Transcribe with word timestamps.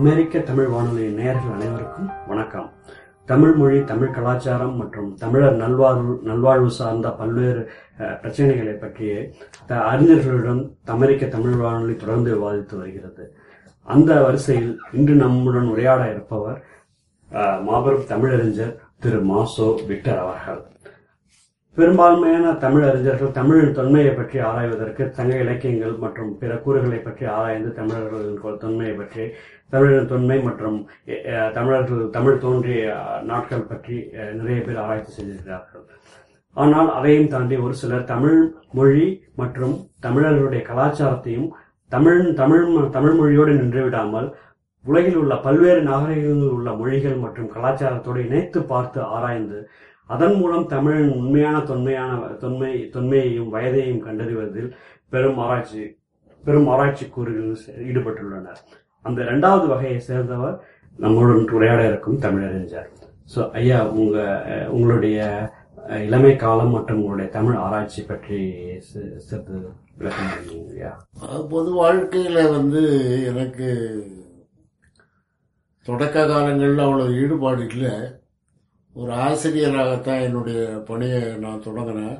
அமெரிக்க 0.00 0.38
தமிழ் 0.38 0.66
வானொலி 0.66 1.08
நேயர்கள் 1.08 1.52
அனைவருக்கும் 1.52 2.10
வணக்கம். 2.26 2.72
தமிழ் 3.26 3.52
மொழி 3.52 3.84
தமிழ் 3.84 4.10
கலாச்சாரம் 4.10 4.76
மற்றும் 4.76 5.14
தமிழர் 5.14 5.56
நல்வாழ்வு 5.56 6.20
நல்வாழ்வு 6.22 6.70
சார்ந்த 6.70 7.10
பல்வேறு 7.10 7.70
பிரச்சனைகளை 7.98 8.78
பற்றிய 8.78 9.30
த- 9.66 9.76
அறிஞர்களுடன் 9.76 10.76
அமெரிக்க 10.84 11.26
தமிழ் 11.26 11.56
வானொலி 11.56 11.96
தொடர்ந்து 11.96 12.34
விவாதித்து 12.34 12.76
வருகிறது. 12.76 13.36
அந்த 13.82 14.22
வரிசையில் 14.22 14.80
இன்று 14.92 15.14
நம்முடன் 15.14 15.66
உரையாட 15.66 16.10
இருப்பவர் 16.10 16.64
மாபெரும் 17.62 18.06
தமிழறிஞர் 18.06 18.76
திரு 19.00 19.24
மாசோ 19.24 19.86
விக்டர் 19.86 20.18
அவர்கள். 20.18 20.69
பெரும்பான்மையான 21.76 22.46
தமிழ் 22.58 22.84
அறிஞர்கள் 22.84 23.36
தமிழின் 23.36 23.74
தொன்மையை 23.74 24.12
பற்றி 24.12 24.38
ஆராய்வதற்கு 24.40 25.02
சங்க 25.10 25.34
இலக்கியங்கள் 25.36 25.92
மற்றும் 25.96 26.30
பிற 26.38 26.52
கூறுகளை 26.56 26.98
பற்றி 26.98 27.24
ஆராய்ந்து 27.30 27.70
தமிழர்களின் 27.72 28.58
தொன்மையை 28.60 28.94
பற்றி 28.94 29.24
தமிழின் 29.72 30.08
தொன்மை 30.08 30.38
மற்றும் 30.42 30.78
தமிழர்கள் 31.54 32.02
தமிழ் 32.10 32.40
தோன்றிய 32.40 32.80
நாட்கள் 33.22 33.68
பற்றி 33.68 33.96
நிறைய 34.34 34.58
பேர் 34.60 34.82
ஆராய்ச்சி 34.82 35.12
செய்திருக்கிறார்கள் 35.12 35.86
ஆனால் 36.56 36.90
அதையும் 36.90 37.28
தாண்டி 37.28 37.56
ஒரு 37.60 37.74
சிலர் 37.74 38.04
தமிழ் 38.04 38.40
மொழி 38.72 39.06
மற்றும் 39.36 39.74
தமிழர்களுடைய 40.00 40.62
கலாச்சாரத்தையும் 40.66 41.48
தமிழ் 41.90 42.22
தமிழ் 42.34 42.64
தமிழ் 42.90 43.14
மொழியோடு 43.14 43.52
நின்று 43.54 43.82
விடாமல் 43.84 44.28
உலகில் 44.84 45.16
உள்ள 45.16 45.34
பல்வேறு 45.40 45.80
நாகரிகங்களில் 45.82 46.52
உள்ள 46.52 46.70
மொழிகள் 46.74 47.16
மற்றும் 47.18 47.48
கலாச்சாரத்தோடு 47.48 48.20
இணைத்து 48.24 48.60
பார்த்து 48.64 49.00
ஆராய்ந்து 49.10 49.58
அதன் 50.10 50.34
மூலம் 50.34 50.66
தமிழின் 50.66 51.12
உண்மையான 51.12 51.60
தொன்மையான 51.60 52.26
தொன்மை 52.26 52.90
தொன்மையையும் 52.92 53.52
வயதையும் 53.52 54.02
கண்டறிவதில் 54.02 54.70
பெரும் 55.10 55.38
ஆராய்ச்சி 55.38 55.96
பெரும் 56.44 56.68
ஆராய்ச்சி 56.68 57.06
கூறுகளில் 57.06 57.56
ஈடுபட்டுள்ளனர். 57.66 58.56
அந்த 59.02 59.22
இரண்டாவது 59.22 59.66
வகையை 59.66 60.00
சேர்ந்தவர் 60.00 60.64
நம்மளுடன் 60.98 61.50
உரையாட 61.50 61.86
இருக்கும் 61.86 62.20
தமிழறிஞர். 62.20 62.90
ஸோ 63.36 63.50
ஐயா 63.50 63.88
உங்க 63.88 64.44
உங்களுடைய 64.70 65.50
இளமை 65.88 66.36
காலம் 66.36 66.70
மற்றும் 66.70 66.96
உங்களுடைய 66.96 67.30
தமிழ் 67.30 67.54
ஆராய்ச்சி 67.54 68.02
பற்றி 68.02 68.54
சி- 68.76 69.16
சிறிது 69.16 69.72
விளக்கம் 69.96 71.48
பொது 71.50 71.84
வாழ்க்கையில 71.84 72.50
வந்து 72.50 72.82
எனக்கு 73.24 74.02
தொடக்க 75.82 76.26
காலங்களில் 76.26 76.78
அவ்வளவு 76.78 77.22
ஈடுபாடு 77.22 77.66
இல்லை. 77.66 78.19
ஒரு 78.96 79.12
ஆசிரியராகத்தான் 79.26 80.24
என்னுடைய 80.26 80.60
பணியை 80.88 81.20
நான் 81.44 81.64
தொடங்கினேன். 81.66 82.18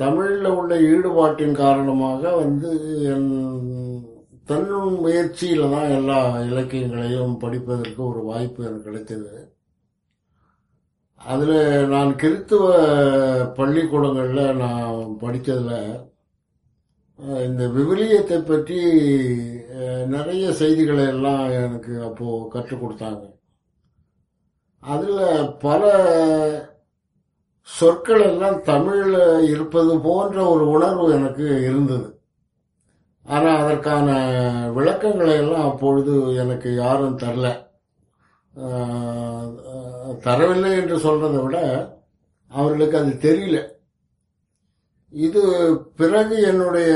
தமிழில் 0.00 0.48
உள்ள 0.58 0.72
ஈடுபாட்டின் 0.90 1.54
காரணமாக 1.62 2.22
வந்து 2.42 2.70
என் 3.12 3.30
தன் 4.50 4.70
முயற்சியில் 5.04 5.72
தான் 5.74 5.90
எல்லா 5.98 6.18
இலக்கியங்களையும் 6.50 7.34
படிப்பதற்கு 7.44 8.00
ஒரு 8.10 8.20
வாய்ப்பு 8.30 8.60
எனக்கு 8.68 8.86
கிடைத்தது. 8.88 9.32
அதில் 11.20 11.58
நான் 11.94 12.12
கிறித்துவ 12.22 12.64
பள்ளிக்கூடங்களில் 13.58 14.58
நான் 14.62 15.12
படித்ததில் 15.24 15.92
இந்த 17.48 17.62
விவிலியத்தை 17.76 18.38
பற்றி 18.50 18.80
நிறைய 20.14 20.44
செய்திகளை 20.62 21.04
எல்லாம் 21.14 21.44
எனக்கு 21.60 21.92
அப்போது 22.08 22.48
கற்றுக் 22.54 22.82
கொடுத்தாங்க. 22.82 23.22
அதில் 24.82 25.24
பல 25.64 25.82
சொற்கள் 27.68 28.22
எல்லாம் 28.30 28.58
தமிழில் 28.62 29.20
இருப்பது 29.52 29.92
போன்ற 30.06 30.36
ஒரு 30.52 30.64
உணர்வு 30.68 31.04
எனக்கு 31.18 31.46
இருந்தது. 31.68 32.08
ஆனால் 33.26 33.60
அதற்கான 33.62 34.08
விளக்கங்களை 34.76 35.34
எல்லாம் 35.42 35.68
அப்பொழுது 35.70 36.14
எனக்கு 36.42 36.68
யாரும் 36.74 37.20
தரல. 37.22 37.48
தரவில்லை 40.26 40.72
என்று 40.80 40.96
சொல்றதை 41.06 41.38
விட 41.44 41.58
அவர்களுக்கு 42.52 42.96
அது 43.02 43.12
தெரியல. 43.28 43.58
இது 45.14 45.42
பிறகு 46.00 46.36
என்னுடைய 46.50 46.92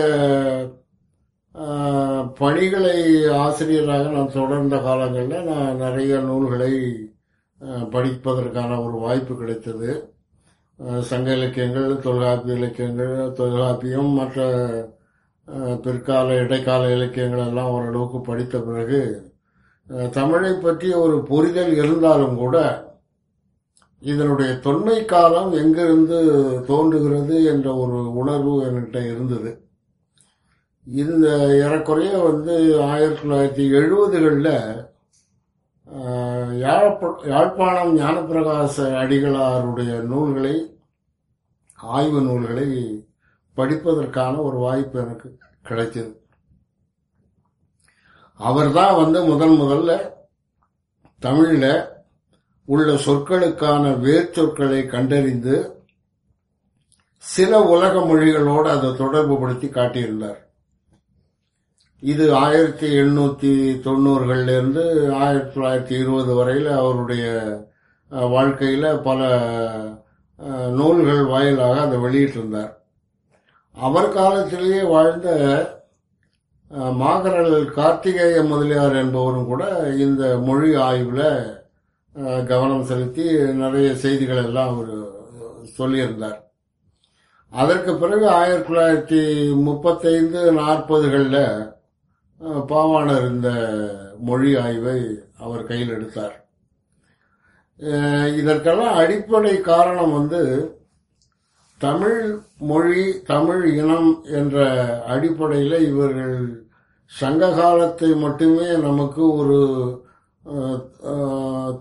பணிகளை 2.41 2.97
ஆசிரியராக 3.44 4.09
நான் 4.15 4.34
தொடர்ந்த 4.38 4.77
காலங்களில் 4.87 5.49
நான் 5.50 5.81
நிறைய 5.84 6.19
நூல்களை 6.28 6.72
படிப்பதற்கான 7.94 8.72
ஒரு 8.87 8.97
வாய்ப்பு 9.05 9.34
கிடைத்தது. 9.37 9.91
சங்க 11.11 11.28
இலக்கியங்கள் 11.37 11.91
தொல்காப்பிய 12.06 12.56
இலக்கியங்கள் 12.59 13.15
தொல்காப்பியம் 13.33 14.11
மற்ற 14.19 14.44
பிற்கால 15.84 16.28
இடைக்கால 16.44 16.83
இலக்கியங்கள் 16.94 17.47
எல்லாம் 17.47 17.72
ஓரளவுக்கு 17.75 18.19
படித்த 18.21 18.56
பிறகு 18.69 19.00
தமிழை 20.11 20.53
பற்றி 20.56 20.89
ஒரு 21.05 21.17
புரிதல் 21.28 21.75
இருந்தாலும் 21.83 22.37
கூட 22.37 22.56
இதனுடைய 24.03 24.50
தொன்மை 24.65 24.99
காலம் 25.05 25.53
எங்கிருந்து 25.61 26.19
தோன்றுகிறது 26.67 27.37
என்ற 27.53 27.69
ஒரு 27.83 27.99
உணர்வு 28.21 28.55
என்கிட்ட 28.67 28.99
இருந்தது. 29.12 29.50
இந்த 30.87 31.28
ஏறக்குறைய 31.62 32.12
வந்து 32.27 32.55
ஆயிரத்தி 32.88 33.23
தொள்ளாயிரத்தி 33.23 33.65
எழுபதுகளில் 33.78 34.53
யாழ்ப்பாணம் 36.59 37.99
ஞானப்பிரகாச 37.99 38.77
அடிகளாருடைய 39.03 40.00
நூல்களை 40.00 40.81
ஆய்வு 41.77 42.21
நூல்களை 42.21 42.69
படிப்பதற்கான 43.56 44.43
ஒரு 44.43 44.56
வாய்ப்பு 44.56 45.00
எனக்கு 45.00 45.39
கிடைத்தது. 45.62 46.25
அவர்தான் 48.34 48.97
வந்து 48.97 49.22
முதன் 49.22 49.56
முதல்ல 49.61 50.11
தமிழில் 51.19 51.94
உள்ள 52.65 52.93
சொற்களுக்கான 52.93 53.84
வேர்ச்சொற்களை 54.06 54.87
கண்டறிந்து 54.87 55.84
சில 57.17 57.62
உலக 57.62 58.00
மொழிகளோடு 58.00 58.69
அதை 58.71 58.91
தொடர்புபடுத்தி 58.91 59.69
காட்டியிருந்தார். 59.69 60.46
இது 62.12 62.25
ஆயிரத்தி 62.43 62.89
எண்ணூத்தி 63.03 63.53
தொண்ணூறுகள்லேருந்து 63.84 64.83
ஆயிரத்தி 65.22 65.50
தொள்ளாயிரத்தி 65.55 65.94
இருபது 66.03 66.33
வரையில் 66.39 66.69
அவருடைய 66.81 67.25
வாழ்க்கையில் 68.34 68.89
பல 69.06 69.21
நூல்கள் 70.78 71.22
வாயிலாக 71.33 71.77
அதை 71.84 71.97
வெளியிட்டிருந்தார். 72.05 72.72
அவர் 73.77 74.09
காலத்திலேயே 74.19 74.83
வாழ்ந்த 74.94 75.28
மாகரல் 77.03 77.56
கார்த்திகேய 77.78 78.37
முதலியார் 78.53 78.97
என்பவரும் 79.03 79.49
கூட 79.50 79.65
இந்த 80.06 80.23
மொழி 80.49 80.71
ஆய்வில் 80.88 81.28
கவனம் 82.50 82.88
செலுத்தி 82.91 83.27
நிறைய 83.62 83.88
செய்திகள் 84.05 84.43
எல்லாம் 84.47 84.73
அவர் 84.75 84.94
சொல்லியிருந்தார். 85.78 86.38
அதற்கு 87.53 87.93
பிறகு 88.03 88.27
ஆயிரத்தி 88.41 88.69
தொள்ளாயிரத்தி 88.69 89.23
முப்பத்தைந்து 89.67 90.41
நாற்பதுகளில் 90.61 91.43
பாவாணர் 92.41 93.27
இந்த 93.33 93.51
மொழி 94.29 94.51
ஆய்வை 94.65 94.99
அவர் 95.45 95.69
கையில் 95.69 95.93
எடுத்தார். 95.97 96.37
இதற்கெல்லாம் 98.41 98.99
அடிப்படை 99.03 99.55
காரணம் 99.61 100.13
வந்து 100.13 100.43
தமிழ் 101.81 102.21
மொழி 102.71 103.03
தமிழ் 103.33 103.65
இனம் 103.81 104.11
என்ற 104.41 104.67
அடிப்படையில் 105.15 105.79
இவர்கள் 105.91 106.37
சங்க 107.13 107.51
காலத்தை 107.61 108.11
மட்டுமே 108.25 108.69
நமக்கு 108.87 109.23
ஒரு 109.41 109.59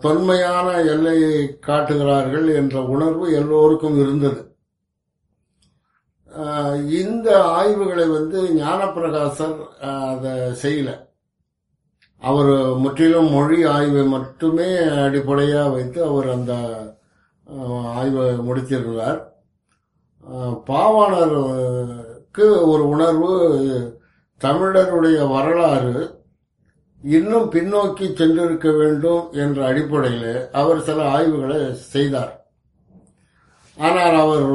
தொன்மையான 0.03 0.67
எல்லையை 0.93 1.37
காட்டுகிறார்கள் 1.67 2.47
என்ற 2.59 2.75
உணர்வு 2.95 3.25
எல்லோருக்கும் 3.39 3.97
இருந்தது. 4.03 4.41
இந்த 6.99 7.27
ஆய்வுகளை 7.57 8.05
வந்து 8.15 8.37
ஞானப்பிரகாசர் 8.61 9.57
அதை 9.89 10.31
செய்யல. 10.63 10.89
அவர் 12.21 12.51
முற்றிலும் 12.83 13.29
மொழி 13.35 13.59
ஆய்வை 13.75 14.03
மட்டுமே 14.15 14.67
அடிப்படையாக 15.05 15.73
வைத்து 15.75 15.99
அவர் 16.09 16.27
அந்த 16.35 16.53
ஆய்வை 17.99 18.25
முடித்திருந்தார் 18.47 19.19
பாவாணருக்கு 20.69 22.45
ஒரு 22.71 22.83
உணர்வு 22.93 23.33
தமிழருடைய 24.41 25.17
வரலாறு 25.33 25.97
இன்னும் 27.01 27.49
பின்னோக்கி 27.55 28.05
சென்றிருக்க 28.21 28.69
வேண்டும் 28.79 29.25
என்ற 29.43 29.59
அடிப்படையில் 29.71 30.31
அவர் 30.61 30.85
சில 30.87 30.99
ஆய்வுகளை 31.17 31.59
செய்தார். 31.93 32.33
ஆனால் 33.77 34.17
அவர் 34.23 34.47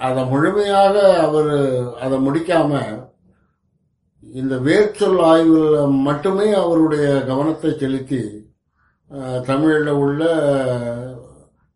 அதை 0.00 0.24
முழுமையாக 0.24 0.94
அவர் 1.18 1.52
அதை 2.00 2.16
முடிக்காம 2.18 2.70
இந்த 4.22 4.54
வேர்ச்சொல் 4.56 5.20
ஆய்வில் 5.22 5.86
மட்டுமே 5.86 6.52
அவருடைய 6.52 7.24
கவனத்தை 7.24 7.70
செலுத்தி 7.72 8.22
தமிழில் 9.46 9.88
உள்ள 9.88 10.22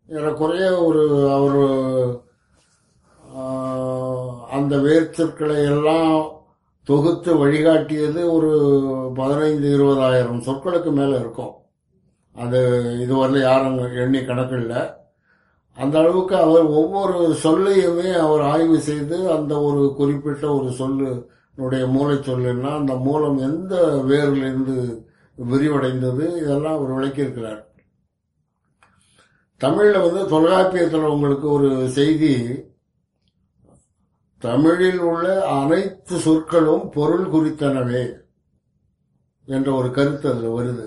ஏறக்குறைய 0.09 0.83
ஒரு 0.83 1.03
அவர் 1.31 1.61
அந்த 4.51 4.75
வேர்ச்சொற்களை 4.77 5.57
எல்லாம் 5.73 6.13
தொகுத்து 6.87 7.31
வழிகாட்டியது 7.45 8.21
ஒரு 8.31 8.51
பதினைந்து 9.15 9.67
இருபதாயிரம் 9.77 10.45
சொற்களுக்கு 10.45 10.91
மேலே 10.91 11.15
இருக்கும். 11.15 11.53
அது 12.35 12.59
இதுவரையில் 13.01 13.41
யாரும் 13.41 13.77
எண்ணி 13.95 14.25
கணக்கு 14.25 14.55
இல்லை 14.57 14.81
அந்த 15.77 15.99
அளவுக்கு 15.99 16.35
அவர் 16.35 16.65
ஒவ்வொரு 16.65 17.35
சொல்லையுமே 17.43 18.09
அவர் 18.13 18.41
ஆய்வு 18.41 18.79
செய்து 18.79 19.31
அந்த 19.31 19.61
ஒரு 19.61 19.93
குறிப்பிட்ட 19.97 20.53
ஒரு 20.53 20.69
சொல்லுடைய 20.79 21.83
மூளை 21.87 22.15
சொல்லுன்னா 22.15 22.71
அந்த 22.77 22.95
மூலம் 22.95 23.37
எந்த 23.37 23.75
வேரிலிருந்து 24.09 25.05
விரிவடைந்தது 25.37 26.25
இதெல்லாம் 26.41 26.77
அவர் 26.77 26.95
விளக்கியிருக்கிறார். 26.97 27.61
தமிழில் 29.57 30.01
வந்து 30.01 30.27
தொல்காப்பியத்தில் 30.27 31.11
உங்களுக்கு 31.13 31.47
ஒரு 31.51 31.89
செய்தி 31.89 32.33
தமிழில் 34.37 34.99
உள்ள 34.99 35.45
அனைத்து 35.45 36.17
சொற்களும் 36.17 36.89
பொருள் 36.89 37.25
குறித்தனவே 37.27 38.03
என்ற 39.45 39.71
ஒரு 39.73 39.91
கருத்து 39.91 40.29
அதில் 40.31 40.55
வருது. 40.57 40.85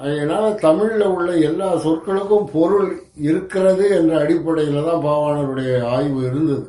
அதனால 0.00 0.44
தமிழில் 0.64 1.06
உள்ள 1.14 1.30
எல்லா 1.48 1.68
சொற்களுக்கும் 1.84 2.46
பொருள் 2.52 2.90
இருக்கிறது 3.28 3.84
என்ற 3.98 4.12
அடிப்படையில் 4.22 4.86
தான் 4.88 5.04
பாவாணருடைய 5.06 5.72
ஆய்வு 5.94 6.20
இருந்தது. 6.28 6.66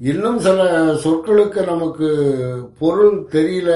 இன்னும் 0.00 0.38
சில 0.46 0.60
சொற்களுக்கு 1.04 1.60
நமக்கு 1.72 2.08
பொருள் 2.80 3.16
தெரியல 3.34 3.70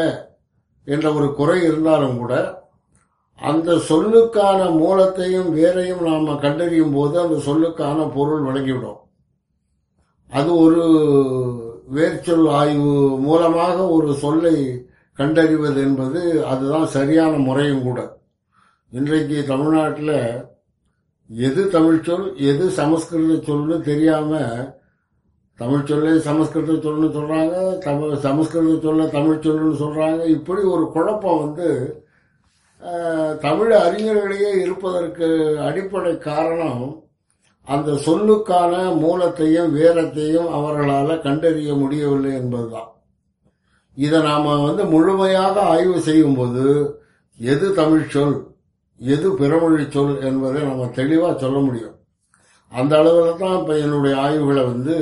என்ற 0.87 1.07
ஒரு 1.13 1.29
குறை 1.35 1.59
இருந்தாலும் 1.69 2.19
கூட 2.19 2.35
அந்த 3.39 3.71
சொல்லுக்கான 3.89 4.61
மூலத்தையும் 4.81 5.49
வேறையும் 5.57 6.03
நாம் 6.09 6.29
கண்டறியும் 6.45 6.95
போது 6.99 7.17
அந்த 7.23 7.39
சொல்லுக்கான 7.49 8.09
பொருள் 8.17 8.47
வழங்கிவிடும் 8.49 9.01
அது 10.33 10.51
ஒரு 10.65 10.85
வேர்ச்சொல் 11.97 12.49
ஆய்வு 12.61 12.95
மூலமாக 13.27 13.77
ஒரு 13.97 14.11
சொல்லை 14.25 14.55
கண்டறிவது 15.19 15.81
என்பது 15.83 16.21
அதுதான் 16.51 16.87
சரியான 16.97 17.33
முறையும் 17.49 17.85
கூட. 17.85 18.01
இன்றைக்கு 18.93 19.39
தமிழ்நாட்டில் 19.49 20.19
எது 21.31 21.63
தமிழ் 21.71 21.97
சொல் 22.07 22.27
எது 22.51 22.65
சமஸ்கிருத 22.77 23.35
சொல்னு 23.49 23.77
தெரியாம 23.89 24.39
தமிழ் 25.59 25.87
சொல்லே 25.89 26.13
சமஸ்கிருத 26.27 26.77
சொல்னு 26.85 27.09
சொல்றாங்க 27.17 27.57
தமிழ் 27.79 28.15
சமஸ்கிருத 28.27 28.77
சொல்ல 28.87 29.09
தமிழ் 29.17 29.43
சொல்லுன்னு 29.47 29.81
சொல்றாங்க. 29.83 30.23
இப்படி 30.37 30.63
ஒரு 30.75 30.87
குழப்பம் 30.95 31.43
வந்து 31.45 31.69
தமிழ் 33.47 33.75
அறிஞர்களிடையே 33.83 34.53
இருப்பதற்கு 34.63 35.29
அடிப்படை 35.69 36.15
காரணம் 36.31 36.87
அந்த 37.69 37.93
சொல்லுக்கான 38.09 38.73
மூலத்தையும் 39.03 39.73
வேரத்தையும் 39.79 40.51
அவர்களால் 40.59 41.23
கண்டறிய 41.29 41.75
முடியவில்லை 41.75 42.35
என்பதுதான். 42.43 42.91
இதை 43.97 44.21
நாம 44.23 44.57
வந்து 44.67 44.85
முழுமையாக 44.97 45.55
ஆய்வு 45.75 46.01
செய்யும்போது 46.01 46.67
எது 47.41 47.67
தமிழ் 47.75 48.13
சொல்? 48.17 48.37
எது 49.01 49.29
பிறமொழி 49.41 49.85
சொல் 49.95 50.15
என்பதை 50.29 50.61
நம்ம 50.69 50.89
தெளிவாக 50.99 51.35
சொல்ல 51.45 51.59
முடியும். 51.67 51.95
அந்த 52.73 52.93
அளவில் 53.01 53.41
தான் 53.43 53.57
இப்போ 53.61 53.75
என்னுடைய 53.85 54.15
ஆய்வுகளை 54.25 54.63
வந்து 54.73 54.97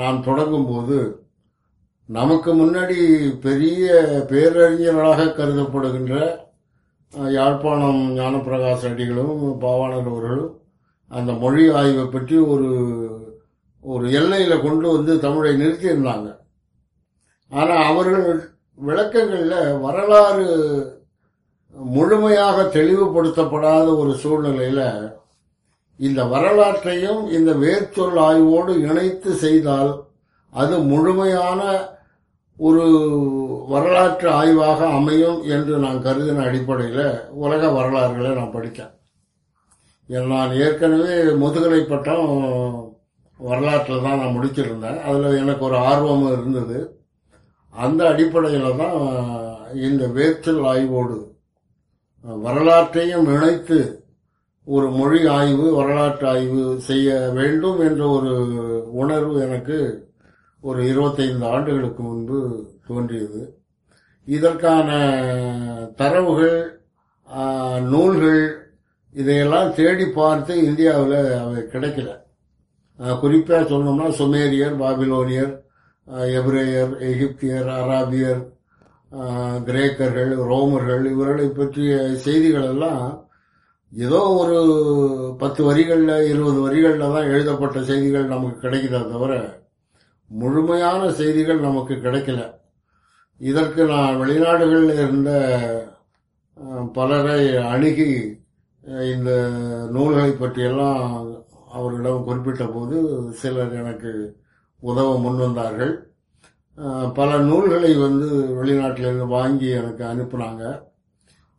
நான் 0.00 0.24
தொடங்கும்போது 0.26 0.98
நமக்கு 2.08 2.50
முன்னாடி 2.60 2.98
பெரிய 3.46 3.86
பேரறிஞர்களாக 4.30 5.26
கருதப்படுகின்ற 5.38 6.14
யாழ்ப்பாணம் 7.36 8.02
ஞானப்பிரகாச 8.18 8.82
அடிகளும் 8.90 9.42
பாவாணர் 9.64 10.10
அவர்களும் 10.12 10.52
அந்த 11.10 11.30
மொழி 11.42 11.64
ஆய்வை 11.80 12.04
பற்றி 12.14 12.36
ஒரு 12.52 12.68
ஒரு 13.84 14.04
எல்லையில் 14.18 14.64
கொண்டு 14.64 14.86
வந்து 14.96 15.12
தமிழை 15.24 15.52
நிறுத்தியிருந்தாங்க. 15.62 16.28
ஆனால் 17.52 17.84
அவர்கள் 17.90 18.26
விளக்கங்களில் 18.78 19.78
வரலாறு 19.84 20.46
முழுமையாக 21.76 22.62
தெளிவுபடுத்தப்படாத 22.62 23.86
ஒரு 23.96 24.12
சூழ்நிலையில 24.22 24.80
இந்த 26.00 26.24
வரலாற்றையும் 26.24 27.30
இந்த 27.30 27.50
வேர்ச்சொல் 27.52 28.18
ஆய்வோடு 28.28 28.72
இணைத்து 28.88 29.32
செய்தால் 29.34 29.92
அது 30.52 30.78
முழுமையான 30.78 31.60
ஒரு 32.58 32.84
வரலாற்று 33.68 34.28
ஆய்வாக 34.30 34.80
அமையும் 34.86 35.38
என்று 35.54 35.74
நான் 35.78 36.02
கருதின 36.06 36.44
அடிப்படையில் 36.48 37.06
உலக 37.44 37.62
வரலாறுகளை 37.68 38.30
நான் 38.34 38.54
படித்தேன். 38.56 38.92
நான் 40.32 40.52
ஏற்கனவே 40.64 41.14
முதுகலை 41.42 41.80
பட்டம் 41.82 42.28
வரலாற்றில் 43.40 44.04
தான் 44.06 44.20
நான் 44.22 44.34
முடிச்சிருந்தேன். 44.36 44.98
அதில் 45.06 45.38
எனக்கு 45.42 45.64
ஒரு 45.64 45.76
ஆர்வமும் 45.76 46.32
இருந்தது. 46.32 46.78
அந்த 47.74 48.08
அடிப்படையில் 48.08 48.80
தான் 48.82 48.98
இந்த 49.88 50.06
வேர்ச்சல் 50.16 50.62
ஆய்வோடு 50.72 51.18
வரலாற்றையும் 52.24 53.28
இணைத்து 53.34 53.78
ஒரு 54.64 54.88
மொழி 54.90 55.20
ஆய்வு 55.26 55.66
வரலாற்று 55.74 56.26
ஆய்வு 56.28 56.64
செய்ய 56.80 57.08
வேண்டும் 57.34 57.80
என்ற 57.80 58.02
ஒரு 58.08 58.32
உணர்வு 59.02 59.40
எனக்கு 59.46 59.78
ஒரு 60.60 60.80
இருபத்தைந்து 60.88 61.46
ஆண்டுகளுக்கு 61.46 62.02
முன்பு 62.02 62.38
தோன்றியது. 62.86 63.42
இதற்கான 64.28 64.88
தரவுகள் 65.96 66.58
நூல்கள் 67.92 68.44
இதையெல்லாம் 69.14 69.74
தேடி 69.74 70.06
பார்த்து 70.06 70.52
இந்தியாவில் 70.64 71.18
அவை 71.40 71.62
கிடைக்கல. 71.72 72.10
குறிப்பாக 73.20 73.62
சொல்லணும்னா 73.62 74.08
சுமேரியர் 74.20 74.76
பாபிலோனியர் 74.82 75.52
எப்ரேயர் 76.38 76.92
எகிப்தியர் 77.10 77.68
அராபியர் 77.80 78.42
கிரேக்கர்கள் 79.66 80.32
ரோமர்கள் 80.50 81.04
இவர்களை 81.14 81.48
பற்றிய 81.58 81.92
செய்திகள் 82.24 82.68
எல்லாம் 82.72 83.04
ஏதோ 83.92 84.20
ஒரு 84.42 84.58
பத்து 85.40 85.62
வரிகளில் 85.68 86.28
இருபது 86.32 86.58
வரிகளில் 86.66 87.14
தான் 87.14 87.30
எழுதப்பட்ட 87.32 87.78
செய்திகள் 87.90 88.32
நமக்கு 88.34 88.58
கிடைக்குதே 88.64 89.00
தவிர 89.14 89.32
முழுமையான 90.30 91.10
செய்திகள் 91.18 91.60
நமக்கு 91.66 91.94
கிடைக்கல. 92.04 92.40
இதற்கு 93.40 93.82
நான் 93.92 94.18
வெளிநாடுகளில் 94.20 94.94
இருந்த 95.02 95.30
பலரை 96.96 97.42
அணுகி 97.72 98.10
இந்த 99.14 99.30
நூல்களை 99.94 100.30
பற்றியெல்லாம் 100.42 101.02
அவர்களிடம் 101.76 102.24
குறிப்பிட்ட 102.28 102.64
போது 102.76 102.96
சிலர் 103.40 103.76
எனக்கு 103.82 104.12
உதவ 104.82 105.08
முன்வந்தார்கள். 105.24 105.92
பல 107.18 107.30
நூல்களை 107.48 107.92
வந்து 108.06 108.28
வெளிநாட்டிலிருந்து 108.58 109.26
வாங்கி 109.36 109.68
எனக்கு 109.80 110.02
அனுப்புனாங்க. 110.12 110.64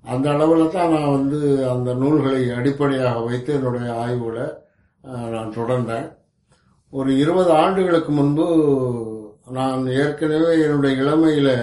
அந்த 0.05 0.27
அளவில் 0.36 0.74
தான் 0.75 0.93
நான் 0.96 1.15
வந்து 1.17 1.39
அந்த 1.74 1.89
நூல்களை 2.01 2.41
அடிப்படையாக 2.58 3.20
வைத்து 3.27 3.51
என்னுடைய 3.58 3.88
ஆய்வில் 4.03 4.43
நான் 5.34 5.55
தொடர்ந்தேன். 5.58 6.08
ஒரு 6.93 7.12
இருபது 7.24 7.51
ஆண்டுகளுக்கு 7.63 8.12
முன்பு 8.17 8.48
நான் 9.58 9.84
ஏற்கனவே 10.01 10.51
என்னுடைய 10.65 10.93
இளமையில் 11.03 11.53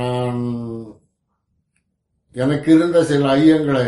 நான் 0.00 0.40
எனக்கு 2.36 2.68
இருந்த 2.76 2.98
சில 3.10 3.28
ஐயங்களை 3.36 3.86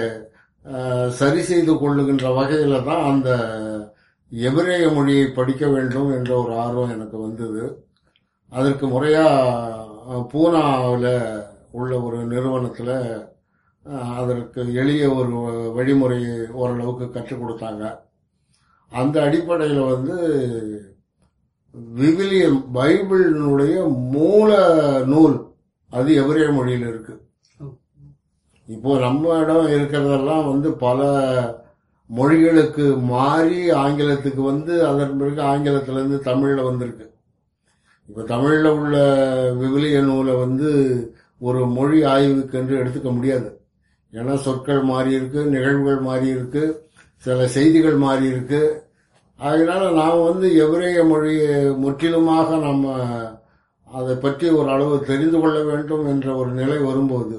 சரி 1.21 1.43
செய்து 1.51 1.73
கொள்ளுகின்ற 1.83 2.27
வகையில் 2.39 2.87
தான் 2.91 3.05
அந்த 3.11 3.31
எபிரேய 4.33 4.85
மொழியை 4.97 5.27
படிக்க 5.39 5.65
வேண்டும் 5.75 6.11
என்ற 6.19 6.31
ஒரு 6.43 6.53
ஆர்வம் 6.65 6.95
எனக்கு 6.97 7.17
வந்தது. 7.27 7.63
அதற்கு 8.53 8.87
முறையாக 8.87 10.23
பூனாவில் 10.33 11.13
உள்ள 11.79 11.93
ஒரு 12.07 12.19
நிறுவனத்தில் 12.33 12.97
அதற்கு 14.19 14.61
எளிய 14.81 15.05
ஒரு 15.15 15.37
வழிமுறை 15.77 16.21
ஓரளவுக்கு 16.61 17.07
கற்றுக் 17.11 17.41
கொடுத்தாங்க. 17.41 17.85
அந்த 18.93 19.17
அடிப்படையில் 19.27 19.83
வந்து 19.93 20.17
விவிலியம் 22.01 22.61
பைபிளினுடைய 22.77 23.77
மூல 24.15 24.51
நூல் 25.13 25.37
அது 25.91 26.11
எவரே 26.23 26.47
மொழியில் 26.59 26.87
இருக்கு. 26.89 27.15
இப்போ 28.69 28.91
நம்ம 28.99 29.39
இடம் 29.41 29.67
இருக்கிறதெல்லாம் 29.77 30.47
வந்து 30.53 30.69
பல 30.87 31.01
மொழிகளுக்கு 32.11 32.87
மாறி 33.15 33.61
ஆங்கிலத்துக்கு 33.85 34.43
வந்து 34.53 34.75
அதன் 34.91 35.19
பிறகு 35.19 35.43
ஆங்கிலத்திலிருந்து 35.53 36.19
தமிழில் 36.29 36.69
வந்திருக்கு. 36.69 37.07
இப்ப 38.09 38.23
தமிழ்ல 38.23 38.69
உள்ள 38.79 38.97
விவிலிய 39.61 40.01
நூலை 40.01 40.35
வந்து 40.35 40.71
ஒரு 41.39 41.67
மொழி 41.67 42.05
ஆய்வுக்கென்று 42.05 42.75
எடுத்துக்க 42.81 43.11
முடியாது. 43.15 43.49
ஏன்னா 44.13 44.35
சொற்கள் 44.35 44.83
மாறி 44.83 45.13
இருக்கு 45.13 45.41
நிகழ்வுகள் 45.45 46.01
மாறி 46.01 46.27
இருக்கு 46.27 46.63
சில 47.17 47.47
செய்திகள் 47.47 47.97
மாறி 47.97 48.27
இருக்கு 48.27 48.63
அதனால 49.39 49.91
நாம் 49.91 50.25
வந்து 50.25 50.49
எவரேய 50.65 50.99
மொழியை 51.09 51.55
முற்றிலுமாக 51.75 52.57
நம்ம 52.57 52.93
அதை 53.85 54.15
பற்றி 54.17 54.47
ஒரு 54.49 54.69
அளவு 54.71 54.95
தெரிந்து 55.01 55.41
கொள்ள 55.41 55.63
வேண்டும் 55.63 56.07
என்ற 56.07 56.37
ஒரு 56.37 56.51
நிலை 56.51 56.79
வரும்போது 56.79 57.39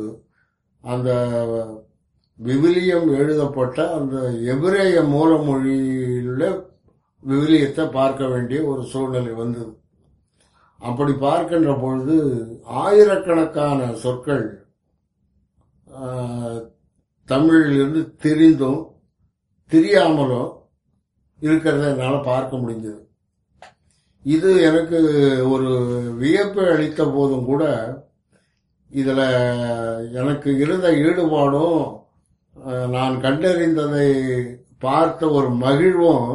அந்த 0.83 1.09
விவிலியம் 2.39 3.07
எழுதப்பட்ட 3.17 3.77
அந்த 3.93 4.15
எபிரேய 4.53 5.03
மூல 5.03 5.31
மொழியில 5.49 6.43
விவிலியத்தை 7.23 7.91
பார்க்க 7.91 8.27
வேண்டிய 8.27 8.63
ஒரு 8.63 8.83
சூழ்நிலை 8.83 9.31
வந்தது. 9.31 9.71
அப்படி 10.87 11.13
பார்க்கின்ற 11.25 11.71
பொழுது 11.75 12.15
ஆயிரக்கணக்கான 12.81 13.87
சொற்கள் 14.03 14.45
தமிழிலிருந்து 17.29 18.01
தெரிந்தும் 18.15 18.81
தெரியாமலும் 19.71 20.51
இருக்கிறத 21.41 21.85
என்னால் 21.91 22.27
பார்க்க 22.31 22.57
முடிஞ்சது. 22.57 23.01
இது 24.25 24.49
எனக்கு 24.61 24.99
ஒரு 25.53 25.69
வியப்பை 26.21 26.65
அளித்த 26.73 27.01
போதும் 27.15 27.45
கூட 27.45 27.63
இதில் 28.91 29.25
எனக்கு 30.21 30.49
இருந்த 30.57 30.87
ஈடுபாடும் 31.05 31.83
நான் 32.95 33.15
கண்டறிந்ததை 33.21 34.09
பார்த்த 34.79 35.29
ஒரு 35.37 35.49
மகிழ்வும் 35.63 36.27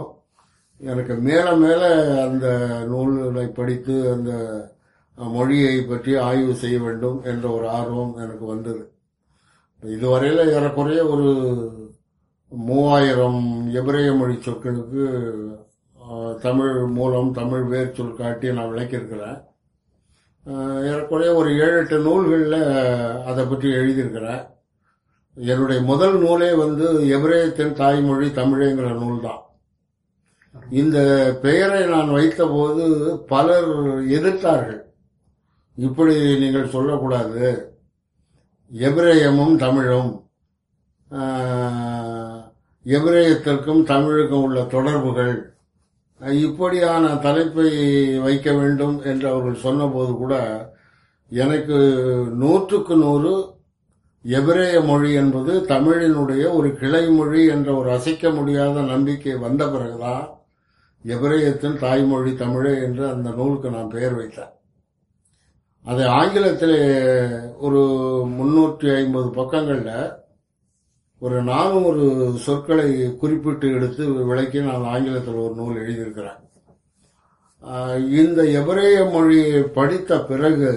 எனக்கு 0.81 1.15
மேல 1.27 1.47
மேல 1.63 1.83
அந்த 2.27 2.47
நூல்களை 2.91 3.47
படித்து 3.59 3.95
அந்த 4.13 4.33
மொழியை 5.19 5.75
பற்றி 5.83 6.13
ஆய்வு 6.29 6.53
செய்ய 6.61 6.77
வேண்டும் 6.85 7.19
என்ற 7.31 7.45
ஒரு 7.57 7.67
ஆர்வம் 7.79 8.15
எனக்கு 8.23 8.45
வந்தது. 8.53 8.83
இதுவரையில் 9.83 10.53
ஏறக்குறைய 10.55 11.01
ஒரு 11.15 11.29
மூவாயிரம் 12.53 13.43
எபிரேய 13.81 14.13
மொழி 14.21 14.37
சொற்களுக்கு 14.47 15.05
தமிழ் 16.47 16.75
மூலம் 16.99 17.31
தமிழ் 17.41 17.67
வேர் 17.73 17.95
சொல் 17.99 18.19
காட்டி 18.21 18.55
நான் 18.57 18.73
விளக்கியிருக்கிறேன். 18.73 19.39
ஏறக்குறைய 20.91 21.35
ஒரு 21.41 21.51
ஏழு 21.65 21.77
எட்டு 21.83 21.99
நூல்களில் 22.07 22.61
அதை 23.31 23.45
பற்றி 23.45 23.69
எழுதியிருக்கிறேன். 23.81 24.43
என்னுடைய 25.37 25.81
முதல் 25.93 26.17
நூலே 26.25 26.51
வந்து 26.65 26.87
எபிரேயத்தின் 27.17 27.79
தாய்மொழி 27.83 28.29
தமிழேங்கிற 28.41 28.89
நூல் 29.03 29.25
தான் 29.29 29.41
இந்த 30.81 30.99
பெயரை 31.43 31.81
நான் 31.87 32.11
வைத்தபோது 32.17 32.85
பலர் 33.33 33.71
எதிர்த்தார்கள். 34.17 34.81
இப்படி 35.79 36.15
நீங்கள் 36.39 36.73
சொல்லக்கூடாது. 36.75 37.45
எபிரேயமும் 38.73 39.55
தமிழும் 39.57 40.11
எபிரேயத்திற்கும் 42.87 43.81
தமிழுக்கும் 43.93 44.43
உள்ள 44.43 44.59
தொடர்புகள் 44.75 45.33
இப்படியான 46.47 47.05
தலைப்பை 47.25 47.71
வைக்க 48.27 48.49
வேண்டும் 48.53 48.97
என்று 49.03 49.27
அவர்கள் 49.29 49.65
சொன்னபோது 49.65 50.13
கூட 50.15 50.35
எனக்கு 51.33 51.79
நூற்றுக்கு 52.43 52.97
நூறு 52.97 53.33
எபிரேய 54.25 54.81
மொழி 54.81 55.11
என்பது 55.23 55.53
தமிழினுடைய 55.73 56.45
ஒரு 56.59 56.71
கிளை 56.81 57.05
மொழி 57.19 57.43
என்ற 57.47 57.69
ஒரு 57.75 57.91
அசைக்க 57.93 58.31
முடியாத 58.31 58.83
நம்பிக்கை 58.93 59.37
வந்த 59.47 59.63
பிறகுதான் 59.67 60.27
எபிரேயத்தின் 61.05 61.77
தாய்மொழி 61.79 62.35
தமிழே 62.37 62.73
என்று 62.83 63.05
அந்த 63.09 63.29
நூலுக்கு 63.31 63.69
நான் 63.71 63.93
பெயர் 63.95 64.17
வைத்தேன் 64.19 64.55
அதை 65.85 66.07
ஆங்கிலத்தில் 66.07 66.79
ஒரு 67.59 67.83
முன்னூற்றி 68.39 68.89
ஐம்பது 68.97 69.31
பக்கங்களில் 69.31 70.19
ஒரு 71.19 71.43
நானூறு 71.43 72.05
சொற்களை 72.39 73.17
குறிப்பிட்டு 73.17 73.73
எடுத்து 73.75 74.05
விளக்கி 74.31 74.61
நான் 74.61 74.85
ஆங்கிலத்தில் 74.85 75.41
ஒரு 75.45 75.55
நூல் 75.55 75.81
எழுதியிருக்கிறேன். 75.83 76.41
இந்த 78.21 78.45
எபிரேய 78.61 78.99
மொழியை 79.05 79.63
படித்த 79.63 80.21
பிறகு 80.25 80.73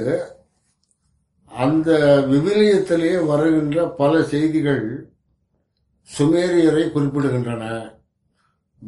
அந்த 1.51 1.91
விவிலியத்திலேயே 2.31 3.25
வருகின்ற 3.25 3.87
பல 3.89 4.23
செய்திகள் 4.23 5.11
சுமேரியரை 6.17 6.85
குறிப்பிடுகின்றன. 6.95 7.65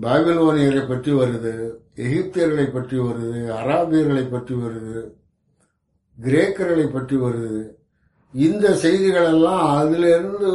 பாபிலோனியரை 0.03 0.81
பற்றி 0.87 1.11
வருது 1.11 1.53
எகிப்தியர்களை 2.05 2.65
பற்றி 2.71 2.97
வருது 2.97 3.39
அராபியர்களை 3.59 4.23
பற்றி 4.29 4.53
வருது 4.63 5.01
கிரேக்கர்களை 6.17 6.85
பற்றி 6.87 7.15
வருது. 7.15 7.61
இந்த 8.33 8.65
செய்திகள் 8.83 9.29
எல்லாம் 9.33 9.63
அதிலிருந்து 9.79 10.49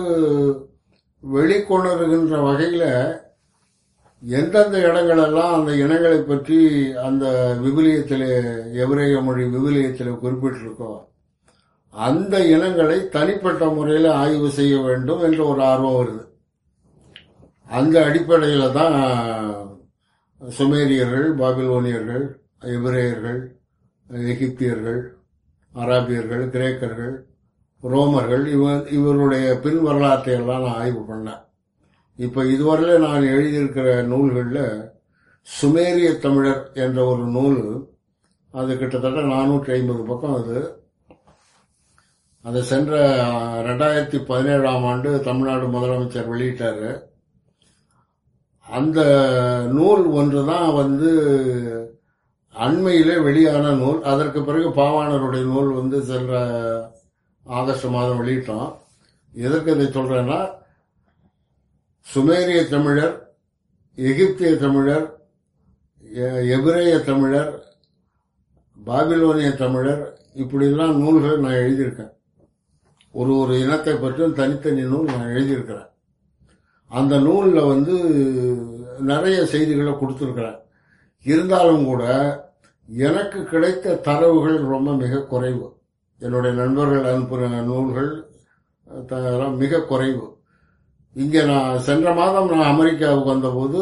வெளிக்கொணருகின்ற 1.24 2.34
வகையில் 2.46 2.88
எந்தெந்த 4.22 4.76
இடங்களெல்லாம் 4.88 5.52
அந்த 5.58 5.70
இனங்களை 5.82 6.18
பற்றி 6.22 6.58
அந்த 7.06 7.26
விபிலியத்தில் 7.62 8.26
எவரேய 8.84 9.22
மொழி 9.22 9.44
விபிலியத்தில் 9.54 10.20
குறிப்பிட்டிருக்கோ 10.22 10.92
அந்த 11.94 12.34
இனங்களை 12.54 12.98
தனிப்பட்ட 13.16 13.64
முறையில் 13.76 14.10
ஆய்வு 14.22 14.50
செய்ய 14.58 14.74
வேண்டும் 14.80 15.22
என்ற 15.28 15.40
ஒரு 15.44 15.62
ஆர்வம் 15.62 15.98
வருது. 16.00 16.24
அந்த 17.70 17.96
அடிப்படையில் 18.04 18.74
தான் 18.78 18.96
சுமேரியர்கள் 20.40 21.26
பாபிலோனியர்கள் 21.40 22.24
எபிரேயர்கள் 22.76 23.40
எகிப்தியர்கள் 24.30 25.00
அராபியர்கள் 25.74 26.44
கிரேக்கர்கள் 26.54 27.14
ரோமர்கள் 27.82 28.44
இவ 28.54 28.64
இவருடைய 28.96 29.46
பின் 29.64 29.82
வரலாற்றை 29.82 30.32
எல்லாம் 30.38 30.64
நான் 30.64 30.80
ஆய்வு 30.80 31.02
பண்ணேன். 31.10 31.42
இப்போ 32.18 32.40
இதுவரையில 32.54 32.96
நான் 33.04 33.30
எழுதியிருக்கிற 33.34 33.86
நூல்களில் 34.12 34.64
சுமேரிய 35.46 36.08
தமிழர் 36.24 36.64
என்ற 36.84 36.98
ஒரு 37.12 37.24
நூல் 37.36 37.60
அது 38.54 38.70
கிட்டத்தட்ட 38.78 39.20
நானூற்றி 39.34 39.70
ஐம்பது 39.78 40.02
பக்கம் 40.10 40.36
அது. 40.40 40.58
அதை 42.44 42.60
சென்ற 42.72 42.92
ரெண்டாயிரத்தி 43.68 44.18
பதினேழாம் 44.30 44.84
ஆண்டு 44.90 45.10
தமிழ்நாடு 45.28 45.66
முதலமைச்சர் 45.76 46.30
வெளியிட்டாரு. 46.32 46.90
அந்த 48.70 49.00
நூல் 49.72 50.04
ஒன்று 50.04 50.46
தான் 50.46 50.74
வந்து 50.74 51.10
அண்மையிலே 52.54 53.22
வெளியான 53.22 53.70
நூல். 53.70 54.02
அதற்கு 54.02 54.44
பிறகு 54.44 54.68
பாவாணருடைய 54.68 55.44
நூல் 55.44 55.72
வந்து 55.72 56.02
சென்ற 56.02 56.32
ஆகஸ்ட் 57.44 57.84
மாதம் 57.84 58.26
வெளியிட்டோம். 58.26 58.76
எதற்கு 59.32 59.72
இதை 59.72 59.86
சொல்றேன்னா 59.86 60.50
சுமேரிய 62.14 62.68
தமிழர் 62.68 63.36
எகிப்திய 63.94 64.56
தமிழர் 64.56 65.20
எ- 66.14 66.48
எபிரேய 66.48 66.98
தமிழர் 66.98 67.64
பாபிலோனிய 68.86 69.56
தமிழர் 69.56 70.18
இப்படிலாம் 70.34 70.96
நூல்கள் 70.96 71.38
நான் 71.38 71.52
எழுதியிருக்கேன். 71.52 72.12
ஒரு 73.12 73.36
ஒரு 73.36 73.60
இனத்தை 73.60 73.94
பற்றியும் 73.94 74.34
தனித்தனி 74.34 74.82
நூல் 74.82 75.04
நான் 75.04 75.26
எழுதியிருக்கிறேன். 75.26 75.88
அந்த 76.90 77.18
நூலில் 77.18 77.66
வந்து 77.66 77.94
நிறைய 79.00 79.46
செய்திகளை 79.46 79.92
கொடுத்துருக்கிறேன் 79.92 80.58
இருந்தாலும் 81.22 81.84
கூட 81.84 82.04
எனக்கு 82.96 83.44
கிடைத்த 83.44 83.96
தரவுகள் 83.96 84.56
ரொம்ப 84.56 84.92
மிக 84.92 85.22
குறைவு. 85.22 85.76
என்னுடைய 86.18 86.56
நண்பர்கள் 86.56 87.04
அனுப்புகிற 87.04 87.48
நூல்கள் 87.48 88.26
த- 89.06 89.48
மிக 89.48 89.82
குறைவு. 89.82 90.36
இங்கே 91.14 91.44
நான் 91.44 91.78
சென்ற 91.78 92.14
மாதம் 92.14 92.50
நான் 92.50 92.72
அமெரிக்காவுக்கு 92.72 93.30
வந்தபோது 93.30 93.78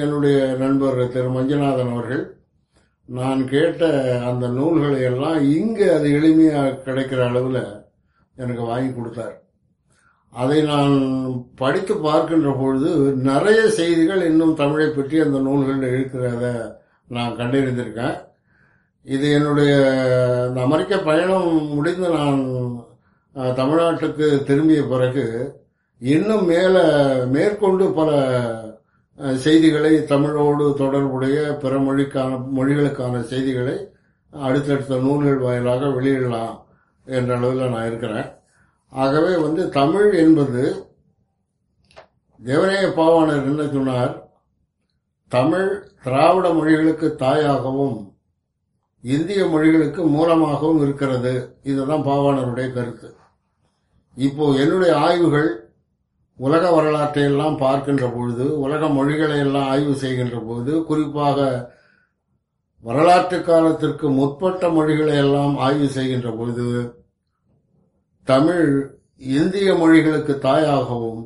என்னுடைய 0.00 0.56
நண்பர் 0.58 1.08
திரு 1.08 1.30
மஞ்சுநாதன் 1.30 1.92
அவர்கள் 1.92 2.36
நான் 3.04 3.48
கேட்ட 3.48 3.86
அந்த 4.26 4.48
நூல்களை 4.48 5.00
எல்லாம் 5.02 5.40
இங்கே 5.42 5.88
அது 5.88 6.08
எளிமையாக 6.08 6.88
கிடைக்கிற 6.88 7.26
அளவில் 7.26 7.62
எனக்கு 8.36 8.62
வாங்கி 8.62 8.94
கொடுத்தார். 8.94 9.42
அதை 10.32 10.58
நான் 10.62 10.94
படித்து 11.60 11.94
பார்க்கின்ற 11.96 12.50
பொழுது 12.60 12.90
நிறைய 13.28 13.60
செய்திகள் 13.78 14.22
இன்னும் 14.30 14.54
தமிழை 14.54 14.88
பற்றி 14.88 15.16
அந்த 15.20 15.38
நூல்களில் 15.46 15.86
இருக்கிறத 15.94 16.44
நான் 17.08 17.36
கண்டறிந்திருக்கேன். 17.40 18.16
இது 19.06 19.26
என்னுடைய 19.38 19.72
இந்த 20.48 20.60
அமெரிக்க 20.66 20.98
பயணம் 21.10 21.50
முடிந்து 21.74 22.08
நான் 22.18 22.40
தமிழ்நாட்டுக்கு 23.60 24.26
திரும்பிய 24.48 24.80
பிறகு 24.92 25.26
இன்னும் 26.00 26.44
மேலே 26.44 26.84
மேற்கொண்டு 27.34 27.86
பல 27.98 28.10
செய்திகளை 29.44 29.92
தமிழோடு 30.12 30.64
தொடர்புடைய 30.82 31.38
பிற 31.62 31.72
மொழிக்கான 31.86 32.38
மொழிகளுக்கான 32.58 33.22
செய்திகளை 33.32 33.76
அடுத்தடுத்த 34.32 34.98
நூல்கள் 35.06 35.44
வாயிலாக 35.46 35.88
வெளியிடலாம் 35.96 36.54
என்ற 37.06 37.30
அளவில் 37.36 37.72
நான் 37.74 37.88
இருக்கிறேன். 37.90 38.28
ஆகவே 38.92 39.32
வந்து 39.36 39.68
தமிழ் 39.68 40.12
என்பது 40.14 40.62
தேவநேய 42.40 42.84
பாவாணர் 42.98 43.48
என்ன 43.50 43.62
சொன்னார்? 43.68 44.12
தமிழ் 45.32 45.68
திராவிட 46.02 46.48
மொழிகளுக்கு 46.48 47.08
தாயாகவும் 47.24 47.96
இந்திய 49.00 49.44
மொழிகளுக்கு 49.44 50.06
மூலமாகவும் 50.06 50.82
இருக்கிறது. 50.82 51.34
இதுதான் 51.62 52.06
பாவாணருடைய 52.10 52.72
கருத்து. 52.72 53.08
இப்போ 54.16 54.44
என்னுடைய 54.52 54.96
ஆய்வுகள் 54.96 55.50
உலக 56.38 56.70
வரலாற்றை 56.70 57.24
எல்லாம் 57.24 57.56
பார்க்கின்ற 57.56 58.06
பொழுது 58.08 58.58
உலக 58.58 58.88
மொழிகளை 58.88 59.38
எல்லாம் 59.38 59.68
ஆய்வு 59.68 59.94
செய்கின்ற 59.94 60.36
பொழுது 60.40 60.84
குறிப்பாக 60.84 61.38
வரலாற்று 62.84 63.42
காலத்திற்கு 63.42 64.10
முற்பட்ட 64.10 64.68
மொழிகளை 64.68 65.16
எல்லாம் 65.16 65.56
ஆய்வு 65.56 65.88
செய்கின்ற 65.88 66.30
பொழுது 66.30 66.66
தமிழ் 68.30 68.66
இந்திய 69.18 69.74
மொழிகளுக்கு 69.74 70.34
தாயாகவும் 70.46 71.22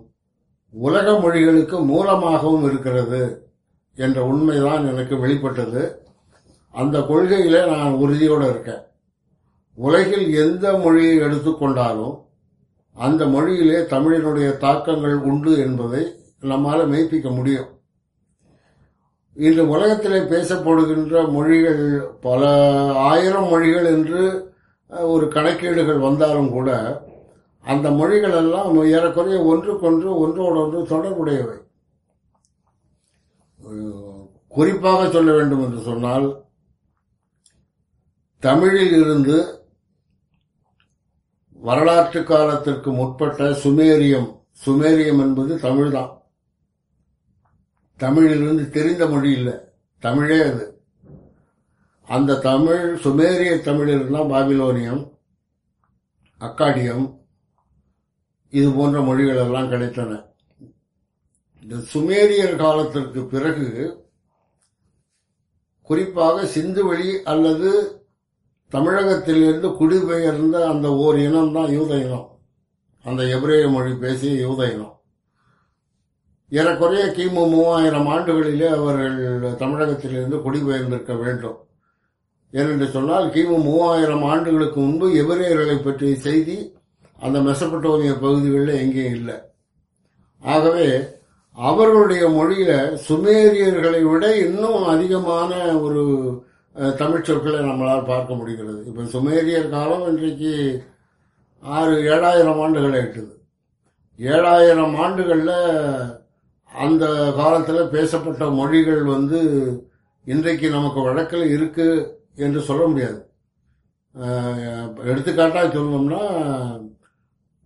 உலக 0.73 1.07
மொழிகளுக்கு 1.13 1.77
மூலமாகவும் 1.85 2.65
இருக்கிறது 2.65 3.23
என்ற 3.97 4.19
உண்மைதான் 4.25 4.87
எனக்கு 4.87 5.15
வெளிப்பட்டது. 5.19 5.83
அந்த 6.75 6.99
கொள்கையில 6.99 7.57
நான் 7.73 7.93
உறுதியோடு 7.93 8.47
இருக்கேன். 8.49 8.83
உலகில் 9.75 10.27
எந்த 10.45 10.73
மொழியை 10.79 11.15
எடுத்துக்கொண்டாலும் 11.19 12.17
அந்த 12.97 13.23
மொழியிலே 13.27 13.79
தமிழினுடைய 13.95 14.49
தாக்கங்கள் 14.57 15.17
உண்டு 15.31 15.53
என்பதை 15.59 16.03
நம்மால் 16.41 16.91
மெய்ப்பிக்க 16.91 17.29
முடியும். 17.35 17.71
இன்று 19.37 19.63
உலகத்திலே 19.69 20.19
பேசப்படுகின்ற 20.33 21.15
மொழிகள் 21.31 21.85
பல 22.21 22.43
ஆயிரம் 23.13 23.49
மொழிகள் 23.49 23.85
என்று 23.85 24.23
ஒரு 25.01 25.29
கணக்கீடுகள் 25.29 25.99
வந்தாலும் 25.99 26.51
கூட 26.51 27.03
அந்த 27.61 27.91
மொழிகள் 27.91 28.33
எல்லாம் 28.33 28.85
ஏறக்குறைய 28.85 29.43
ஒன்றுக்கொன்று 29.43 30.19
ஒன்றோடொன்று 30.19 30.87
தொடர்புடையவை. 30.87 31.63
குறிப்பாக 34.49 35.11
சொல்ல 35.11 35.33
வேண்டும் 35.33 35.65
என்று 35.65 35.83
சொன்னால் 35.83 36.45
தமிழில் 38.39 38.93
இருந்து 38.93 39.63
வரலாற்று 41.53 42.25
காலத்திற்கு 42.25 42.93
முற்பட்ட 42.93 43.45
சுமேரியம் 43.45 44.43
சுமேரியம் 44.67 45.21
என்பது 45.21 45.57
தமிழ்தான். 45.57 46.23
தமிழிலிருந்து 47.99 48.71
தெரிந்த 48.71 49.07
மொழி 49.07 49.33
இல்லை. 49.33 49.53
தமிழே 49.99 50.43
அது. 50.43 50.74
அந்த 52.09 52.39
தமிழ் 52.49 52.85
சுமேரிய 53.05 53.53
தமிழில் 53.67 53.99
இருந்தால் 53.99 54.31
பாபிலோனியம் 54.33 55.03
அக்காடியம் 56.41 57.07
இது 58.53 58.69
போன்ற 58.71 58.99
மொழிகள் 59.01 59.43
எல்லாம் 59.45 59.71
கிடைத்தன. 59.73 60.11
இந்த 61.65 61.77
சுமேரியர் 61.93 62.57
காலத்திற்கு 62.63 63.21
பிறகு 63.33 63.69
குறிப்பாக 65.91 66.45
சிந்துவெளி 66.55 67.11
அல்லது 67.33 67.71
தமிழகத்திலிருந்து 68.73 69.69
குடிபெயர்ந்த 69.81 70.57
அந்த 70.73 70.87
ஓர் 71.05 71.19
இனம் 71.27 71.55
தான் 71.57 71.73
யூத 71.77 71.93
இனம் 72.05 72.29
அந்த 73.05 73.23
எபிரேய 73.37 73.65
மொழி 73.69 73.93
பேசிய 74.05 74.35
யூத 74.47 74.61
இனம் 74.75 74.93
ஏறக்குறைய 76.53 77.05
கிமு 77.17 77.43
மூவாயிரம் 77.53 78.09
ஆண்டுகளிலே 78.15 78.69
அவர்கள் 78.79 79.61
தமிழகத்திலிருந்து 79.63 80.39
குடிபெயர்ந்திருக்க 80.47 81.15
வேண்டும். 81.25 81.59
ஏனென்று 82.59 82.87
சொன்னால் 82.97 83.27
கிமு 83.35 83.57
மூவாயிரம் 83.67 84.25
ஆண்டுகளுக்கு 84.33 84.79
முன்பு 84.81 85.07
எபிரேயர்களை 85.23 85.77
பற்றிய 85.83 86.17
செய்தி 86.27 86.57
அந்த 87.25 87.39
மெசப்பட்டோமிய 87.49 88.13
பகுதிகளில் 88.25 88.81
எங்கேயும் 88.83 89.17
இல்லை. 89.19 89.37
ஆகவே 90.43 90.89
அவர்களுடைய 91.59 92.25
மொழியில 92.39 92.73
சுமேரியர்களை 93.09 94.01
விட 94.11 94.25
இன்னும் 94.47 94.83
அதிகமான 94.95 95.53
ஒரு 95.85 96.03
தமிழ் 97.01 97.27
சொற்களை 97.29 97.61
நம்மளால் 97.69 98.09
பார்க்க 98.13 98.39
முடிகிறது. 98.41 98.81
இப்போ 98.89 99.03
சுமேரியர் 99.15 99.69
காலம் 99.77 100.07
இன்றைக்கு 100.13 100.53
ஆறு 101.63 101.95
ஏழாயிரம் 102.13 102.61
ஆண்டுகள் 102.65 102.97
ஆயிட்டுது 103.01 103.33
ஏழாயிரம் 104.19 104.97
ஆண்டுகளில் 105.05 105.57
அந்த 106.71 107.05
காலத்தில் 107.41 107.93
பேசப்பட்ட 107.95 108.45
மொழிகள் 108.59 109.03
வந்து 109.15 109.41
இன்றைக்கு 110.27 110.67
நமக்கு 110.71 111.01
வழக்கில் 111.09 111.47
இருக்குது 111.57 111.97
என்று 112.37 112.61
சொல்ல 112.69 112.83
முடியாது. 112.87 113.21
எடுத்துக்காட்டாக 115.11 115.67
சொல்லணும்னா 115.75 116.23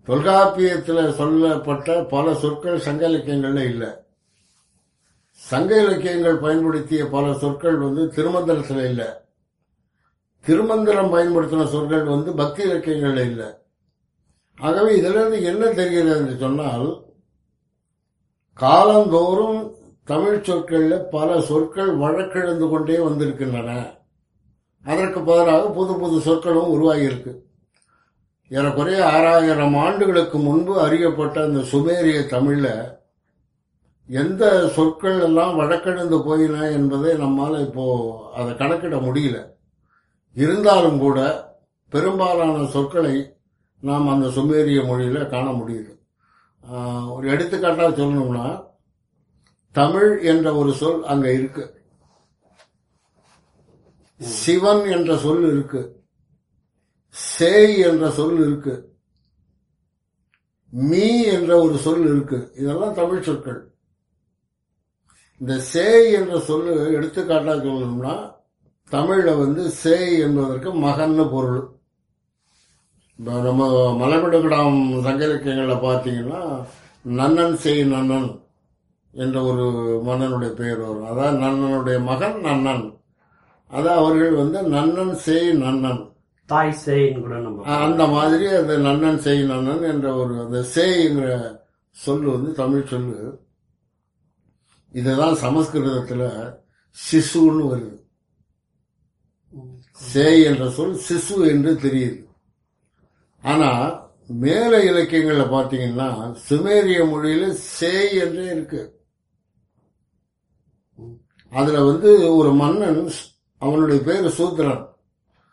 தொல்காப்பியத்தில் 0.08 1.14
சொல்லப்பட்ட 1.20 1.96
பல 2.12 2.34
சொற்கள் 2.42 2.84
சங்க 2.86 3.02
இலக்கியங்கள்ல 3.08 3.62
இல்லை. 3.72 3.90
சங்க 5.50 5.70
இலக்கியங்கள் 5.82 6.42
பயன்படுத்திய 6.44 7.02
பல 7.16 7.24
சொற்கள் 7.42 7.76
வந்து 7.84 8.04
திருமந்திரத்தில் 8.16 8.82
இல்லை. 8.90 9.08
திருமந்திரம் 10.44 11.12
பயன்படுத்தின 11.14 11.66
சொற்கள் 11.74 12.04
வந்து 12.14 12.30
பக்தி 12.40 12.62
இலக்கியங்கள்ல 12.68 13.24
இல்லை. 13.30 13.48
ஆகவே 14.58 14.90
இதிலிருந்து 14.98 15.38
என்ன 15.50 15.64
தெரிகிறது 15.78 16.14
என்று 16.20 16.34
சொன்னால் 16.44 16.88
காலந்தோறும் 18.58 19.60
தமிழ் 20.10 20.42
சொற்களில் 20.48 21.06
பல 21.16 21.28
சொற்கள் 21.50 21.92
வழக்கிழந்து 22.02 22.66
கொண்டே 22.70 22.98
வந்திருக்கின்றன. 23.06 23.70
அதற்கு 24.92 25.20
பதிலாக 25.28 25.64
புது 25.78 25.92
புது 26.00 26.16
சொற்களும் 26.26 26.72
உருவாகியிருக்கு. 26.74 27.32
ஏறக்குறைய 28.50 29.00
ஆறாயிரம் 29.14 29.76
ஆண்டுகளுக்கு 29.86 30.36
முன்பு 30.46 30.74
அறியப்பட்ட 30.84 31.36
அந்த 31.48 31.60
சுமேரிய 31.72 32.20
தமிழில் 32.34 32.72
எந்த 34.08 34.44
சொற்கள் 34.76 35.18
எல்லாம் 35.26 35.54
வழக்கெழுந்து 35.60 36.18
போயின 36.26 36.56
என்பதை 36.76 37.10
நம்மால் 37.24 37.56
இப்போ 37.66 37.86
அதை 38.38 38.50
கணக்கிட 38.60 38.96
முடியல. 39.06 39.38
இருந்தாலும் 40.36 40.98
கூட 41.04 41.18
பெரும்பாலான 41.92 42.64
சொற்களை 42.76 43.16
நாம் 43.82 44.12
அந்த 44.14 44.26
சுமேரிய 44.36 44.80
மொழியில் 44.90 45.30
காண 45.34 45.46
முடியுது. 45.58 45.92
ஒரு 47.14 47.26
எடுத்துக்காட்டாக 47.34 47.90
சொல்லணும்னா 47.98 48.46
தமிழ் 49.74 50.10
என்ற 50.32 50.46
ஒரு 50.60 50.72
சொல் 50.80 51.02
அங்கே 51.12 51.30
இருக்குது 51.38 51.74
சிவன் 54.20 54.84
என்ற 54.84 55.16
சொல் 55.16 55.50
இருக்கு. 55.52 56.02
சேய் 57.10 57.78
என்ற 57.78 58.10
சொல் 58.10 58.38
இருக்கு. 58.38 58.96
மீ 60.68 61.24
என்ற 61.24 61.62
ஒரு 61.62 61.78
சொல் 61.78 62.04
இருக்கு. 62.04 62.52
இதெல்லாம் 62.56 62.94
தமிழ் 62.94 63.22
சொற்கள். 63.22 63.72
இந்த 65.40 65.58
சேய் 65.58 66.12
என்ற 66.12 66.40
சொல்லு 66.40 67.00
எடுத்துக்காட்டா 67.00 67.52
சொல்லணும்னா 67.66 68.36
தமிழ்ல 68.90 69.38
வந்து 69.38 69.70
சேய் 69.70 70.18
என்பதற்கு 70.18 70.74
மகன்னு 70.74 71.30
பொருள். 71.30 71.76
இப்போ 73.18 73.32
நம்ம 73.32 73.68
மலைமிடுகிடாம் 74.00 75.02
சங்க 75.02 75.24
இலக்கியங்களில் 75.24 75.76
பார்த்தீங்கன்னா 75.76 76.66
நன்னன் 77.04 77.56
சேய் 77.56 77.82
நன்னன் 77.82 78.40
என்ற 79.12 79.42
ஒரு 79.42 79.64
மன்னனுடைய 80.04 80.52
பெயர் 80.52 80.78
வரும். 80.78 81.04
அதாவது 81.04 81.38
நன்னனுடைய 81.38 82.02
மகன் 82.02 82.40
நன்னன். 82.40 82.97
அதான் 83.70 84.00
அவர்கள் 84.02 84.34
வந்து 84.34 84.58
நன்னன் 84.74 85.14
சேய் 85.24 85.50
நன்னன். 85.64 86.02
தாய் 86.50 86.74
சேயின்னு 86.86 87.20
கூட 87.20 87.38
நம்ம 87.38 87.76
அந்த 87.86 88.06
மாதிரி 88.06 88.46
அந்த 88.60 88.74
நன்னன் 88.76 89.18
செய் 89.18 89.42
நன்னன் 89.42 89.84
என்ற 89.92 90.14
ஒரு 90.14 90.34
அந்த 90.40 90.60
சேய்ங்கிற 90.74 91.28
சொல்லு 91.96 92.28
வந்து 92.32 92.52
தமிழ் 92.52 92.86
சொல்லு. 92.86 93.18
இதுதான் 94.94 95.34
சமஸ்கிருதத்துல 95.34 96.22
சிசுன்னு 96.96 97.64
வருது. 97.72 97.96
சேய் 100.12 100.42
என்ற 100.42 100.70
சொல் 100.70 100.98
சிசு 101.08 101.36
என்று 101.48 101.72
தெரியுது. 101.74 102.20
ஆனா 103.44 103.70
மேல 104.44 104.72
இலக்கியங்கள்ல 104.90 105.44
பாத்தீங்கன்னா 105.54 106.08
சுமேரிய 106.48 107.00
மொழியில 107.12 107.44
சேய் 107.78 108.16
என்றே 108.16 108.46
இருக்கு. 108.54 108.82
அதுல 111.52 111.82
வந்து 111.84 112.10
ஒரு 112.36 112.50
மன்னன் 112.52 113.00
அவனுடைய 113.58 114.02
பேர் 114.02 114.28
சூத்திரன். 114.28 114.88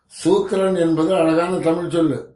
சூத்திரன் 0.08 0.76
என்பது 0.76 1.16
அழகான 1.16 1.58
தமிழ் 1.58 1.90
சொல்லு. 1.90 2.36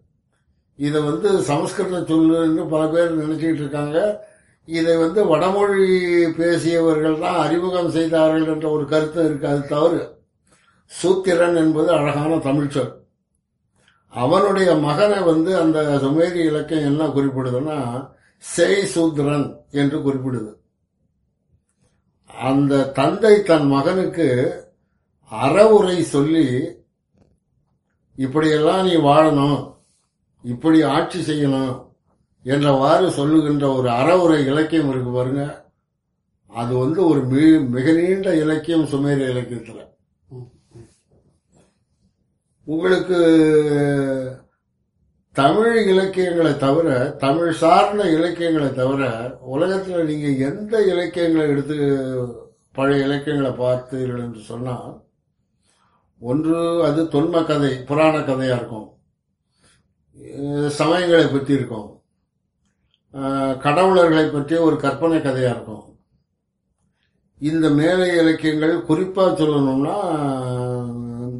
இதை 0.76 1.02
வந்து 1.02 1.42
சமஸ்கிருத 1.42 2.00
சொல்லுன்னு 2.00 2.70
பல 2.70 2.88
பேர் 2.88 3.30
நினைச்சிட்டு 3.30 3.54
இருக்காங்க. 3.54 4.28
இதை 4.66 4.98
வந்து 4.98 5.26
வடமொழி 5.26 6.06
பேசியவர்கள் 6.32 7.20
தான் 7.20 7.46
அறிமுகம் 7.46 7.90
செய்தார்கள் 7.90 8.46
என்ற 8.46 8.70
ஒரு 8.70 8.86
கருத்து 8.86 9.26
இருக்கு. 9.26 9.48
அது 9.48 9.68
தவறு. 9.68 10.18
சூத்திரன் 10.86 11.56
என்பது 11.56 11.92
அழகான 11.92 12.38
தமிழ் 12.38 12.68
சொல். 12.68 12.98
அவனுடைய 14.10 14.76
மகனை 14.76 15.20
வந்து 15.20 15.58
அந்த 15.58 15.82
சுமேரி 15.84 16.34
இலக்கியம் 16.34 16.84
என்ன 16.84 17.08
குறிப்பிடுதுன்னா 17.08 18.10
செய் 18.38 18.86
சூத்திரன் 18.86 19.58
என்று 19.72 20.00
குறிப்பிடுது. 20.00 20.58
அந்த 22.40 22.88
தந்தை 22.88 23.44
தன் 23.44 23.68
மகனுக்கு 23.68 24.28
அறவுரை 25.30 26.04
சொல்லி 26.04 26.68
இப்படியெல்லாம் 28.16 28.86
நீ 28.86 28.96
வாழணும் 28.96 29.76
இப்படி 30.44 30.82
ஆட்சி 30.82 31.20
செய்யணும் 31.20 31.88
என்றவாறு 32.44 33.10
சொல்லுகின்ற 33.10 33.74
ஒரு 33.74 33.90
அறவுரை 33.90 34.46
இலக்கியம் 34.46 34.90
இருக்கு 34.90 35.12
பாருங்க. 35.12 35.66
அது 36.48 36.78
வந்து 36.78 37.06
ஒரு 37.06 37.28
மி- 37.28 37.68
மிக 37.68 37.92
நீண்ட 37.92 38.36
இலக்கியம் 38.36 38.86
சுமேரிய 38.86 39.30
இலக்கியத்தில். 39.30 39.88
உங்களுக்கு 42.64 43.18
தமிழ் 45.32 45.88
இலக்கியங்களை 45.88 46.58
தவிர 46.58 47.10
தமிழ் 47.10 47.52
சார்ந்த 47.52 48.04
இலக்கியங்களை 48.04 48.74
தவிர 48.74 49.32
உலகத்தில் 49.42 50.06
நீங்கள் 50.06 50.52
எந்த 50.52 50.86
இலக்கியங்களை 50.86 51.50
எடுத்து 51.50 51.76
பழைய 52.72 53.06
இலக்கியங்களை 53.06 53.58
பார்த்தீர்கள் 53.58 54.20
என்று 54.20 54.40
சொன்னால் 54.40 55.04
ஒன்று 56.20 56.58
அது 56.88 57.02
தொன்ம 57.14 57.44
கதை 57.50 57.72
புராண 57.90 58.16
கதையாக 58.22 58.58
இருக்கும். 58.60 58.88
சமயங்களை 60.80 61.26
பற்றி 61.28 61.54
இருக்கும். 61.58 61.88
கடவுளர்களை 63.66 64.26
பற்றிய 64.32 64.60
ஒரு 64.62 64.76
கற்பனை 64.84 65.20
கதையாக 65.22 65.56
இருக்கும். 65.56 65.86
இந்த 67.42 67.66
மேலை 67.80 68.08
இலக்கியங்கள் 68.22 68.76
குறிப்பாக 68.90 69.32
சொல்லணும்னா 69.40 69.96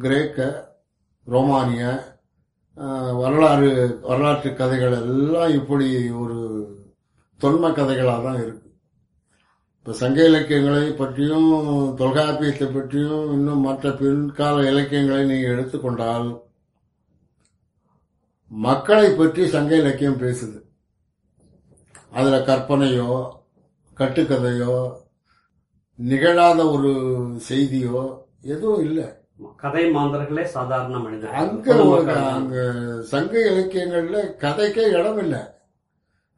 கிரேக்க 0.04 0.48
ரோமானிய 1.26 1.84
வரலாறு 3.20 3.70
வரலாற்று 4.08 4.50
கதைகள் 4.60 4.96
எல்லாம் 5.00 5.52
இப்படி 5.60 5.88
ஒரு 6.22 6.38
தொன்ம 7.40 7.72
கதைகளாக 7.78 8.22
தான் 8.26 8.40
இருக்கு. 8.44 8.69
இப்ப 9.80 9.92
சங்க 9.92 10.24
இலக்கியங்களை 10.24 10.92
பற்றியும் 10.92 11.46
தொல்காப்பியத்தை 11.96 12.72
பற்றியும் 12.72 13.32
இன்னும் 13.32 13.60
மற்ற 13.60 13.88
பின்கால 13.88 14.66
இலக்கியங்களை 14.66 15.24
நீங்க 15.24 15.46
எடுத்துக்கொண்டால் 15.48 16.28
மக்களை 18.50 19.10
பற்றி 19.10 19.48
சங்க 19.48 19.76
இலக்கியம் 19.76 20.20
பேசுது. 20.20 20.58
அதுல 22.10 22.38
கற்பனையோ 22.38 23.38
கட்டுக்கதையோ 23.96 24.76
நிகழாத 25.98 26.70
ஒரு 26.72 26.92
செய்தியோ 27.48 28.02
எதுவும் 28.40 28.84
இல்லை. 28.84 29.06
கதை 29.56 29.84
மாந்தர்களே 29.94 30.44
சாதாரண 30.44 30.98
மனிதர்கள். 30.98 31.40
அங்க. 31.40 31.74
அங்க 32.32 32.56
சங்க 33.02 33.38
இலக்கியங்கள்ல 33.50 34.18
கதைக்கே 34.36 34.86
இடம் 34.98 35.18
இல்லை. 35.18 35.42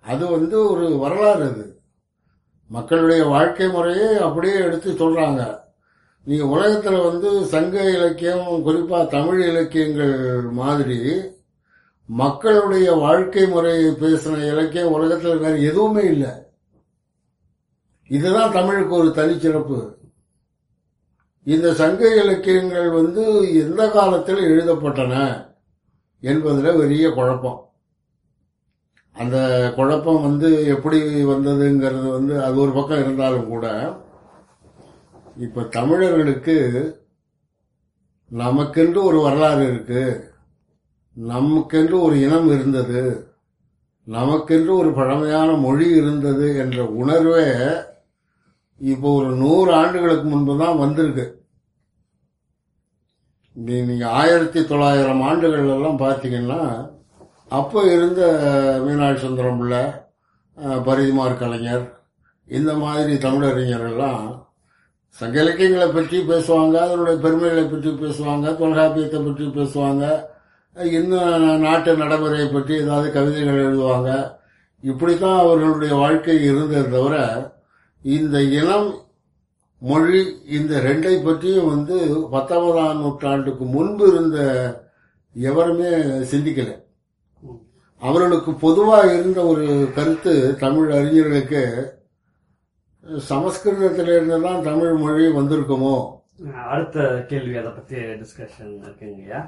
அது 0.04 0.30
வந்து 0.30 0.70
ஒரு 0.70 0.96
வரலாறு 0.96 1.44
அது. 1.44 1.81
மக்களுடைய 2.72 3.24
வாழ்க்கை 3.24 3.68
முறையை 3.68 4.18
அப்படியே 4.18 4.54
எடுத்து 4.54 4.92
சொல்றாங்க. 4.92 5.58
நீங்க 6.24 6.44
உலகத்துல 6.56 7.04
வந்து 7.10 7.44
சங்க 7.44 7.90
இலக்கியம் 7.90 8.62
குறிப்பா 8.66 9.06
தமிழ் 9.06 9.48
இலக்கியங்கள் 9.48 10.40
மாதிரி 10.40 10.98
மக்களுடைய 12.06 12.92
வாழ்க்கை 12.92 13.46
முறையை 13.46 13.92
பேசின 13.92 14.52
இலக்கியம் 14.52 14.94
உலகத்துல 14.96 15.38
வேற 15.38 15.56
எதுவுமே 15.56 16.02
இல்லை. 16.02 16.30
இதுதான் 18.08 18.52
தமிழுக்கு 18.52 18.94
ஒரு 18.94 19.08
தனிச்சிறப்பு. 19.08 19.94
இந்த 21.44 21.74
சங்க 21.74 22.22
இலக்கியங்கள் 22.22 22.90
வந்து 22.90 23.54
எந்த 23.54 23.90
காலத்தில் 23.90 24.36
எழுதப்பட்டன 24.36 25.46
என்பதுல 26.22 26.78
பெரிய 26.78 27.10
குழப்பம். 27.10 27.71
அந்த 29.16 29.36
குழப்பம் 29.76 30.22
வந்து 30.22 30.66
எப்படி 30.66 31.24
வந்ததுங்கிறது 31.24 32.10
வந்து 32.10 32.44
அது 32.44 32.60
ஒரு 32.60 32.72
பக்கம் 32.72 33.00
இருந்தாலும் 33.00 33.48
கூட 33.48 33.66
இப்ப 35.36 35.62
தமிழர்களுக்கு 35.62 36.56
நமக்கென்று 38.30 39.02
ஒரு 39.02 39.20
வரலாறு 39.20 39.66
இருக்கு 39.66 40.04
நமக்கென்று 41.16 42.00
ஒரு 42.00 42.20
இனம் 42.20 42.48
இருந்தது 42.48 43.02
நமக்கென்று 44.06 44.76
ஒரு 44.76 44.92
பழமையான 44.92 45.52
மொழி 45.56 45.88
இருந்தது 45.90 46.56
என்ற 46.56 46.84
உணர்வே 46.84 47.46
இப்போ 48.80 49.14
ஒரு 49.14 49.36
நூறு 49.36 49.74
ஆண்டுகளுக்கு 49.74 50.24
முன்பு 50.28 50.58
தான் 50.58 50.78
வந்திருக்கு. 50.78 51.26
நீ- 53.56 53.84
நீங்க 53.84 54.08
ஆயிரத்தி 54.10 54.64
தொள்ளாயிரம் 54.64 55.22
ஆண்டுகள் 55.22 55.68
எல்லாம் 55.68 55.98
பார்த்தீங்கன்னா 55.98 56.60
அப்போ 57.58 57.80
இருந்த 57.94 58.22
மீனாட்சி 58.84 59.22
சுந்தரம் 59.24 59.58
பிள்ளை 59.60 59.82
பரிதிமார் 60.86 61.40
கலைஞர் 61.40 61.84
இந்த 62.48 62.72
மாதிரி 62.82 63.12
தமிழறிஞர்கள்லாம் 63.24 64.24
சங்க 65.16 65.36
இலக்கியங்களை 65.42 65.88
பற்றி 65.88 66.18
பேசுவாங்க 66.30 66.76
அதனுடைய 66.84 67.16
பெருமைகளை 67.24 67.64
பற்றி 67.64 67.90
பேசுவாங்க 68.02 68.46
தொல்காப்பியத்தை 68.60 69.18
பற்றி 69.24 69.46
பேசுவாங்க 69.58 70.04
இன்னும் 70.98 71.58
நாட்டு 71.64 71.90
நடைமுறையை 72.02 72.46
பற்றி 72.48 72.74
ஏதாவது 72.82 73.08
கவிதைகள் 73.16 73.64
எழுதுவாங்க. 73.64 74.10
இப்படித்தான் 74.84 75.40
அவர்களுடைய 75.42 75.92
வாழ்க்கை 76.02 76.36
இருந்தது 76.50 76.92
தவிர 76.94 77.16
இந்த 78.02 78.36
இனம் 78.60 78.88
மொழி 79.82 80.22
இந்த 80.58 80.72
ரெண்டை 80.86 81.14
பற்றியும் 81.26 81.70
வந்து 81.72 81.96
பத்தொன்பதாம் 82.34 83.00
நூற்றாண்டுக்கு 83.02 83.64
முன்பு 83.74 84.04
இருந்த 84.12 84.38
எவருமே 85.36 85.90
சிந்திக்கலை. 86.32 86.74
அவர்களுக்கு 88.02 88.54
பொதுவாக 88.56 89.14
இருந்த 89.14 89.44
ஒரு 89.44 89.66
கருத்து 89.94 90.32
தமிழ் 90.56 90.90
அறிஞர்களுக்கு 90.90 91.62
சமஸ்கிருதத்திலிருந்து 93.28 94.40
தான் 94.40 94.62
தமிழ் 94.62 94.94
மொழி 94.94 95.24
வந்திருக்குமோ? 95.32 95.94
அடுத்த 96.66 96.98
கேள்வி 97.28 97.56
அதை 97.56 97.70
பத்தி 97.70 97.96
டிஸ்கஷன் 98.14 98.72
இருக்குங்கய்யா 98.82 99.40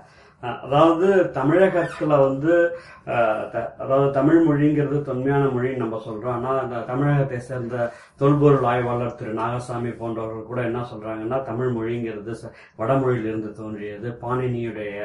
அதாவது 0.62 1.06
தமிழகத்துல 1.34 2.18
வந்து 2.20 2.54
த- 3.52 3.74
அதாவது 3.78 4.12
தமிழ் 4.12 4.40
மொழிங்கிறது 4.46 5.02
தொன்மையான 5.02 5.44
மொழின்னு 5.46 5.76
நம்ம 5.76 6.02
சொல்றோம். 6.06 6.30
ஆனா 6.30 6.58
அந்த 6.58 6.82
தமிழகத்தை 6.82 7.38
சேர்ந்த 7.40 7.76
தொல்பொருள் 8.16 8.64
ஆய்வாளர் 8.64 9.14
திரு 9.14 9.34
நாகசாமி 9.34 9.96
போன்றவர்கள் 9.96 10.42
கூட 10.42 10.62
என்ன 10.62 10.86
சொல்றாங்கன்னா 10.90 11.42
தமிழ் 11.42 11.72
மொழிங்கிறது 11.72 12.34
வடமொழியில் 12.34 12.48
வடமொழியிலிருந்து 12.78 13.52
தோன்றியது. 13.52 14.18
பாணினியுடைய 14.22 14.98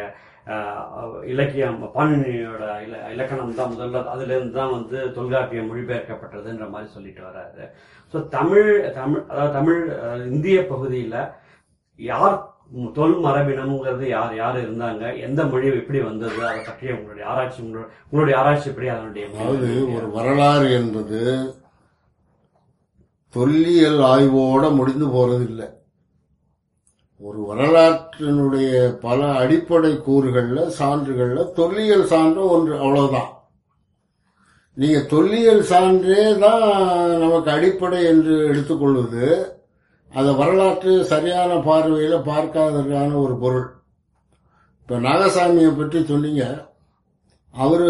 இலக்கியம் 1.29 1.79
பாணினியோட 1.93 2.63
இல 2.83 2.93
இலக்கணம் 3.13 3.57
தான் 3.57 3.73
முதல்ல 3.73 4.03
அதுல 4.13 4.35
இருந்து 4.35 4.55
தான் 4.55 4.75
வந்து 4.75 4.97
தொல்காப்பியம் 5.15 5.69
மொழிபெயர்க்கப்பட்டதுன்ற 5.69 6.67
மாதிரி 6.71 6.89
சொல்லிட்டு 6.93 7.23
வர்றாரு 7.25 7.65
ஸோ 8.13 8.19
தமிழ் 8.33 8.69
தமிழ் 8.95 9.23
அதாவது 9.27 9.53
தமிழ் 9.53 9.81
இந்திய 10.29 10.59
பகுதியில 10.71 11.17
யார் 11.99 12.37
தொல் 12.95 13.15
மரபினம்ங்கிறது 13.23 14.05
யார் 14.09 14.33
யார் 14.35 14.57
இருந்தாங்க 14.63 15.05
எந்த 15.23 15.41
மொழி 15.47 15.69
எப்படி 15.75 15.99
வந்தது 16.03 16.39
அதை 16.45 16.59
பற்றிய 16.61 16.97
உங்களுடைய 16.97 17.25
ஆராய்ச்சி 17.31 17.59
உங்களோட- 17.63 17.91
உங்களுடைய 18.05 18.35
ஆராய்ச்சி 18.41 18.69
எப்படி 18.71 18.89
அதனுடைய 18.93 19.25
அதாவது 19.31 19.69
ஒரு 19.95 20.07
வரலாறு 20.15 20.67
என்பது 20.77 21.21
தொல்லியல் 23.33 24.01
ஆய்வோட 24.07 24.63
முடிந்து 24.75 25.07
போறது 25.11 25.43
இல்லை 25.49 25.67
ஒரு 27.21 27.39
வரலாற்றினுடைய 27.49 28.99
பல 29.01 29.31
அடிப்படை 29.31 29.91
கூறுகள்ல 30.05 30.59
சான்றுகள்ல 30.79 31.51
தொல்லியல் 31.51 32.05
சான்று 32.05 32.49
ஒன்று 32.49 32.77
அவ்வளவுதான். 32.79 33.31
நீங்க 34.73 34.99
தொல்லியல் 34.99 35.61
சான்றே 35.61 36.37
தான் 36.37 36.63
நமக்கு 37.19 37.51
அடிப்படை 37.51 38.03
என்று 38.03 38.35
எடுத்துக்கொள்வது. 38.47 39.25
அதை 40.13 40.33
வரலாற்று 40.33 41.05
சரியான 41.05 41.51
பார்வையில 41.55 42.15
பார்க்காததற்கான 42.29 43.11
ஒரு 43.15 43.35
பொருள். 43.37 43.67
இப்ப 44.81 44.99
நாகசாமியை 44.99 45.77
பற்றி 45.77 46.05
சொன்னீங்க. 46.05 46.43
அவரு 47.53 47.89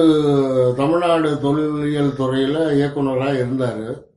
தமிழ்நாடு 0.78 1.40
தொல்லியல் 1.40 2.18
துறையில 2.20 2.58
இயக்குனராக 2.74 3.40
இருந்தாரு. 3.44 4.09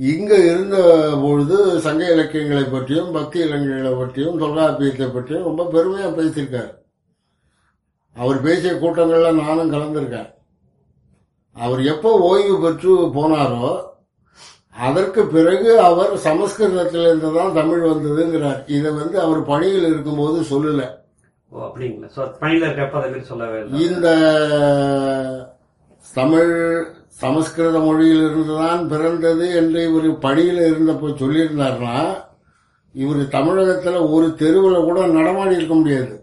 இங்க 0.00 0.34
இருந்த 0.36 0.76
பொழுது 1.22 1.80
சங்க 1.80 2.12
இலக்கியங்களை 2.12 2.64
பற்றியும் 2.64 3.12
பக்தி 3.12 3.38
இலக்கியங்களை 3.38 3.92
பற்றியும் 3.92 4.38
தொல்காப்பியத்தை 4.40 5.12
பற்றியும் 5.12 5.48
ரொம்ப 5.48 5.62
பெருமையா 5.72 6.08
பேசியிருக்காரு. 6.18 6.70
அவர் 8.16 8.38
பேசிய 8.40 8.72
கூட்டங்கள்ல 8.72 9.32
நானும் 9.32 9.72
கலந்திருக்கேன். 9.72 10.30
அவர் 11.56 11.82
எப்போ 11.84 12.10
ஓய்வு 12.18 12.60
பெற்று 12.60 12.92
போனாரோ 13.18 13.88
அதற்கு 14.76 15.26
பிறகு 15.26 15.80
அவர் 15.80 16.12
சமஸ்கிருதத்திலிருந்து 16.16 17.34
தான் 17.34 17.52
தமிழ் 17.52 17.80
வந்ததுங்கிறார். 17.80 18.60
இதை 18.66 18.92
வந்து 18.92 19.20
அவர் 19.20 19.42
பணியில் 19.44 19.86
இருக்கும்போது 19.88 20.40
சொல்லல. 20.52 20.82
அப்படிங்களா? 21.52 22.26
பணியில் 22.40 22.66
இருக்கப்ப 22.68 23.76
இந்த 23.86 24.08
தமிழ் 26.14 26.54
சமஸ்கிருத 27.16 27.78
மொழியிலிருந்து 27.86 28.54
தான் 28.64 28.82
பிறந்தது 28.92 29.46
என்று 29.60 29.80
இவர் 29.88 30.10
பணியில் 30.24 30.60
இருந்தப்போ 30.70 31.08
சொல்லியிருந்தாருன்னா 31.22 31.98
இவர் 32.94 33.22
தமிழகத்தில் 33.34 33.98
ஒரு 34.14 34.28
தெருவில் 34.42 34.86
கூட 34.88 35.00
நடமாடி 35.16 35.54
இருக்க 35.58 35.74
முடியாது. 35.80 36.14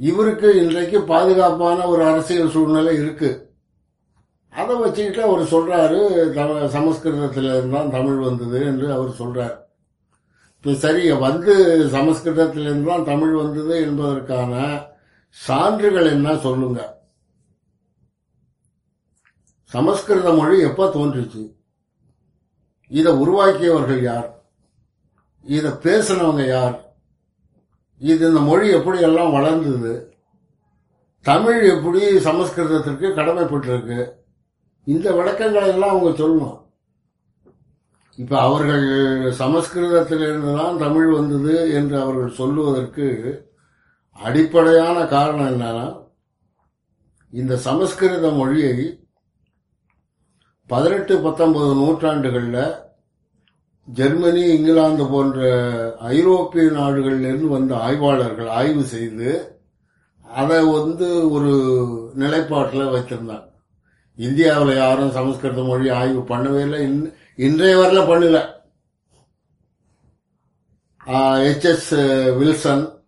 இவருக்கு 0.00 0.48
இன்றைக்கு 0.62 0.98
பாதுகாப்பான 1.12 1.78
ஒரு 1.92 2.02
அரசியல் 2.10 2.52
சூழ்நிலை 2.54 2.92
இருக்கு. 3.00 3.30
அதை 4.52 4.74
வச்சுக்கிட்டு 4.82 5.22
அவர் 5.26 5.42
சொல்றாரு 5.54 5.98
சமஸ்கிருதத்தில் 6.76 7.50
இருந்தான் 7.56 7.82
தான் 7.82 7.96
தமிழ் 7.96 8.20
வந்தது 8.28 8.60
என்று 8.70 8.86
அவர் 8.96 9.18
சொல்றார். 9.20 9.56
இப்போ 10.56 10.72
சரி 10.84 11.02
வந்து 11.26 11.52
சமஸ்கிருதத்திலிருந்து 11.96 12.90
தான் 12.92 13.10
தமிழ் 13.12 13.34
வந்தது 13.42 13.74
என்பதற்கான 13.88 14.54
சான்றுகள் 15.36 16.08
என்ன 16.14 16.34
சொல்லுங்கள் 16.46 16.90
சமஸ்கிருத 19.72 20.32
மொழி 20.32 20.60
எப்ப 20.60 20.86
தோன்றுச்சு? 20.86 21.42
இதை 22.90 23.12
உருவாக்கியவர்கள் 23.12 24.02
யார்? 24.02 24.28
இதை 25.46 25.70
பேசினவங்க 25.70 26.46
யார்? 26.46 26.76
இது 28.00 28.28
இந்த 28.28 28.40
மொழி 28.40 28.70
எப்படி 28.70 28.98
எல்லாம் 29.00 29.32
வளர்ந்தது? 29.32 29.92
தமிழ் 31.26 31.60
எப்படி 31.68 32.00
சமஸ்கிருதத்திற்கு 32.18 33.06
கடமைப்பட்டிருக்கு? 33.08 34.00
இந்த 34.86 35.12
விளக்கங்களை 35.12 35.68
எல்லாம் 35.68 35.90
அவங்க 35.90 36.24
சொல்லணும். 36.24 36.58
இப்ப 38.18 38.40
அவர்கள் 38.40 38.86
சமஸ்கிருதத்திலிருந்து 39.32 40.56
தான் 40.56 40.78
தமிழ் 40.78 41.08
வந்தது 41.08 41.72
என்று 41.72 42.00
அவர்கள் 42.00 42.38
சொல்லுவதற்கு 42.40 43.06
அடிப்படையான 44.20 44.96
காரணம் 45.06 45.50
என்னன்னா 45.52 45.86
இந்த 47.32 47.56
சமஸ்கிருத 47.56 48.28
மொழியை 48.30 48.74
பதினெட்டு 50.70 51.18
பத்தொன்பது 51.18 51.74
நூற்றாண்டுகளில் 51.74 52.74
ஜெர்மனி 53.84 54.42
இங்கிலாந்து 54.42 55.06
போன்ற 55.06 55.38
ஐரோப்பிய 55.98 56.64
நாடுகளிலிருந்து 56.64 57.46
வந்த 57.46 57.76
ஆய்வாளர்கள் 57.76 58.48
ஆய்வு 58.48 58.82
செய்து 58.82 59.60
அதை 60.22 60.64
வந்து 60.64 61.30
ஒரு 61.30 61.52
நிலைப்பாட்டில் 62.18 62.92
வச்சிருந்தாங்க 62.92 63.48
இந்தியாவில் 64.16 64.76
யாரும் 64.76 65.10
சமஸ்கிருத 65.10 65.62
மொழி 65.62 65.88
ஆய்வு 65.88 66.20
பண்ணவே 66.20 66.60
இல்லை. 66.60 66.90
இன்- 66.90 67.14
இன்றைய 67.36 67.76
வரல 67.76 68.08
பண்ணல. 68.10 68.58
H 71.46 71.64
S 71.64 71.94
Wilson 72.38 73.02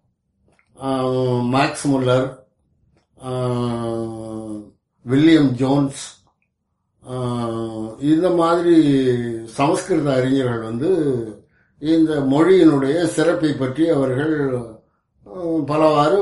Max 1.52 1.86
Muller 1.88 2.40
William 5.02 5.52
Jones 5.52 6.21
இந்த 8.12 8.26
மாதிரி 8.40 8.76
சமஸ்கிருத 9.58 10.08
அறிஞர்கள் 10.18 10.68
வந்து 10.68 10.90
இந்த 11.82 12.12
மொழியினுடைய 12.32 12.96
சிறப்பை 13.14 13.50
பற்றி 13.52 13.84
அவர்கள் 13.96 14.34
பலவாறு 15.70 16.18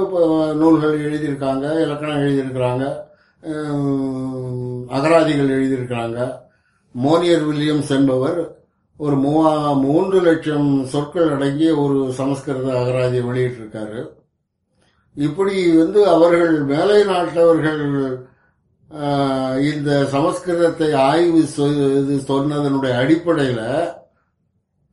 நூல்கள் 0.61 0.97
எழுதியிருக்காங்க 1.07 1.67
இலக்கணம் 1.85 2.23
எழுதியிருக்கிறாங்க 2.25 2.85
அகராதிகள் 4.97 5.53
எழுதியிருக்கிறாங்க. 5.57 6.19
மோனியர் 6.95 7.45
வில்லியம்ஸ் 7.49 7.93
என்பவர் 7.99 8.41
ஒரு 9.01 9.17
மூவா 9.17 9.53
மூன்று 9.85 10.19
லட்சம் 10.21 10.71
சொற்கள் 10.93 11.31
அடங்கிய 11.35 11.71
ஒரு 11.77 11.99
சமஸ்கிருத 12.19 12.69
அகராதியை 12.81 13.23
வெளியிட்டிருக்காரு. 13.29 14.01
இப்படி 15.17 15.55
வந்து 15.77 16.01
அவர்கள் 16.09 16.55
மேலை 16.73 16.99
நாட்டவர்கள் 17.05 17.83
இந்த 19.71 19.91
சமஸ்கிருதத்தை 20.15 20.89
ஆய்வு 21.09 21.41
இது 22.01 22.15
சொன்னதனுடைய 22.31 22.93
அடிப்படையில் 23.03 23.67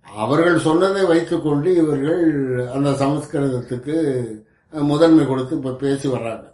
அவர்கள் 0.07 0.65
சொன்னதை 0.65 1.03
வைத்துக்கொண்டு 1.05 1.69
இவர்கள் 1.75 2.23
அந்த 2.75 2.89
சமஸ்கிருதத்துக்கு 3.03 3.95
முதன்மை 4.73 5.25
கொடுத்து 5.25 5.53
இப்ப 5.55 5.73
பேசி 5.83 6.07
வர்றாங்க. 6.07 6.45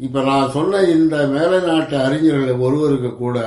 இப்ப 0.00 0.22
நான் 0.22 0.52
சொன்ன 0.56 0.82
இந்த 0.96 1.16
மேலை 1.26 1.58
நாட்டு 1.60 1.96
அறிஞர்கள் 1.98 2.64
ஒருவருக்கு 2.66 3.10
கூட 3.16 3.38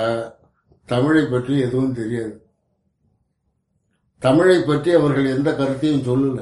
தமிழை 0.89 1.23
பற்றி 1.25 1.53
எதுவும் 1.59 1.97
தெரியாது. 1.99 2.35
தமிழை 4.21 4.59
பற்றி 4.61 4.91
அவர்கள் 4.93 5.33
எந்த 5.35 5.49
கருத்தையும் 5.55 6.07
சொல்லல. 6.09 6.41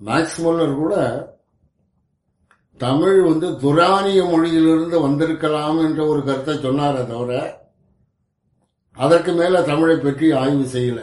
மேக்ஸ் 0.00 0.38
முல்லர் 0.44 0.80
கூட 0.82 0.94
தமிழ் 2.82 3.18
வந்து 3.28 3.46
துரானிய 3.62 4.20
மொழியிலிருந்து 4.32 4.96
வந்திருக்கலாம் 5.06 5.78
என்ற 5.86 6.00
ஒரு 6.12 6.20
கருத்தை 6.28 6.54
சொன்னாரே 6.66 7.02
தவிர 7.12 7.32
அதற்கு 8.96 9.32
மேல 9.38 9.60
தமிழை 9.70 9.96
பற்றி 9.96 10.26
ஆய்வு 10.42 10.64
செய்யல. 10.74 11.00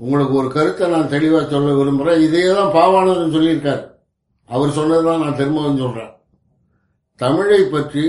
உங்களுக்கு 0.00 0.34
ஒரு 0.40 0.48
கருத்தை 0.56 0.86
நான் 0.94 1.12
தெளிவா 1.14 1.40
சொல்ல 1.52 1.70
விரும்புகிறேன் 1.78 2.24
இதே 2.26 2.42
தான் 2.58 2.74
பாவானதன் 2.76 3.34
சொல்லியிருக்கார். 3.36 3.82
அவர் 4.50 4.76
சொன்னதுதான் 4.78 5.22
நான் 5.24 5.38
திரும்பவும் 5.40 5.82
சொல்றேன். 5.84 6.12
தமிழை 7.20 7.60
பற்றி 7.74 8.04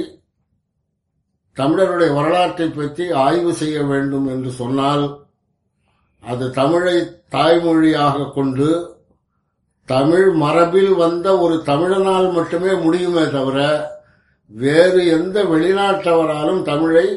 தமிழருடைய 1.57 2.09
வரலாற்றை 2.17 2.67
பற்றி 2.69 3.05
ஆய்வு 3.25 3.51
செய்ய 3.61 3.77
வேண்டும் 3.91 4.27
என்று 4.33 4.49
சொன்னால் 4.59 5.05
அது 6.23 6.45
தமிழை 6.59 6.97
தாய்மொழியாக 7.35 8.27
கொண்டு 8.35 8.67
தமிழ் 9.91 10.27
மரபில் 10.41 10.93
வந்த 11.01 11.27
ஒரு 11.43 11.55
தமிழனால் 11.65 12.27
மட்டுமே 12.31 12.71
முடியுமே 12.85 13.23
தவிர 13.35 13.57
வேறு 14.51 15.01
எந்த 15.17 15.37
வெளிநாட்டவராலும் 15.53 16.61
தமிழை 16.71 17.07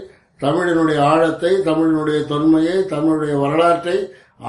தமிழினுடைய 0.41 0.99
ஆழத்தை 1.13 1.53
தமிழினுடைய 1.69 2.19
தொன்மையை 2.33 2.77
தமிழுடைய 2.93 3.35
வரலாற்றை 3.41 3.97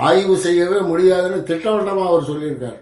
ஆய்வு 0.08 0.36
செய்யவே 0.38 0.80
முடியாதுன்னு 0.90 1.40
திட்டவட்டமா 1.50 2.04
அவர் 2.10 2.30
சொல்லியிருக்கார். 2.30 2.80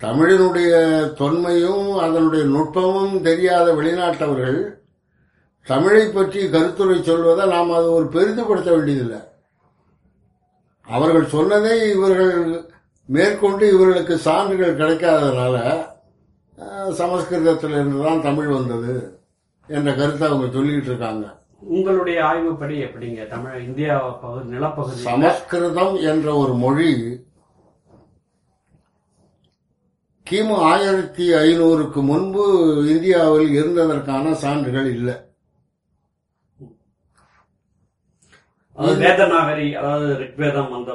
தமிழினுடைய 0.00 0.72
தொன்மையும் 1.20 1.86
அதனுடைய 2.04 2.44
நுட்பமும் 2.54 3.14
தெரியாத 3.20 3.68
வெளிநாட்டவர்கள் 3.74 4.58
தமிழை 5.66 6.04
பற்றி 6.08 6.40
கருத்துரை 6.54 6.98
சொல்வதை 7.02 7.44
நாம் 7.54 7.72
அது 7.78 7.88
ஒரு 7.92 8.06
பெரிதுபடுத்த 8.16 8.70
வேண்டியதில்லை. 8.74 9.20
அவர்கள் 10.88 11.32
சொன்னதை 11.34 11.74
இவர்கள் 11.94 12.36
மேற்கொண்டு 13.08 13.64
இவர்களுக்கு 13.74 14.14
சான்றுகள் 14.26 14.80
கிடைக்காததுனால 14.80 15.56
சமஸ்கிருதத்திலிருந்து 17.00 18.00
தான் 18.06 18.24
தமிழ் 18.26 18.50
வந்தது 18.56 18.94
என்ற 19.68 19.88
கருத்தை 19.94 20.24
அவங்க 20.28 20.46
சொல்லிட்டு 20.56 20.90
இருக்காங்க. 20.90 21.24
உங்களுடைய 21.76 22.18
ஆய்வுப்படி 22.30 22.74
எப்படிங்க? 22.86 23.20
தமிழ் 23.28 23.56
இந்தியா 23.68 23.94
பகுதி 24.24 24.44
நிலப்பகுதி 24.54 25.00
சமஸ்கிருதம் 25.08 25.96
என்ற 26.10 26.26
ஒரு 26.42 26.54
மொழி 26.64 26.90
கிமு 30.26 30.56
ஆயிரத்தி 30.72 31.26
ஐநூறுக்கு 31.44 32.00
முன்பு 32.10 32.44
இந்தியாவில் 32.94 33.50
இருந்ததற்கான 33.58 34.32
சான்றுகள் 34.42 34.88
இல்லை. 34.96 35.16
அதாவது 38.78 39.00
வேதநாகரி 39.04 39.66
அதாவது 39.80 40.08
ரிக்வேதம் 40.22 40.72
அந்த 40.76 40.92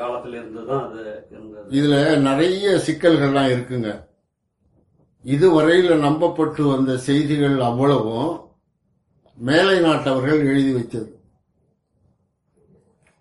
காலத்துல 0.00 0.36
இருந்து 0.40 0.62
தான் 0.68 0.84
அது 0.86 1.00
இருந்தது. 1.34 1.66
இதுல 1.78 1.96
நிறைய 2.28 2.74
சிக்கல்கள்லாம் 2.86 3.50
இருக்குங்க. 3.54 3.90
இதுவரையில 5.24 5.96
நம்பப்பட்டு 6.06 6.62
வந்த 6.72 6.92
செய்திகள் 7.08 7.58
அவ்வளவும் 7.68 8.32
மேலை 9.38 9.76
நாட்டவர்கள் 9.86 10.40
எழுதி 10.50 10.72
வைத்தது. 10.78 11.10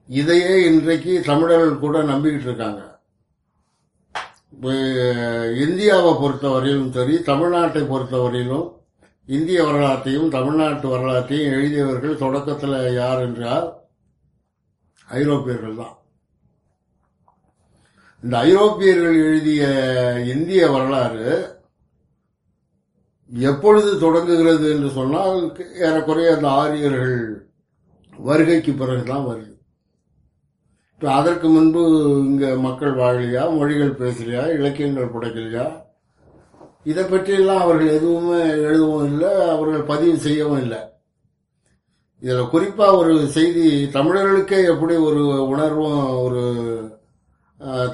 இதையே 0.09 0.55
இன்றைக்கு 0.69 1.13
தமிழர்கள் 1.31 1.83
கூட 1.83 1.97
நம்பிக்கிட்டு 2.13 2.49
இருக்காங்க. 2.49 2.81
இந்தியாவை 5.65 6.11
பொறுத்தவரையிலும் 6.21 6.91
சரி 6.97 7.15
தமிழ்நாட்டை 7.29 7.81
பொறுத்தவரையிலும் 7.91 8.67
இந்திய 9.27 9.59
வரலாற்றையும் 9.67 10.29
தமிழ்நாட்டு 10.35 10.87
வரலாற்றையும் 10.93 11.53
எழுதியவர்கள் 11.55 12.21
தொடக்கத்தில் 12.23 12.75
யார் 13.01 13.21
என்றால் 13.27 13.65
ஐரோப்பியர்கள் 15.19 15.79
தான் 15.81 15.95
இந்த 18.23 18.35
ஐரோப்பியர்கள் 18.49 19.17
எழுதிய 19.27 19.63
இந்திய 20.33 20.69
வரலாறு 20.73 21.25
எப்பொழுது 23.31 23.89
தொடங்குகிறது 24.03 24.65
என்று 24.75 24.89
சொன்னால் 24.97 25.37
ஏறக்குறைய 25.87 26.35
அந்த 26.35 26.47
ஆரியர்கள் 26.61 27.17
வருகைக்கு 28.19 28.71
பிறகுதான் 28.81 29.25
வருது. 29.29 29.51
இப்போ 30.93 31.07
அதற்கு 31.19 31.47
முன்பு 31.55 31.81
இங்கே 32.27 32.49
மக்கள் 32.65 32.93
வாழலையா 32.99 33.43
மொழிகள் 33.57 33.99
பேசலையா 34.01 34.43
இலக்கியங்கள் 34.57 35.13
புடைக்கலையா? 35.15 35.65
இதை 36.91 37.03
பற்றியெல்லாம் 37.03 37.63
அவர்கள் 37.65 37.95
எதுவுமே 37.97 38.39
எழுதவும் 38.67 39.07
இல்லை 39.11 39.31
அவர்கள் 39.55 39.89
பதிவு 39.91 40.15
செய்யவும் 40.25 40.61
இல்லை. 40.63 40.81
இதுல 42.23 42.43
குறிப்பா 42.51 42.97
ஒரு 42.97 43.27
செய்தி 43.27 43.85
தமிழர்களுக்கே 43.85 44.65
எப்படி 44.67 44.95
ஒரு 44.95 45.47
உணர்வும் 45.47 46.21
ஒரு 46.23 46.43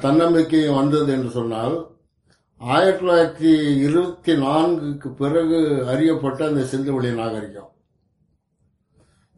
தன்னம்பிக்கையும் 0.00 0.76
வந்தது 0.76 1.12
என்று 1.12 1.30
சொன்னால் 1.30 1.88
ஆயிரத்தி 2.58 3.06
தொள்ளாயிரத்தி 3.06 3.78
இருபத்தி 3.78 4.32
நான்குக்கு 4.32 5.08
பிறகு 5.08 5.84
அறியப்பட்ட 5.86 6.46
அந்த 6.46 6.60
சிந்துவெளி 6.60 7.14
நாகரிகம். 7.14 7.70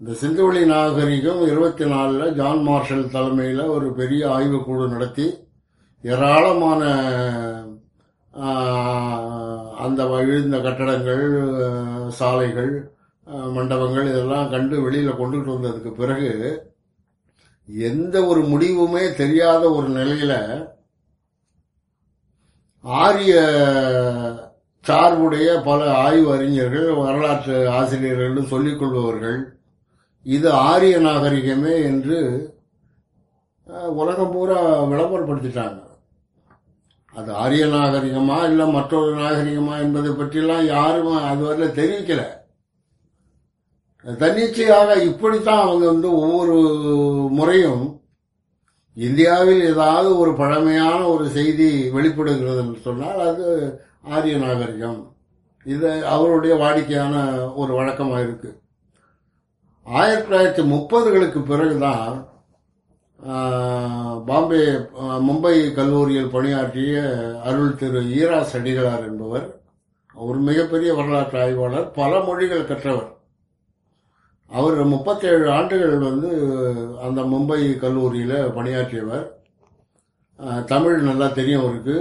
இந்த 0.00 0.12
சிந்துவெளி 0.12 0.64
நாகரிகம் 0.66 1.42
இருபத்தி 1.46 1.84
நாலுல 1.84 2.32
ஜான் 2.32 2.62
மார்ஷல் 2.62 3.10
தலைமையில் 3.10 3.60
ஒரு 3.60 3.94
பெரிய 3.94 4.28
ஆய்வுக்குழு 4.28 4.88
நடத்தி 4.88 5.32
ஏராளமான 6.02 6.82
அந்த 9.78 10.04
எழுந்த 10.04 10.58
கட்டடங்கள் 10.58 11.24
சாலைகள் 12.08 12.92
மண்டபங்கள் 13.56 14.10
இதெல்லாம் 14.10 14.50
கண்டு 14.50 14.82
வெளியில் 14.82 15.18
கொண்டுகிட்டு 15.20 15.54
வந்ததுக்கு 15.54 15.90
பிறகு 15.92 16.30
எந்த 17.68 18.26
ஒரு 18.26 18.40
முடிவுமே 18.42 19.14
தெரியாத 19.14 19.62
ஒரு 19.70 19.88
நிலையில 19.88 20.32
ஆரிய 22.84 23.34
சார்புடைய 24.84 25.48
பல 25.62 25.80
ஆய்வு 25.94 26.34
அறிஞர்கள் 26.34 26.88
வரலாற்று 26.94 27.68
ஆசிரியர்கள் 27.68 28.50
சொல்லிக் 28.52 28.80
கொள்பவர்கள் 28.80 29.38
இது 30.22 30.48
ஆரிய 30.50 30.98
நாகரிகமே 30.98 31.74
என்று 31.90 32.18
உலகம் 34.00 34.32
பூரா 34.32 34.58
விளம்பரப்படுத்திட்டாங்க. 34.90 35.80
அது 37.14 37.30
ஆரிய 37.34 37.66
நாகரிகமா 37.66 38.44
இல்லை 38.50 38.66
மற்றொரு 38.66 39.16
நாகரிகமா 39.16 39.74
என்பதை 39.78 40.10
பற்றியெல்லாம் 40.12 40.66
யாரும் 40.66 41.16
அதுவரையில் 41.30 41.76
தெரிவிக்கலை. 41.78 42.28
தன்னிச்சையாக 44.04 44.94
இப்படித்தான் 45.10 45.64
அவங்க 45.66 45.84
வந்து 45.92 46.08
ஒவ்வொரு 46.22 46.56
முறையும் 47.38 47.84
இந்தியாவில் 48.96 49.62
ஏதாவது 49.72 50.08
ஒரு 50.22 50.32
பழமையான 50.40 50.98
ஒரு 51.12 51.26
செய்தி 51.36 51.68
வெளிப்படுகிறது 51.96 52.60
என்று 52.64 52.80
சொன்னால் 52.86 53.20
அது 53.28 53.46
ஆரிய 54.14 54.36
நாகரிகம். 54.36 54.98
இது 55.66 55.90
அவருடைய 56.14 56.54
வாடிக்கையான 56.62 57.14
ஒரு 57.54 57.72
வழக்கமாக 57.78 58.24
இருக்கு. 58.26 58.50
ஆயிரத்தி 59.86 60.26
தொள்ளாயிரத்தி 60.26 60.64
முப்பதுகளுக்கு 60.74 61.40
பிறகுதான் 61.52 62.12
பாம்பே 64.28 64.62
மும்பை 65.28 65.56
கல்லூரியில் 65.78 66.32
பணியாற்றிய 66.34 67.00
அருள் 67.48 67.78
திரு 67.80 68.00
ஈரா 68.20 68.38
சடிகளார் 68.52 69.04
என்பவர் 69.08 69.48
ஒரு 70.14 70.38
மிகப்பெரிய 70.48 70.92
வரலாற்று 70.94 71.38
ஆய்வாளர் 71.44 71.90
பல 71.98 72.20
மொழிகள் 72.28 72.68
கற்றவர். 72.70 73.10
அவர் 74.58 74.78
முப்பத்தேழு 74.92 75.46
ஆண்டுகள் 75.56 75.96
வந்து 76.08 76.30
அந்த 77.06 77.20
மும்பை 77.32 77.60
கல்லூரியில் 77.82 78.36
பணியாற்றியவர். 78.56 79.24
தமிழ் 80.72 80.96
நல்லா 81.08 81.26
தெரியும் 81.38 81.62
அவருக்கு. 81.62 81.96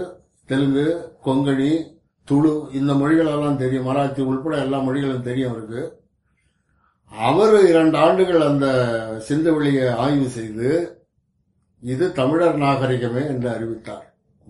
தெலுங்கு 0.50 0.86
கொங்கணி 1.26 1.72
துளு 2.28 2.54
இந்த 2.80 2.92
மொழிகளெல்லாம் 3.02 3.60
தெரியும். 3.62 3.88
மராத்தி 3.90 4.22
உள்பட 4.32 4.56
எல்லா 4.66 4.80
மொழிகளும் 4.88 5.28
தெரியும் 5.30 5.52
அவருக்கு. 5.52 5.82
அவர் 7.12 7.56
இரண்டு 7.70 7.98
ஆண்டுகள் 8.06 8.48
அந்த 8.50 8.68
சிந்துவெளியை 9.28 9.88
ஆய்வு 10.04 10.28
செய்து 10.38 10.70
இது 11.94 12.06
தமிழர் 12.20 12.60
நாகரிகமே 12.66 13.24
என்று 13.34 13.50
அறிவித்தார். 13.56 14.06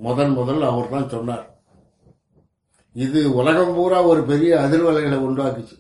முதன் 0.08 0.34
முதல் 0.40 0.64
அவர் 0.72 0.92
தான் 0.96 1.12
சொன்னார். 1.14 1.46
இது 3.06 3.20
உலகம் 3.40 3.74
பூரா 3.76 4.00
ஒரு 4.12 4.22
பெரிய 4.32 4.52
அதிர்வலைகளை 4.66 5.20
உண்டாக்குச்சு. 5.28 5.78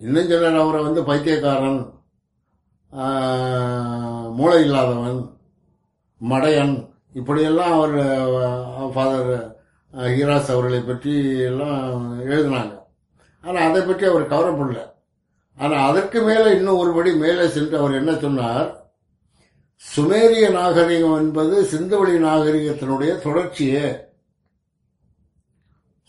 இன்னும் 0.00 0.28
சிலர் 0.30 0.58
அவரை 0.62 0.80
வந்து 0.86 1.02
பைத்தியக்காரன் 1.10 1.80
மூளை 4.38 4.58
இல்லாதவன் 4.64 5.20
மடையன் 6.20 6.74
இப்படியெல்லாம் 7.18 7.72
அவர் 7.76 7.94
ஃபாதர் 8.94 9.30
ஹீராஸ் 10.14 10.50
அவர்களை 10.54 10.80
பற்றி 10.80 11.14
எல்லாம் 11.50 12.02
எழுதினாங்க. 12.32 12.74
ஆனால் 13.44 13.66
அதை 13.68 13.80
பற்றி 13.82 14.04
அவர் 14.10 14.32
கவரப்படல 14.32 14.82
ஆனால் 15.58 15.86
அதற்கு 15.90 16.18
மேலே 16.28 16.48
இன்னும் 16.56 16.80
ஒருபடி 16.80 17.10
மேலே 17.22 17.44
சென்று 17.54 17.76
அவர் 17.78 17.98
என்ன 18.00 18.12
சொன்னார்? 18.24 18.66
சுமேரிய 19.82 20.46
நாகரிகம் 20.56 21.16
என்பது 21.22 21.54
சிந்துவெளி 21.72 22.16
நாகரிகத்தினுடைய 22.26 23.12
தொடர்ச்சியே. 23.24 23.86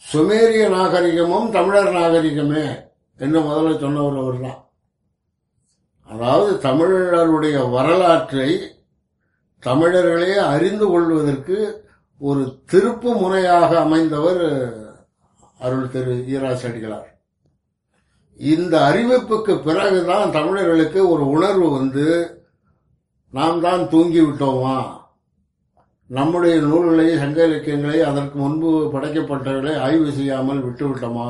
சுமேரிய 0.02 0.66
நாகரிகமும் 0.76 1.48
தமிழர் 1.56 1.92
நாகரிகமே. 2.00 2.66
என்று 3.20 3.40
முதல்ல 3.48 3.80
சொன்னவர் 3.84 4.22
அவர்தான். 4.22 4.60
அதாவது 6.10 6.52
தமிழருடைய 6.68 7.58
வரலாற்றை 7.76 8.50
தமிழர்களே 9.64 10.34
அறிந்து 10.54 10.86
கொள்வதற்கு 10.88 11.58
ஒரு 12.22 12.44
திருப்பு 12.72 13.10
முனையாக 13.22 13.70
அமைந்தவர் 13.86 14.44
அருள் 15.66 15.92
திரு 15.94 16.16
ஈராசடிகளார். 16.34 17.10
இந்த 18.40 18.74
அறிவிப்புக்கு 18.90 19.54
பிறகுதான் 19.68 20.34
தமிழர்களுக்கு 20.38 21.00
ஒரு 21.14 21.24
உணர்வு 21.36 21.68
வந்து 21.78 22.06
நாம் 23.34 23.62
தான் 23.66 23.84
தூங்கி 23.94 24.22
விட்டோமா 24.22 24.78
நம்முடைய 26.10 26.56
நூல்களை 26.66 27.08
சங்க 27.22 27.40
இலக்கியங்களை 27.48 28.00
அதற்கு 28.10 28.36
முன்பு 28.40 28.70
படைக்கப்பட்டவர்களை 28.94 29.74
ஆய்வு 29.86 30.12
செய்யாமல் 30.18 30.66
விட்டுவிட்டோமா? 30.66 31.30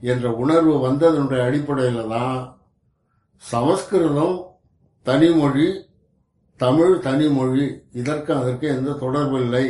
என்ற 0.00 0.32
உணர்வு 0.34 0.74
வந்ததனுடைய 0.86 1.42
அடிப்படையில் 1.44 2.08
தான் 2.08 2.36
சமஸ்கிருதம் 3.42 4.36
தனிமொழி 5.06 5.68
தமிழ் 6.60 6.94
தனிமொழி 7.06 7.64
இதற்கு 7.92 8.30
அதற்கு 8.34 8.66
எந்த 8.68 8.92
தொடர்பு 8.92 9.36
இல்லை. 9.40 9.66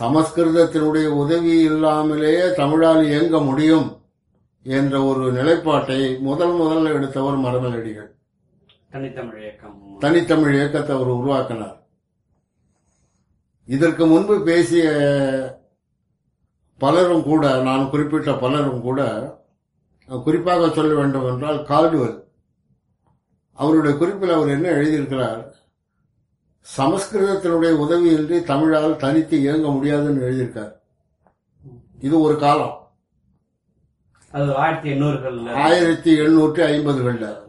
சமஸ்கிருதத்தினுடைய 0.00 1.06
உதவி 1.22 1.54
இல்லாமலேயே 1.60 2.44
தமிழால் 2.54 3.02
இயங்க 3.10 3.40
முடியும் 3.40 3.88
என்ற 4.62 4.94
ஒரு 5.04 5.32
நிலைப்பாட்டை 5.32 6.00
முதல் 6.18 6.54
முதல்ல 6.60 6.94
எடுத்தவர் 6.94 7.42
மரமலடிகள் 7.44 8.10
தனித்தமிழ் 8.92 9.40
இயக்கம். 9.40 9.76
தனித்தமிழ் 9.98 10.54
இயக்கத்தை 10.54 10.92
அவர் 10.96 11.10
உருவாக்கினார். 11.18 11.76
இதற்கு 13.68 14.06
முன்பு 14.06 14.34
பேசிய 14.40 14.86
பலரும் 16.78 17.22
கூட 17.22 17.62
நான் 17.62 17.90
குறிப்பிட்ட 17.90 18.32
பலரும் 18.32 18.80
கூட 18.80 19.00
குறிப்பாக 20.22 20.70
சொல்ல 20.70 20.94
வேண்டும் 20.94 21.26
என்றால் 21.26 21.62
கால்டுவெல். 21.62 22.24
அவருடைய 23.52 23.96
குறிப்பில் 23.96 24.30
அவர் 24.30 24.48
என்ன 24.48 24.68
எழுதியிருக்கிறார்? 24.68 25.52
சமஸ்கிருதத்தினுடைய 26.76 27.70
உதவியின்றி 27.84 28.42
தமிழால் 28.42 28.96
தனித்து 28.96 29.38
இயங்க 29.38 29.68
முடியாதுன்னு 29.68 30.26
எழுதியிருக்கார். 30.26 30.72
இது 32.00 32.20
ஒரு 32.20 32.38
காலம். 32.38 32.90
அது 34.30 34.54
ஆயிரத்தி 34.54 34.90
எண்ணூறுகள்ல. 34.92 35.52
ஆயிரத்தி 35.52 36.20
எண்ணூற்றி 36.20 36.62
ஐம்பதுகள்ல. 36.72 37.44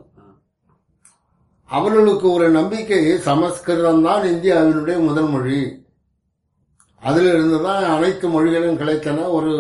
அவர்களுக்கு 1.66 2.32
ஒரு 2.32 2.50
நம்பிக்கை 2.50 3.18
சமஸ்கிருதம் 3.18 4.04
தான் 4.04 4.24
இந்தியாவினுடைய 4.24 5.00
முதல் 5.06 5.30
மொழி. 5.30 5.87
அதிலிருந்து 7.08 7.58
தான் 7.64 7.84
அனைத்து 7.96 8.28
மொழிகளும் 8.30 8.80
கிடைத்தன. 8.80 9.26
ஒரு 9.38 9.52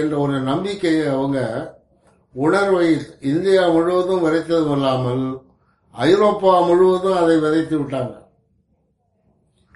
என்ற 0.00 0.12
ஒரு 0.18 0.36
நம்பிக்கையை 0.50 1.06
அவங்க 1.16 1.38
உணர்வை 2.34 2.88
இந்தியா 3.32 3.62
முழுவதும் 3.68 4.24
விதைத்ததும் 4.24 4.74
இல்லாமல் 4.76 5.24
ஐரோப்பா 5.94 6.52
முழுவதும் 6.66 7.20
அதை 7.22 7.36
விதைத்து 7.38 7.76
விட்டாங்க. 7.78 8.14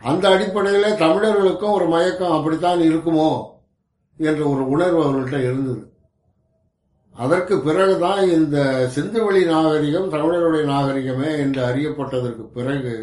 அந்த 0.03 0.25
அடிப்படையில் 0.29 1.01
தமிழர்களுக்கும் 1.05 1.77
ஒரு 1.79 1.87
மயக்கம் 1.87 2.37
அப்படித்தான் 2.37 2.81
இருக்குமோ 2.81 3.31
என்ற 4.19 4.41
ஒரு 4.53 4.63
உணர்வு 4.69 5.01
அவர்கள்ட்ட 5.03 5.39
இருந்தது. 5.49 5.83
அதற்கு 7.17 7.55
பிறகுதான் 7.59 8.21
இந்த 8.37 8.59
சிந்துவெளி 8.95 9.43
நாகரிகம் 9.45 10.13
தமிழருடைய 10.13 10.65
நாகரிகமே 10.75 11.31
என்று 11.45 11.61
அறியப்பட்டதற்கு 11.71 12.45
பிறகு 12.59 12.95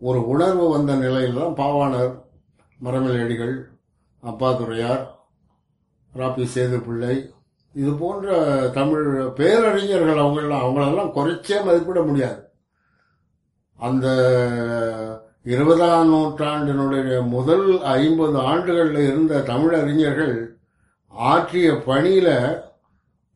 ஒரு 0.00 0.20
உணர்வு 0.28 0.64
வந்த 0.68 0.92
நிலையில்தான் 0.94 1.56
பாவாணர் 1.60 2.12
மரமலடிகள் 2.84 3.54
அப்பாதுரையார் 4.22 5.02
ராபி 6.16 6.44
சேது 6.54 6.78
பிள்ளை 6.86 7.34
இது 7.74 7.92
போன்ற 7.92 8.36
தமிழ் 8.68 9.06
பேரறிஞர்கள் 9.38 10.22
அவங்களெல்லாம் 10.22 10.64
அவங்களெல்லாம் 10.64 11.14
குறைச்சே 11.16 11.64
மதிப்பிட 11.64 12.00
முடியாது. 12.02 12.40
அந்த 13.76 14.06
இருபதாம் 15.44 16.10
நூற்றாண்டினுடைய 16.12 17.28
முதல் 17.28 17.82
ஐம்பது 17.82 18.38
ஆண்டுகளில் 18.38 19.06
இருந்த 19.08 19.40
தமிழறிஞர்கள் 19.40 20.34
ஆற்றிய 21.08 21.78
பணியில் 21.86 22.34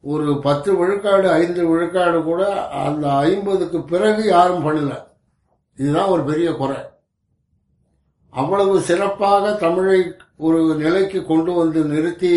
ஒரு 0.01 0.39
பத்து 0.43 0.77
விழுக்காடு 0.77 1.31
ஐந்து 1.31 1.69
விழுக்காடு 1.69 2.23
கூட 2.23 2.43
அந்த 2.69 3.07
ஐம்பதுக்கு 3.13 3.85
பிறகு 3.85 4.25
யாரும் 4.27 4.67
பண்ணல. 4.67 4.93
இதுதான் 5.79 6.13
ஒரு 6.15 6.23
பெரிய 6.23 6.53
குறை. 6.53 6.77
அவ்வளவு 8.39 8.75
சிறப்பாக 8.81 9.53
தமிழை 9.65 10.01
ஒரு 10.47 10.59
நிலைக்கு 10.79 11.21
கொண்டு 11.25 11.53
வந்து 11.53 11.81
நிறுத்தி 11.85 12.33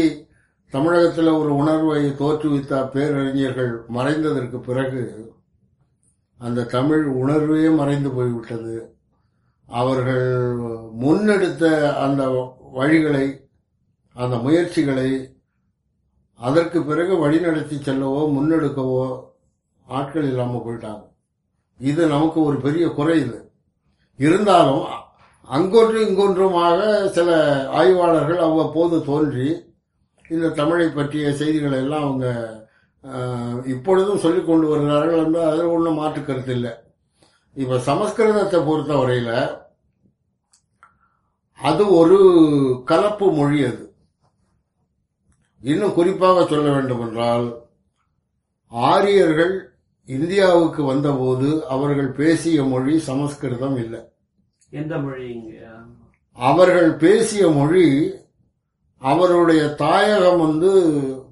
தமிழகத்தில் 0.73 1.37
ஒரு 1.39 1.51
உணர்வை 1.55 2.01
தோற்றுவித்த 2.19 2.81
பேரறிஞர்கள் 2.93 3.71
மறைந்ததற்கு 3.93 4.57
பிறகு 4.59 5.03
அந்த 6.45 6.67
தமிழ் 6.75 7.03
உணர்வே 7.21 7.63
மறைந்து 7.79 8.09
போய்விட்டது. 8.09 8.75
அவர்கள் 9.69 10.27
முன்னெடுத்த 11.01 11.63
அந்த 12.05 12.21
வழிகளை 12.75 13.25
அந்த 14.15 14.37
முயற்சிகளை 14.37 15.09
அதற்கு 16.39 16.79
பிறகு 16.83 17.13
வழிநடத்தி 17.23 17.77
செல்லவோ 17.87 18.23
முன்னெடுக்கவோ 18.37 19.03
ஆட்கள் 19.87 20.29
இல்லாமல் 20.31 20.65
போயிட்டாங்க. 20.65 21.03
இது 21.79 22.01
நமக்கு 22.07 22.39
ஒரு 22.43 22.57
பெரிய 22.67 22.87
குறை 22.89 23.19
இது. 23.25 23.39
இருந்தாலும் 24.19 24.83
அங்கொன்று 25.49 25.99
இங்கொன்றுமாக 26.07 26.79
சில 27.17 27.29
ஆய்வாளர்கள் 27.79 28.41
அவ்வப்போது 28.47 28.97
தோன்றி 29.09 29.47
இந்த 30.29 30.47
தமிழை 30.59 30.87
பற்றிய 30.89 31.29
செய்திகளை 31.39 31.77
எல்லாம் 31.83 32.05
அவங்க 32.07 32.27
இப்பொழுதும் 33.73 34.21
சொல்லி 34.25 34.41
கொண்டு 34.43 34.67
வருகிறார்கள் 34.71 35.21
என்று 35.23 35.39
அதில் 35.49 35.71
ஒன்றும் 35.75 35.99
மாற்று 35.99 36.21
கருத்து 36.23 36.53
இல்லை. 36.57 36.73
இப்போ 37.55 37.75
சமஸ்கிருதத்தை 37.87 38.59
பொறுத்த 38.67 38.93
வரையில் 38.99 39.37
அது 41.59 41.83
ஒரு 41.99 42.19
கலப்பு 42.91 43.27
மொழி 43.39 43.59
அது. 43.69 43.83
இன்னும் 45.63 45.95
குறிப்பாக 45.97 46.45
சொல்ல 46.51 46.67
வேண்டும் 46.75 47.01
என்றால் 47.07 47.47
ஆரியர்கள் 48.71 49.55
இந்தியாவுக்கு 50.09 50.81
வந்தபோது 50.91 51.49
அவர்கள் 51.75 52.11
பேசிய 52.19 52.63
மொழி 52.73 52.93
சமஸ்கிருதம் 53.09 53.77
இல்லை. 53.83 54.01
எந்த 54.71 54.97
மொழி 54.97 55.29
அவர்கள் 56.37 56.95
பேசிய 56.95 57.47
மொழி 57.49 57.87
அவருடைய 59.01 59.61
தாயகம் 59.67 60.39
வந்து 60.39 60.71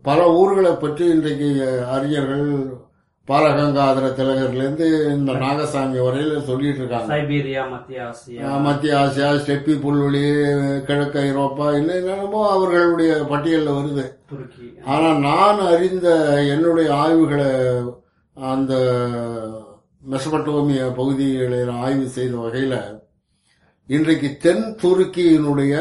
பல 0.01 0.19
ஊர்களை 0.31 0.73
பற்றி 0.73 1.05
இன்றைக்கு 1.05 1.49
அறிஞர்கள் 1.91 2.75
பாலகங்காதர 3.27 4.05
திலகர்லேருந்து 4.17 4.85
இந்த 5.13 5.31
நாகசாமி 5.33 5.97
வரையில 6.05 6.39
சொல்லிட்டு 6.39 6.79
இருக்காங்க. 6.79 7.13
சைபீரியா 7.13 7.69
மத்திய 7.69 8.03
ஆசியா. 8.03 8.59
மத்திய 8.61 8.95
ஆசியா 8.95 9.29
ஸ்டெப்பி 9.41 9.73
புல்வெளி 9.81 10.23
கிழக்கு 10.85 11.19
ஐரோப்பா 11.19 11.71
என்னென்னமோ 11.71 12.51
அவர்களுடைய 12.51 13.13
பட்டியலில் 13.29 13.75
வருது. 13.77 14.05
துருக்கி. 14.29 14.67
ஆனா 14.85 15.09
நான் 15.17 15.59
அறிந்த 15.59 16.07
என்னுடைய 16.55 16.95
ஆய்வுகளை 16.95 17.49
அந்த 18.35 18.73
மெசபட்டோமிய 20.09 20.93
பகுதிகளை 20.95 21.59
ஆய்வு 21.69 22.07
செய்த 22.07 22.35
வகையில் 22.37 22.79
இன்றைக்கு 23.95 24.37
தென் 24.37 24.63
துருக்கியினுடைய 24.81 25.73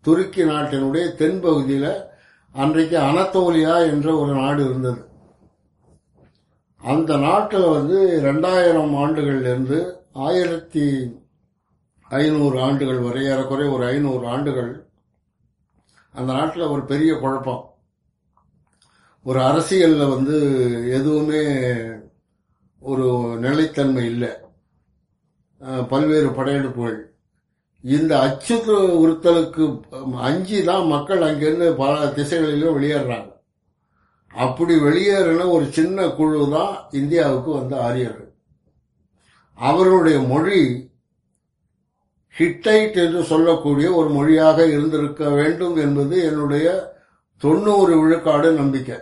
துருக்கி 0.00 0.42
நாட்டினுடைய 0.42 1.14
தென் 1.14 1.40
பகுதியில் 1.40 2.04
அன்றைக்கு 2.52 2.98
அனத்தோலியா 2.98 3.90
என்ற 3.90 4.16
ஒரு 4.16 4.34
நாடு 4.34 4.64
இருந்தது. 4.64 5.08
அந்த 6.76 7.16
நாட்டில் 7.16 7.66
வந்து 7.68 8.20
ரெண்டாயிரம் 8.22 8.94
ஆண்டுகள்லேருந்து 9.02 9.96
ஆயிரத்தி 10.12 10.86
ஐநூறு 12.02 12.60
ஆண்டுகள் 12.60 12.98
வரை 12.98 13.24
ஏறக்குறைய 13.24 13.72
ஒரு 13.72 13.84
ஐநூறு 13.86 14.26
ஆண்டுகள் 14.28 14.72
அந்த 16.12 16.32
நாட்டில் 16.32 16.72
ஒரு 16.74 16.84
பெரிய 16.84 17.18
குழப்பம். 17.18 17.74
ஒரு 19.24 19.42
அரசியலில் 19.42 20.12
வந்து 20.14 20.36
எதுவுமே 20.90 21.44
ஒரு 22.80 23.36
நிலைத்தன்மை 23.40 24.04
இல்லை. 24.04 24.30
பல்வேறு 25.88 26.28
படையெடுப்புகள். 26.28 27.10
இந்த 27.84 28.20
அச்சு 28.20 28.56
உறுத்தலுக்கு 29.02 29.82
அஞ்சு 30.12 30.64
தான் 30.64 30.86
மக்கள் 30.86 31.22
அங்கிருந்து 31.22 31.74
பல 31.74 32.06
திசைகளிலும் 32.06 32.80
வெளியேறாங்க. 32.80 33.30
அப்படி 34.28 34.74
வெளியேறின 34.74 35.50
ஒரு 35.50 35.64
சின்ன 35.70 36.08
குழு 36.08 36.50
தான் 36.50 36.74
இந்தியாவுக்கு 36.90 37.50
வந்த 37.50 37.82
ஆரியர்கள். 37.82 38.32
அவர்களுடைய 39.54 40.20
மொழி 40.20 40.90
ஹிட்டைட் 42.38 42.96
என்று 42.96 43.22
சொல்லக்கூடிய 43.22 43.94
ஒரு 43.94 44.08
மொழியாக 44.08 44.66
இருந்திருக்க 44.66 45.28
வேண்டும் 45.28 45.76
என்பது 45.76 46.24
என்னுடைய 46.24 46.94
தொண்ணூறு 47.38 48.00
விழுக்காடு 48.00 48.52
நம்பிக்கை. 48.52 48.96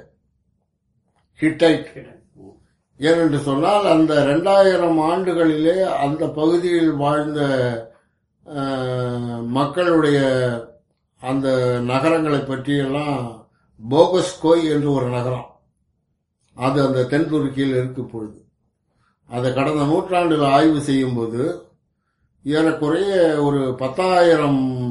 ஹிட்டைட். 1.41 2.17
ஏனென்று 3.01 3.39
சொன்னால் 3.43 3.85
அந்த 3.85 4.15
ரெண்டாயிரம் 4.15 4.99
ஆண்டுகளிலே 5.11 5.85
அந்த 5.85 6.27
பகுதியில் 6.27 6.93
வாழ்ந்த 6.93 7.41
மக்களுடைய 9.43 10.21
அந்த 11.21 11.79
நகரங்களை 11.81 12.39
பற்றியெல்லாம் 12.39 13.47
போகஸ்கோய் 13.91 14.65
என்று 14.65 14.93
ஒரு 14.93 15.09
நகரம். 15.09 15.61
அது 16.55 16.87
அந்த 16.87 17.05
தென் 17.05 17.29
துருக்கியில் 17.29 17.77
இருக்கு 17.77 18.05
பொழுது. 18.05 18.45
அதை 19.29 19.53
கடந்த 19.53 19.85
நூற்றாண்டில் 19.85 20.43
ஆய்வு 20.43 20.81
செய்யும்போது 20.81 21.63
ஏறக்குறைய 22.45 23.43
ஒரு 23.43 23.75
பத்தாயிரம் 23.75 24.89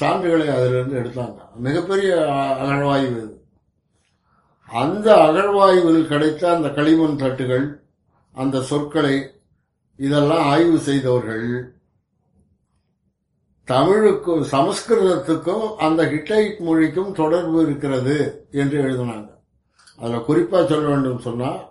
சான்றுகளை 0.00 0.54
அதிலிருந்து 0.54 1.00
எடுத்தாங்க. 1.00 1.36
மிகப்பெரிய 1.56 2.32
அ- 2.32 2.64
அகழ்வாய்வு 2.64 3.10
இது. 3.10 3.42
அந்த 4.66 5.14
அகழ்வாய்வில் 5.14 6.06
கிடைத்த 6.06 6.54
அந்த 6.54 6.68
களிமண் 6.68 7.16
தட்டுகள் 7.16 7.80
அந்த 8.32 8.62
சொற்களை 8.62 9.30
இதெல்லாம் 9.96 10.46
ஆய்வு 10.46 10.78
செய்தவர்கள் 10.78 11.76
தமிழுக்கும் 13.68 14.42
சமஸ்கிருதத்துக்கும் 14.42 15.74
அந்த 15.76 16.04
ஹிட்டைட் 16.04 16.58
மொழிக்கும் 16.58 17.12
தொடர்பு 17.12 17.62
இருக்கிறது 17.62 18.46
என்று 18.50 18.82
எழுதினாங்க. 18.82 19.28
அதில் 19.98 20.24
குறிப்பாக 20.24 20.66
சொல்ல 20.66 20.88
வேண்டும் 20.88 21.18
சொன்னால் 21.18 21.70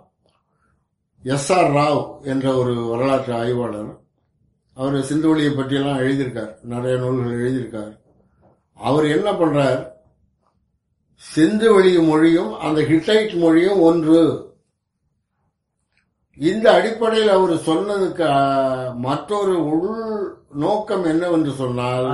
எஸ் 1.22 1.52
ஆர் 1.52 1.70
ராவ் 1.70 2.20
என்ற 2.22 2.56
ஒரு 2.56 2.74
வரலாற்று 2.74 3.34
ஆய்வாளர் 3.34 3.98
அவர் 4.74 4.94
சிந்துவெளியை 4.94 5.56
பற்றியெல்லாம் 5.56 5.98
எழுதியிருக்கார். 5.98 6.54
நிறைய 6.62 6.96
நூல்கள் 6.96 7.40
எழுதியிருக்கார். 7.40 7.98
அவர் 8.74 9.04
என்ன 9.04 9.32
பண்றார்? 9.32 9.88
சிந்துவெளி 11.36 12.06
மொழியும் 12.06 12.58
அந்த 12.58 12.80
ஹிட்டைட் 12.80 13.38
மொழியும் 13.38 13.80
ஒன்று. 13.80 14.47
இந்த 16.38 16.72
அடிப்படையில் 16.72 17.28
அவர் 17.28 17.52
சொன்னதுக்கு 17.52 18.94
மற்றொரு 18.94 19.66
உள் 19.66 20.36
நோக்கம் 20.52 21.04
என்னவென்று 21.04 21.52
சொன்னால் 21.52 22.04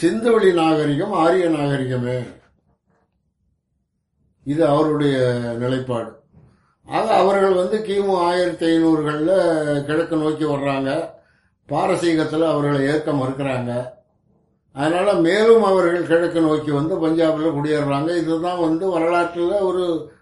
சிந்துவெளி 0.00 0.54
நாகரிகம் 0.54 1.12
ஆரிய 1.12 1.48
நாகரிகமே. 1.48 2.26
இது 4.44 4.66
அவருடைய 4.66 5.16
நிலைப்பாடு. 5.58 6.12
ஆக 6.86 7.14
அவர்கள் 7.14 7.52
வந்து 7.52 7.78
கிமு 7.78 8.16
ஆயிரத்தி 8.16 8.66
ஐநூறுகள்ல 8.66 9.32
கிழக்கு 9.84 10.16
நோக்கி 10.16 10.44
வர்றாங்க. 10.44 11.08
பாரசீகத்தில் 11.68 12.50
அவர்களை 12.50 12.86
ஏற்க 12.86 13.12
மறுக்கிறாங்க. 13.12 13.86
அதனால 14.72 15.12
மேலும் 15.12 15.62
அவர்கள் 15.62 16.06
கிழக்கு 16.06 16.40
நோக்கி 16.40 16.70
வந்து 16.70 17.06
பஞ்சாபில் 17.06 17.54
குடியேறுறாங்க. 17.54 18.16
இதுதான் 18.16 18.60
வந்து 18.60 18.90
வரலாற்றில் 18.90 19.52
ஒரு 19.52 20.12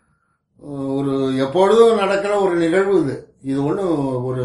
ஒரு 0.98 1.12
எப்பொழுதும் 1.44 2.00
நடக்கிற 2.02 2.32
ஒரு 2.44 2.54
நிகழ்வு 2.62 2.94
இது. 3.02 3.14
இது 3.50 3.58
ஒன்றும் 3.68 3.98
ஒரு 4.28 4.44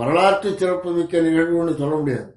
வரலாற்று 0.00 0.48
சிறப்புமிக்க 0.60 1.20
நிகழ்வுன்னு 1.28 1.74
சொல்ல 1.80 1.94
முடியாது. 2.00 2.28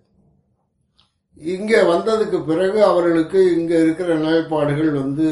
இங்கே 1.53 1.79
வந்ததுக்கு 1.93 2.37
பிறகு 2.49 2.79
அவர்களுக்கு 2.91 3.39
இங்கே 3.57 3.77
இருக்கிற 3.85 4.09
நிலைப்பாடுகள் 4.23 4.91
வந்து 5.01 5.27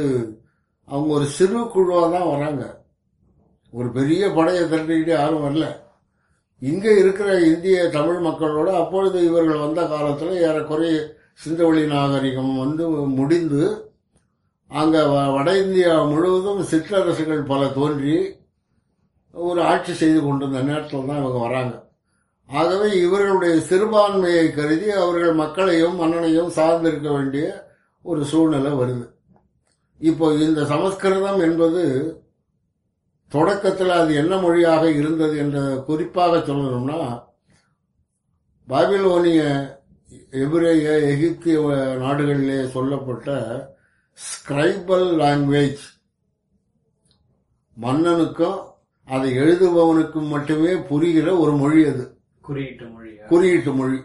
அவங்க 0.90 1.10
ஒரு 1.18 1.28
சிறு 1.38 1.60
குழுவாக 1.74 2.08
தான் 2.16 2.32
வராங்க. 2.34 2.64
ஒரு 3.74 3.88
பெரிய 3.98 4.24
படையை 4.38 4.64
திரட்டிக்கிட்டு 4.64 5.14
யாரும் 5.16 5.46
வரல. 5.46 5.68
இங்கே 6.62 6.92
இருக்கிற 7.04 7.30
இந்திய 7.52 7.78
தமிழ் 7.96 8.20
மக்களோட 8.28 8.70
அப்பொழுது 8.82 9.18
இவர்கள் 9.30 9.64
வந்த 9.66 9.82
காலத்தில் 9.94 10.42
ஏறக்குறைய 10.48 10.98
சிந்தவெளி 11.44 11.84
நாகரிகம் 11.94 12.54
வந்து 12.64 12.84
முடிந்து 13.20 13.64
அங்க 14.74 14.98
வ- 15.08 15.32
வட 15.34 15.58
இந்தியா 15.58 16.04
முழுவதும் 16.04 16.62
சிற்றரசுகள் 16.72 17.44
பல 17.46 17.68
தோன்றி 17.70 18.16
ஒரு 19.34 19.62
ஆட்சி 19.64 19.94
செய்து 19.94 20.22
கொண்டிருந்த 20.22 20.62
நேரத்தில் 20.62 21.06
தான் 21.06 21.18
இவங்க 21.18 21.40
வராங்க. 21.40 21.74
ஆகவே 22.50 23.00
இவர்களுடைய 23.00 23.60
சிறுபான்மையை 23.62 24.52
கருதி 24.52 24.92
அவர்கள் 24.96 25.34
மக்களையும் 25.34 25.96
மன்னனையும் 25.96 26.50
சார்ந்திருக்க 26.50 27.10
வேண்டிய 27.12 27.46
ஒரு 28.06 28.26
சூழ்நிலை 28.26 28.72
வருது. 28.72 29.06
இப்போ 30.02 30.34
இந்த 30.40 30.66
சமஸ்கிருதம் 30.66 31.42
என்பது 31.42 31.84
தொடக்கத்தில் 33.32 33.90
அது 33.92 34.16
என்ன 34.16 34.38
மொழியாக 34.38 34.92
இருந்தது 34.92 35.38
என்ற 35.38 35.58
குறிப்பாக 35.86 36.38
சொல்லணும்னா 36.48 37.00
பாபிலோனிய 38.68 39.42
எபிரேய 40.34 40.84
எகிப்திய 41.08 41.56
நாடுகளிலே 41.98 42.68
சொல்லப்பட்ட 42.68 43.30
ஸ்கிரைபல் 44.14 45.08
லாங்குவேஜ் 45.22 45.84
மன்னனுக்கும் 47.82 48.60
அதை 49.06 49.38
எழுதுபவனுக்கும் 49.38 50.28
மட்டுமே 50.28 50.72
புரிகிற 50.72 51.40
ஒரு 51.40 51.52
மொழி 51.52 51.86
அது. 51.86 52.18
குறியீட்டு 52.42 52.86
மொழியா 52.86 53.26
குறியீட்டு 53.26 53.74
மொழி. 53.74 54.00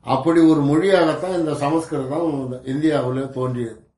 அப்படி 0.00 0.40
ஒரு 0.40 0.60
மொழியாகத்தான் 0.60 1.38
இந்த 1.38 1.54
சமஸ்கிருதம் 1.54 2.64
இந்தியாவில் 2.64 3.30
தோன்றியது. 3.30 3.90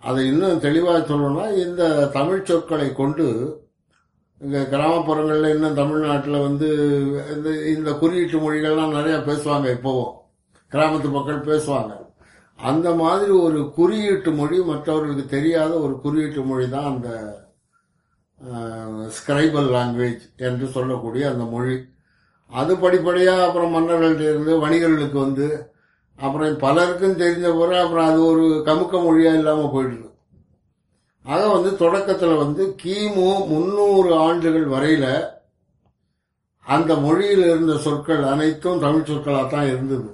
அதை 0.00 0.26
இன்னும் 0.26 0.60
தெளிவாக 0.60 1.14
சொல்லணும்னா 1.14 1.66
இந்த 1.66 2.06
தமிழ் 2.06 2.42
சொற்களை 2.42 2.92
கொண்டு 2.92 3.26
இங்க 4.40 4.58
கிராமப்புறங்களில் 4.70 5.54
இன்னும் 5.54 5.74
தமிழ்நாட்டில் 5.74 6.40
வந்து 6.40 6.68
இந்த 7.36 7.64
இந்த 7.64 7.92
குறியீட்டு 7.92 8.38
மொழிகள்லாம் 8.38 8.90
நிறைய 8.90 9.18
பேசுவாங்க 9.18 9.68
இப்போவும். 9.76 10.14
கிராமத்து 10.70 11.10
மக்கள் 11.10 11.46
பேசுவாங்க. 11.50 12.07
அந்த 12.58 12.88
மாதிரி 13.00 13.32
ஒரு 13.46 13.58
குறியீட்டு 13.76 14.30
மொழி 14.38 14.56
மற்றவர்களுக்கு 14.70 15.24
தெரியாத 15.34 15.72
ஒரு 15.84 15.94
குறியீட்டு 16.04 16.42
மொழி 16.50 16.66
தான் 16.74 16.90
அந்த 16.92 17.10
ஸ்கிரைபல் 19.16 19.70
லாங்குவேஜ் 19.76 20.24
என்று 20.48 20.66
சொல்லக்கூடிய 20.76 21.22
அந்த 21.30 21.44
மொழி. 21.54 21.76
அது 22.52 22.72
படிப்படியாக 22.84 23.46
அப்புறம் 23.46 23.74
மன்னர்கள்ட்ட 23.76 24.24
இருந்து 24.32 24.52
வணிகர்களுக்கு 24.64 25.18
வந்து 25.26 25.46
அப்புறம் 26.18 26.60
பலருக்கும் 26.64 27.20
தெரிஞ்ச 27.22 27.46
பிறகு 27.58 27.80
அப்புறம் 27.84 28.08
அது 28.10 28.20
ஒரு 28.32 28.44
கமுக்க 28.68 29.02
மொழியாக 29.06 29.38
இல்லாமல் 29.40 29.72
போயிடுது. 29.74 30.06
ஆக 31.24 31.40
வந்து 31.54 31.70
தொடக்கத்தில் 31.82 32.42
வந்து 32.44 32.62
கிமு 32.82 33.30
முன்னூறு 33.50 34.10
ஆண்டுகள் 34.26 34.68
வரையில் 34.74 35.10
அந்த 36.66 36.92
மொழியில் 37.06 37.44
இருந்த 37.50 37.74
சொற்கள் 37.84 38.22
அனைத்தும் 38.32 38.82
தமிழ் 38.84 39.08
சொற்களாக 39.10 39.46
தான் 39.54 39.68
இருந்தது. 39.72 40.08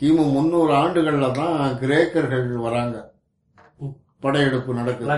கிமு 0.00 0.32
முன்னூறு 0.32 0.72
ஆண்டுகள்ல 0.72 1.30
தான் 1.30 1.72
கிரேக்கர்கள் 1.72 2.54
வராங்க. 2.54 3.12
படையெடுப்பு 4.20 4.74
நடக்குது. 4.74 5.10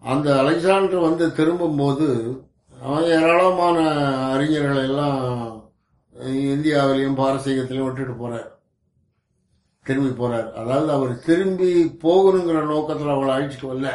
அந்த 0.00 0.38
அலெக்சாண்டர் 0.38 1.00
வந்து 1.00 1.32
திரும்பும்போது 1.32 2.40
அவன் 2.82 3.02
ஏராளமான 3.02 3.80
அறிஞர்களை 4.34 4.76
எல்லாம் 4.76 5.52
இந்தியாவிலையும் 6.14 7.16
பாரசீகத்திலையும் 7.16 7.84
விட்டுட்டு 7.84 8.28
போறார். 8.28 8.52
திரும்பி 9.84 10.24
போறார். 10.24 10.52
அதாவது 10.52 10.90
அவர் 10.90 11.18
திரும்பி 11.18 11.84
போகணுங்கிற 11.84 12.66
நோக்கத்தில் 12.66 13.08
அவளை 13.08 13.34
அழைச்சிட்டு 13.34 13.64
வரல. 13.64 13.88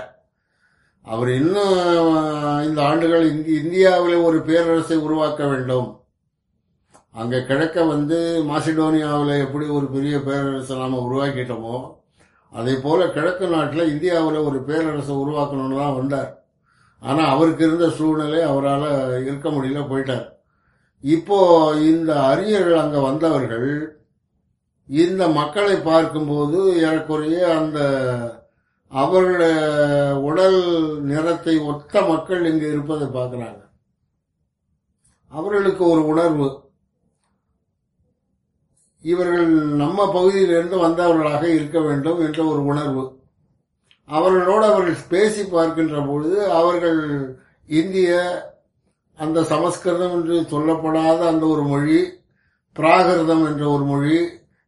அவர் 1.03 1.29
இன்னும் 1.29 2.67
இந்த 2.67 2.85
ஆண்டுகள் 2.85 3.35
இந்தி- 3.35 3.63
இந்தியாவிலே 3.63 4.15
ஒரு 4.15 4.41
பேரரசை 4.41 4.97
உருவாக்க 4.97 5.47
வேண்டும். 5.47 5.98
அங்க 7.15 7.35
கிழக்க 7.49 7.83
வந்து 7.93 8.17
மாசிடோனியாவில் 8.49 9.41
எப்படி 9.45 9.65
ஒரு 9.77 9.87
பெரிய 9.95 10.15
பேரரசை 10.27 10.75
நாம 10.81 10.99
உருவாக்கிட்டோமோ 11.05 11.77
அதே 12.53 12.73
போல 12.83 13.07
கிழக்கு 13.15 13.45
நாட்டில் 13.53 13.91
இந்தியாவில் 13.93 14.45
ஒரு 14.49 14.59
பேரரசை 14.67 15.13
உருவாக்கணும்னு 15.23 15.79
தான் 15.81 15.97
வந்தார். 15.99 16.29
ஆனால் 17.01 17.31
அவருக்கு 17.33 17.63
இருந்த 17.67 17.87
சூழ்நிலை 17.97 18.41
அவரால் 18.51 18.87
இருக்க 19.25 19.47
முடியல 19.49 19.81
போயிட்டார். 19.89 20.27
இப்போ 21.03 21.39
இந்த 21.91 22.11
அறிஞர்கள் 22.31 22.81
அங்கே 22.83 23.01
வந்தவர்கள் 23.07 23.69
இந்த 24.89 25.23
மக்களை 25.39 25.75
பார்க்கும்போது 25.89 26.59
ஏறக்குறைய 26.85 27.41
அந்த 27.57 27.79
அவர்களுடைய 28.91 29.57
உடல் 30.29 30.59
நிறத்தை 31.09 31.55
ஒத்த 31.71 32.01
மக்கள் 32.11 32.43
இங்கு 32.51 32.67
இருப்பதை 32.73 33.07
பார்க்குறாங்க. 33.17 33.61
அவர்களுக்கு 35.31 35.83
ஒரு 35.93 36.01
உணர்வு. 36.13 36.47
இவர்கள் 39.03 39.47
நம்ம 39.81 40.11
பகுதியிலிருந்து 40.11 40.77
வந்தவர்களாக 40.77 41.43
இருக்க 41.43 41.79
வேண்டும் 41.79 42.19
என்ற 42.19 42.45
ஒரு 42.45 42.65
உணர்வு. 42.65 43.03
அவர்களோடு 44.05 44.65
அவர்கள் 44.65 45.07
பேசி 45.09 45.43
பார்க்கின்ற 45.45 46.01
பொழுது 46.01 46.51
அவர்கள் 46.51 46.99
இந்திய 47.69 48.11
அந்த 49.15 49.43
சமஸ்கிருதம் 49.43 50.11
என்று 50.11 50.35
சொல்லப்படாத 50.41 51.19
அந்த 51.27 51.45
ஒரு 51.45 51.63
மொழி 51.63 51.99
பிராகிருதம் 52.75 53.45
என்ற 53.49 53.69
ஒரு 53.69 53.83
மொழி 53.83 54.17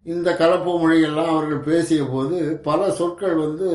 இந்த 0.06 0.36
கலப்பு 0.36 0.72
மொழியெல்லாம் 0.80 1.30
அவர்கள் 1.30 1.60
பேசிய 1.60 2.04
போது 2.04 2.38
பல 2.62 2.92
சொற்கள் 2.92 3.36
வந்து 3.36 3.70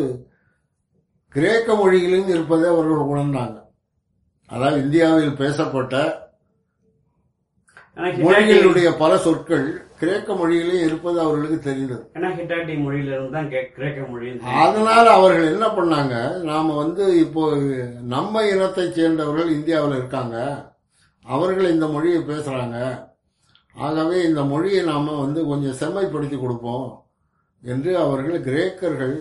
கிரேக்க 1.28 1.74
மொழியிலும் 1.74 2.28
இருப்பதை 2.28 2.70
அவர்கள் 2.70 3.10
உணர்ந்தாங்க. 3.12 3.56
அதாவது 4.46 4.82
இந்தியாவில் 4.82 5.34
பேசப்பட்ட 5.34 6.24
மொழிகளுடைய 7.96 8.96
பல 8.96 9.18
சொற்கள் 9.18 9.85
கிரேக்க 10.00 10.28
மொழியிலே 10.34 10.76
இருப்பது 10.86 11.18
அவர்களுக்கு 11.24 11.58
தெரிந்தது. 11.66 12.02
ஏன்னா 12.16 12.28
ஹிட்டாட்டி 12.38 12.74
மொழியில 12.84 13.12
இருந்து 13.14 13.36
தான் 13.36 13.48
கிரேக்க 13.76 14.00
மொழி 14.10 14.30
அதனால 14.64 15.04
அவர்கள் 15.18 15.50
என்ன 15.52 15.66
பண்ணாங்க 15.78 16.14
நாம 16.50 16.74
வந்து 16.74 17.04
இப்போ 17.24 17.44
நம்ம 18.14 18.44
இனத்தைச் 18.52 18.96
சேர்ந்தவர்கள் 18.98 19.54
இந்தியாவில் 19.58 19.98
இருக்காங்க. 19.98 20.36
அவர்கள் 21.24 21.72
இந்த 21.74 21.86
மொழியை 21.94 22.20
பேசுறாங்க. 22.22 22.76
ஆகவே 23.76 24.18
இந்த 24.28 24.42
மொழியை 24.44 24.82
நாம 24.84 25.16
வந்து 25.24 25.40
கொஞ்சம் 25.46 25.78
செம்மைப்படுத்தி 25.80 26.36
கொடுப்போம் 26.40 26.86
என்று 27.62 27.90
அவர்கள் 28.04 28.46
கிரேக்கர்கள் 28.48 29.16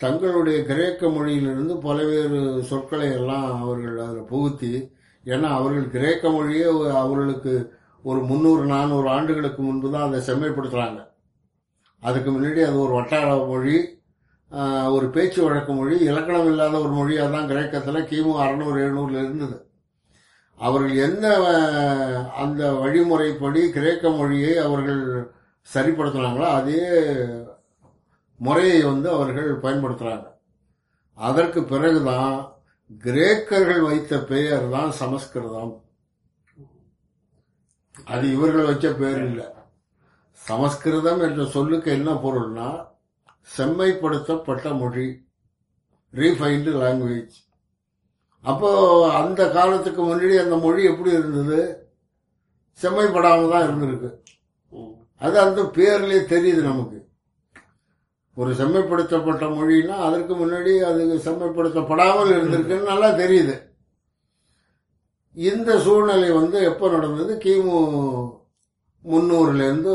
தங்களுடைய 0.00 0.58
கிரேக்க 0.64 1.08
மொழியிலிருந்து 1.08 1.74
பல்வேறு 1.86 2.38
சொற்களை 2.70 3.08
எல்லாம் 3.18 3.48
அவர்கள் 3.62 3.98
அதில் 4.04 4.30
புகுத்தி 4.30 4.72
ஏன்னா 5.24 5.48
அவர்கள் 5.58 5.88
கிரேக்க 5.96 6.30
மொழியே 6.30 6.68
அவர்களுக்கு 7.02 7.54
ஒரு 8.04 8.20
முந்நூறு 8.28 8.64
நானூறு 8.74 9.08
ஆண்டுகளுக்கு 9.16 9.60
முன்பு 9.62 9.88
தான் 9.94 10.06
அதை 10.08 10.20
செம்மைப்படுத்துகிறாங்க 10.28 11.00
அதுக்கு 12.02 12.30
முன்னாடி 12.34 12.60
அது 12.68 12.78
ஒரு 12.84 12.92
வட்டார 12.98 13.30
மொழி 13.50 13.74
ஒரு 14.96 15.06
பேச்சு 15.14 15.40
வழக்கு 15.44 15.72
மொழி 15.78 15.96
இலக்கணம் 16.10 16.48
இல்லாத 16.52 16.76
ஒரு 16.84 16.92
மொழியாக 17.00 17.34
தான் 17.34 17.50
கிரேக்கத்தில் 17.50 18.08
கிமு 18.10 18.32
அறநூறு 18.44 18.78
எழுநூறுல 18.84 19.20
இருந்தது. 19.24 19.56
அவர்கள் 20.60 20.96
என்ன 21.06 21.24
அந்த 22.42 22.62
வழிமுறைப்படி 22.80 23.60
கிரேக்க 23.76 24.10
மொழியை 24.16 24.54
அவர்கள் 24.64 25.02
சரிப்படுத்தினாங்களோ 25.68 26.48
அதே 26.58 26.82
முறையை 28.40 28.80
வந்து 28.90 29.08
அவர்கள் 29.16 29.50
பயன்படுத்துகிறாங்க 29.64 30.26
அதற்கு 31.18 31.60
பிறகுதான் 31.72 32.34
கிரேக்கர்கள் 33.04 33.82
வைத்த 33.88 34.12
பெயர் 34.32 34.66
தான் 34.76 34.92
சமஸ்கிருதம். 35.00 35.72
அது 37.94 38.32
இவர்கள் 38.32 38.64
வச்ச 38.64 38.94
பேர் 38.94 39.22
இல்லை 39.24 39.46
சமஸ்கிருதம் 40.38 41.20
என்ற 41.20 41.44
சொல்லுக்கு 41.44 41.90
என்ன 41.90 42.10
பொருள்னா 42.12 42.68
செம்மைப்படுத்தப்பட்ட 43.56 44.78
மொழி 44.78 45.08
ரீஃபைன்டு 46.14 46.72
லாங்குவேஜ் 46.82 47.36
அப்போ 48.44 48.68
அந்த 49.12 49.50
காலத்துக்கு 49.50 50.02
முன்னாடி 50.02 50.36
அந்த 50.42 50.56
மொழி 50.56 50.82
எப்படி 50.84 51.10
இருந்தது? 51.10 51.60
செம்மைப்படாமல் 52.80 53.52
தான் 53.52 53.66
இருந்திருக்கு. 53.66 54.10
அது 55.16 55.36
அந்த 55.40 55.62
பேர்லயே 55.62 56.20
தெரியுது 56.34 56.62
நமக்கு. 56.62 56.98
ஒரு 58.36 58.52
செம்மைப்படுத்தப்பட்ட 58.52 59.44
மொழின்னா 59.56 59.96
அதற்கு 60.08 60.34
முன்னாடி 60.34 60.72
அது 60.90 61.18
செம்மைப்படுத்தப்படாமல் 61.26 62.32
இருந்திருக்குன்னு 62.36 62.90
நல்லா 62.92 63.10
தெரியுது. 63.22 63.56
இந்த 65.36 65.78
சூழ்நிலை 65.84 66.30
வந்து 66.40 66.58
எப்போ 66.70 66.86
நடந்தது? 66.94 67.32
கிமு 67.44 67.80
முன்னூறுலேருந்து 69.04 69.92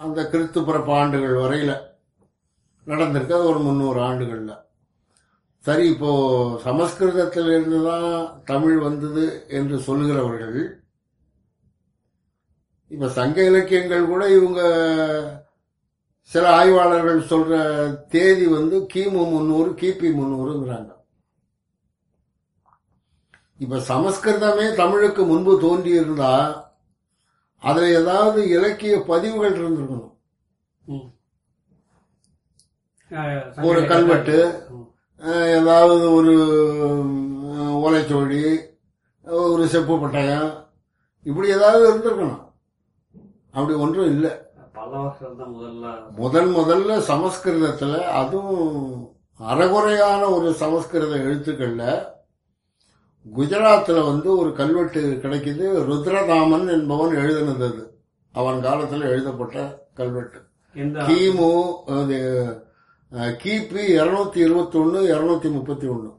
அந்த 0.00 0.18
கிறித்து 0.32 0.60
பிறப்பு 0.64 0.92
ஆண்டுகள் 0.92 1.42
வரையில் 1.42 1.74
நடந்திருக்கு. 2.86 3.36
அது 3.38 3.50
ஒரு 3.52 3.60
முந்நூறு 3.66 4.00
ஆண்டுகளில். 4.08 4.56
சரி 5.64 5.84
இப்போ 5.92 6.10
சமஸ்கிருதத்திலிருந்து 6.64 7.78
தான் 7.86 8.10
தமிழ் 8.50 8.76
வந்தது 8.86 9.24
என்று 9.58 9.78
சொல்லுகிறவர்கள் 9.86 10.58
இப்போ 12.90 13.06
சங்க 13.18 13.38
இலக்கியங்கள் 13.50 14.10
கூட 14.10 14.24
இவங்க 14.38 14.60
சில 16.30 16.44
ஆய்வாளர்கள் 16.58 17.28
சொல்ற 17.30 17.54
தேதி 18.14 18.46
வந்து 18.58 18.76
கிமு 18.92 19.22
முன்னூறு 19.32 19.70
கிபி 19.80 20.08
முன்னூறுங்கிறாங்க. 20.20 20.90
இப்ப 23.60 23.76
சமஸ்கிருதமே 23.88 24.74
தமிழுக்கு 24.74 25.22
முன்பு 25.24 25.52
தோன்றி 25.60 25.90
இருந்தா 25.90 26.32
அதுல 27.62 27.90
ஏதாவது 28.00 28.40
இலக்கிய 28.48 28.94
பதிவுகள் 29.06 29.56
இருந்திருக்கணும். 29.58 30.12
ஒரு 33.62 33.80
கல்வெட்டு. 33.86 34.38
ஏதாவது 35.58 36.12
ஒரு 36.12 36.34
உம், 36.86 37.84
ஓலைச்சுவடி 37.84 38.42
ஒரு 39.46 39.64
செப்பு 39.68 39.94
பட்டயம் 39.96 40.50
இப்படி 41.26 41.48
ஏதாவது 41.48 41.84
இருந்திருக்கணும். 41.88 42.42
அப்படி 43.50 43.76
ஒன்றும் 43.78 44.10
இல்லை. 44.10 44.32
பல 44.72 44.90
வருஷம் 44.98 45.38
தான் 45.38 45.54
முதல்ல. 45.54 45.86
முதல் 46.16 46.50
முதல்ல 46.50 46.98
சமஸ்கிருதத்துல 47.10 47.94
அதுவும் 48.20 49.14
அறகுறையான 49.40 50.22
ஒரு 50.30 50.48
சமஸ்கிருத 50.54 51.14
எழுத்துக்கள்ல 51.16 51.84
குஜராத்ல 53.34 54.04
வந்து 54.06 54.36
ஒரு 54.36 54.52
கல்வெட்டு 54.52 55.00
கிடைக்குது. 55.22 55.64
ருத்ரதாமன் 55.88 56.66
என்பவன் 56.72 57.16
எழுதினது. 57.16 57.64
அது 57.70 57.84
அவன் 58.32 58.58
காலத்துல 58.64 59.02
எழுதப்பட்ட 59.02 59.86
கல்வெட்டு. 59.94 60.38
கிமு 60.74 61.50
கிபி 63.42 63.82
இருநூத்தி 63.98 64.38
இருபத்தி 64.46 64.78
ஒன்னு 64.78 65.00
இருநூத்தி 65.14 65.48
முப்பத்தி 65.52 65.86
ஒன்னு 65.86 66.10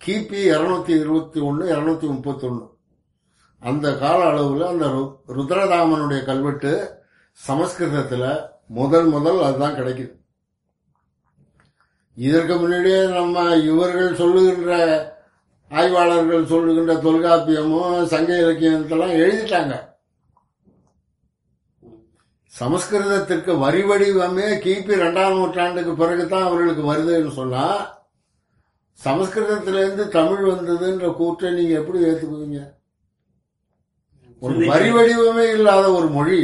கிபி 0.00 0.40
இருநூத்தி 0.54 0.94
இருபத்தி 1.00 1.40
ஒன்னு 1.40 1.64
இருநூத்தி 1.74 2.06
முப்பத்தி 2.14 2.46
ஒன்னு 2.46 2.66
அந்த 3.62 3.96
கால 3.98 4.20
அளவுல 4.32 4.66
அந்த 4.72 4.86
ருத்ரதாமனுடைய 5.28 6.24
கல்வெட்டு 6.24 6.72
சமஸ்கிருதத்துல 7.48 8.24
முதல் 8.68 9.06
முதல் 9.06 9.42
அதுதான் 9.42 9.74
கிடைக்குது. 9.74 10.12
இதற்கு 12.14 12.56
முன்னாடியே 12.56 13.06
நம்ம 13.06 13.56
இவர்கள் 13.56 14.14
சொல்லுகின்ற 14.14 15.12
ஆய்வாளர்கள் 15.70 16.50
சொல்லுகின்ற 16.52 16.94
தொல்காப்பியமும் 17.06 18.06
சங்க 18.12 18.30
இலக்கியத்தெல்லாம் 18.42 19.18
எழுதிட்டாங்க. 19.22 19.74
சமஸ்கிருதத்திற்கு 22.52 23.52
வரி 23.58 23.82
வடிவமே 23.82 24.48
கிபி 24.64 24.92
இரண்டாம் 24.96 25.36
நூற்றாண்டுக்கு 25.38 25.92
பிறகுதான் 25.94 26.46
அவர்களுக்கு 26.48 26.82
வருதுன்னு 26.90 27.32
சொன்னா 27.32 27.64
சமஸ்கிருதத்திலிருந்து 28.98 30.04
தமிழ் 30.08 30.44
வந்ததுன்ற 30.50 31.06
கூற்றை 31.12 31.50
நீங்க 31.52 31.74
எப்படி 31.80 31.98
ஏத்துக்குவீங்க? 32.04 32.60
ஒரு 34.42 34.54
வரி 34.70 34.90
வடிவமே 34.90 35.44
இல்லாத 35.52 35.84
ஒரு 35.92 36.08
மொழி 36.08 36.38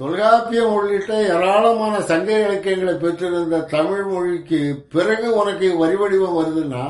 தொல்காப்பியம் 0.00 0.72
உள்ளிட்ட 0.74 1.12
ஏராளமான 1.34 2.00
சங்க 2.00 2.30
இலக்கியங்களை 2.38 2.94
பெற்றிருந்த 2.94 3.60
தமிழ் 3.74 4.04
மொழிக்கு 4.04 4.60
பிறகு 4.88 5.28
உனக்கு 5.40 5.68
வரி 5.76 5.96
வடிவம் 5.96 6.38
வருதுன்னா 6.40 6.84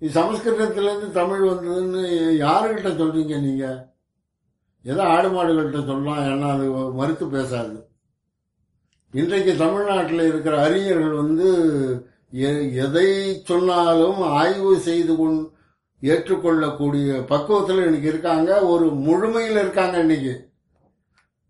சமஸ்கிருதத்திலேருந்து 0.00 1.10
தமிழ் 1.10 1.48
வந்ததுன்னு 1.48 2.08
யாருகிட்ட 2.44 2.88
சொல்றீங்க 2.92 3.40
நீங்க? 3.40 3.92
ஏதோ 4.82 5.02
ஆடு 5.02 5.28
மாடுகள்கிட்ட 5.28 5.86
சொல்லலாம் 5.86 6.18
ஏன்னா 6.18 6.50
அது 6.50 6.70
மறுத்து 6.70 7.26
பேசாது. 7.26 7.86
இன்றைக்கு 9.12 9.56
தமிழ்நாட்டில் 9.56 10.20
இருக்கிற 10.20 10.62
அறிஞர்கள் 10.62 11.10
வந்து 11.10 11.48
எ- 12.32 12.70
எதை 12.70 13.40
சொன்னாலும் 13.44 14.20
ஆய்வு 14.20 14.78
செய்து 14.78 15.16
கொண் 15.16 15.48
ஏற்றுக்கொள்ளக்கூடிய 16.00 17.24
பக்குவத்தில் 17.26 17.84
இன்னைக்கு 17.84 18.08
இருக்காங்க. 18.08 18.66
ஒரு 18.66 18.84
முழுமையில் 18.84 19.56
இருக்காங்க 19.56 19.98
இன்னைக்கு. 19.98 20.48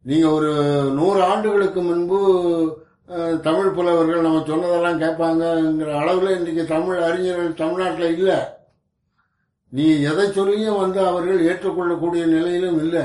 நீங்க 0.02 0.30
ஒரு 0.30 0.52
நூறு 0.94 1.22
ஆண்டுகளுக்கு 1.22 1.82
முன்பு 1.82 2.83
தமிழ் 3.46 3.74
புலவர்கள் 3.76 4.24
நம்ம 4.26 4.42
சொன்னதெல்லாம் 4.46 5.00
கேட்பாங்கங்கிற 5.02 5.90
அளவில் 6.00 6.36
இன்றைக்கு 6.36 6.64
தமிழ் 6.72 7.00
அறிஞர்கள் 7.08 7.60
தமிழ்நாட்டில் 7.60 8.14
இல்லை. 8.16 8.38
நீ 9.76 9.84
எதை 10.10 10.24
சொல்லியும் 10.38 10.80
வந்து 10.82 11.00
அவர்கள் 11.10 11.44
ஏற்றுக்கொள்ளக்கூடிய 11.50 12.22
நிலையிலும் 12.26 12.78
இல்லை. 12.84 13.04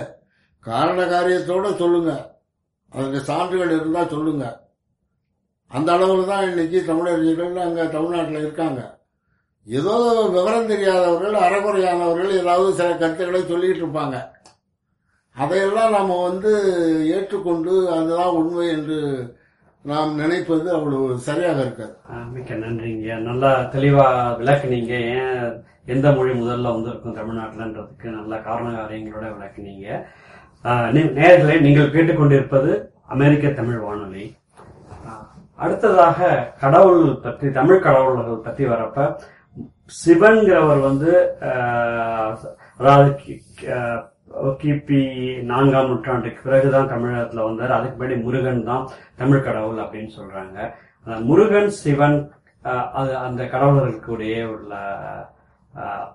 காரண 0.70 1.00
காரியத்தோட 1.14 1.68
சொல்லுங்க. 1.82 2.12
அதுக்கு 2.94 3.20
சான்றுகள் 3.30 3.76
இருந்தால் 3.78 4.14
சொல்லுங்க. 4.16 4.46
அந்த 5.72 5.90
அளவில் 5.96 6.30
தான் 6.32 6.48
இன்னைக்கு 6.50 6.80
தமிழறிஞர்கள் 6.92 7.66
அங்கே 7.66 7.86
தமிழ்நாட்டில் 7.96 8.44
இருக்காங்க. 8.46 8.82
ஏதோ 9.68 9.96
விவரம் 10.36 10.70
தெரியாதவர்கள் 10.72 11.36
அறகுறையானவர்கள் 11.46 12.32
ஏதாவது 12.42 12.70
சில 12.80 12.90
கருத்துக்களை 12.96 13.42
சொல்லிட்டு 13.52 13.82
இருப்பாங்க. 13.84 14.18
அதையெல்லாம் 15.36 15.96
நம்ம 15.98 16.14
வந்து 16.30 16.52
ஏற்றுக்கொண்டு 17.16 17.74
அதுதான் 17.98 18.38
உண்மை 18.40 18.66
என்று 18.78 18.98
நாம் 19.86 20.12
நினைப்பது 20.16 20.68
அவ்வளவு 20.74 21.04
சரியாக 21.20 21.60
இருக்காது. 21.62 21.94
மிக்க 22.32 22.54
நன்றிங்க. 22.56 23.08
நல்லா 23.28 23.52
தெளிவா 23.74 24.06
விளக்குனீங்க. 24.40 24.94
ஏன் 25.14 25.46
எந்த 25.88 26.08
மொழி 26.12 26.32
முதல்ல 26.36 26.74
வந்திருக்கும் 26.74 27.18
தமிழ்நாட்டிலன்றதுக்கு 27.18 28.08
நல்ல 28.18 28.42
காரண 28.42 28.70
காரியங்களோட 28.76 29.26
விளக்குனீங்க 29.36 29.88
ஆஹ் 30.66 30.90
நீங்கள் 31.62 31.94
கேட்டுக்கொண்டிருப்பது 31.94 32.72
அமெரிக்க 33.08 33.48
தமிழ் 33.54 33.80
வானொலி. 33.80 34.26
ஆஹ் 35.06 35.26
அடுத்ததாக 35.60 36.20
கடவுள் 36.60 37.04
பற்றி 37.24 37.48
தமிழ் 37.52 37.84
கடவுள்கள் 37.86 38.46
பற்றி 38.46 38.66
வரப்ப 38.68 38.98
சிவன்கிறவர் 40.00 40.82
வந்து 40.84 41.12
அதாவது 42.80 43.10
ஆஹ், 43.76 44.00
கிபி 44.58 45.00
நான்காம் 45.44 45.88
நூற்றாண்டுக்கு 45.88 46.42
பிறகுதான் 46.44 46.90
தமிழகத்துல 46.90 47.44
வந்தார். 47.44 47.72
அதுக்கு 47.72 48.06
முன்னாடி 48.06 48.24
முருகன் 48.24 48.64
தான் 48.64 48.90
தமிழ் 49.16 49.44
கடவுள் 49.44 49.78
அப்படின்னு 49.78 50.12
சொல்றாங்க. 50.18 50.58
முருகன் 51.22 51.70
சிவன் 51.70 52.32
அது 52.92 53.18
அந்த 53.18 53.44
கடவுளர்களுக்குடைய 53.44 54.46
உள்ள 54.46 54.74
ஆஹ், 55.74 56.08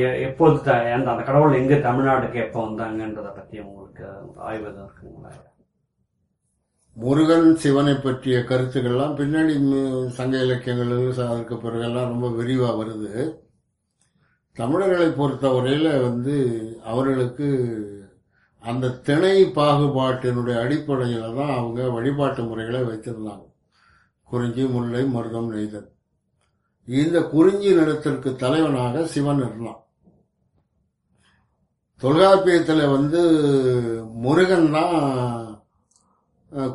எ- 0.00 0.20
எப்போது 0.20 0.58
அந்த 0.92 1.10
அந்த 1.10 1.22
கடவுள் 1.22 1.52
எங்க 1.52 1.74
தமிழ்நாட்டுக்கு 1.74 2.34
எப்போ 2.34 2.66
வந்தாங்கன்றத 2.66 3.34
பத்தி 3.34 3.58
உங்களுக்கு 3.60 4.04
ஆய்வு 4.36 4.74
தான் 4.74 4.88
இருக்குங்களா? 4.88 5.32
முருகன் 6.96 7.54
சிவனை 7.54 7.94
பற்றிய 7.94 8.38
கருத்துக்கள்லாம் 8.38 9.16
பின்னாடி 9.16 9.54
சங்க 10.08 10.36
இலக்கியங்கள் 10.38 10.92
அதற்கு 11.26 11.54
பிறகெல்லாம் 11.54 12.08
ரொம்ப 12.08 12.28
விரிவா 12.28 12.70
வருது. 12.78 13.12
தமிழர்களை 14.58 15.08
பொறுத்தவரையில் 15.10 16.00
வந்து 16.06 16.34
அவர்களுக்கு 16.84 17.48
அந்த 18.62 18.92
திணை 19.06 19.36
பாகுபாட்டினுடைய 19.56 20.56
அடிப்படையில் 20.64 21.34
தான் 21.38 21.54
அவங்க 21.56 21.88
வழிபாட்டு 21.88 22.42
முறைகளை 22.42 22.80
வைத்திருந்தாங்க. 22.80 23.46
குறிஞ்சி 24.24 24.64
முல்லை 24.74 25.02
மருதம் 25.14 25.50
நெய்தல். 25.54 25.88
இந்த 26.88 27.16
குறிஞ்சி 27.34 27.70
நிலத்திற்கு 27.74 28.30
தலைவனாக 28.36 29.04
சிவன் 29.14 29.42
இருந்தான். 29.46 29.80
தொல்காப்பியத்தில் 32.02 32.92
வந்து 32.96 33.20
முருகன் 34.24 34.70
தான் 34.70 34.96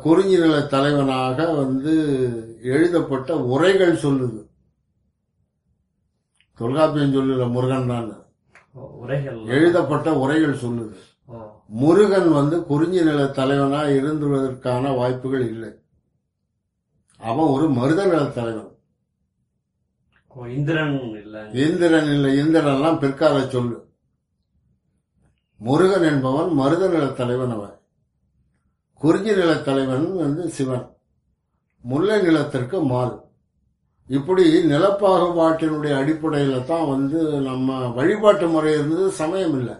குறிஞ்சி 0.04 0.36
நில 0.38 0.54
தலைவனாக 0.74 1.38
வந்து 1.52 1.94
எழுதப்பட்ட 2.74 3.36
உரைகள் 3.54 4.02
சொல்லுது. 4.04 4.40
தொல்காப்பியம் 6.60 7.14
சொல்லல 7.14 7.50
முருகன் 7.50 7.86
தான். 7.86 8.24
உரைகள். 8.72 9.44
எழுதப்பட்ட 9.44 10.14
உரைகள் 10.14 10.56
சொல்லுது. 10.56 10.94
முருகன் 11.68 12.32
வந்து 12.32 12.64
குறிஞ்சி 12.64 13.04
நில 13.04 13.26
தலைவனா 13.26 13.82
இருந்துவதற்கான 13.82 14.96
வாய்ப்புகள் 14.96 15.48
இல்லை. 15.48 15.68
அவன் 17.18 17.46
ஒரு 17.46 17.70
மருத 17.70 18.04
நில 18.04 18.24
தலைவன். 18.24 18.78
ஓ, 20.28 20.44
இந்திரன் 20.44 21.00
இல்ல. 21.00 21.50
இந்திரன் 21.52 22.04
இல்லை 22.04 22.38
இந்திரன்லாம் 22.38 22.98
பிற்கால 22.98 23.48
சொல்லு. 23.48 23.88
முருகன் 25.56 26.02
என்பவன் 26.02 26.52
மருத 26.52 26.88
நில 26.88 27.06
தலைவன் 27.06 27.50
அவன். 27.50 27.78
குறிஞ்சி 28.94 29.30
நில 29.30 29.54
தலைவன் 29.54 30.16
வந்து 30.16 30.48
சிவன். 30.48 30.96
முல்லை 31.80 32.22
நிலத்திற்கு 32.22 32.82
மால் 32.82 33.29
இப்படி 34.10 34.44
நிலப்பாகுபாட்டினுடைய 34.70 35.92
அடிப்படையில 36.00 36.56
தான் 36.70 36.86
வந்து 36.92 37.18
நம்ம 37.48 37.68
வழிபாட்டு 37.98 38.46
முறை 38.54 38.70
இருந்தது 38.76 39.04
சமயம் 39.20 39.54
இல்லை 39.58 39.74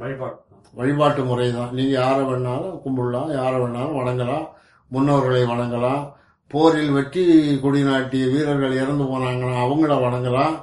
வழிபாடு. 0.00 0.36
வழிபாட்டு 0.74 1.22
முறை 1.28 1.46
தான். 1.58 1.70
நீங்க 1.76 1.92
யாரை 2.00 2.22
வேணாலும் 2.28 2.76
கும்பிடலாம் 2.84 3.30
யாரை 3.38 3.56
வேணாலும் 3.62 3.98
வணங்கலாம் 4.00 4.44
முன்னோர்களை 4.90 5.42
வணங்கலாம் 5.52 6.02
போரில் 6.50 6.92
வெற்றி 6.96 7.24
கொடி 7.64 7.80
நாட்டிய 7.88 8.24
வீரர்கள் 8.34 8.78
இறந்து 8.82 9.04
போனாங்கன்னா 9.12 9.56
அவங்கள 9.64 9.92
வணங்கலாம். 10.04 10.54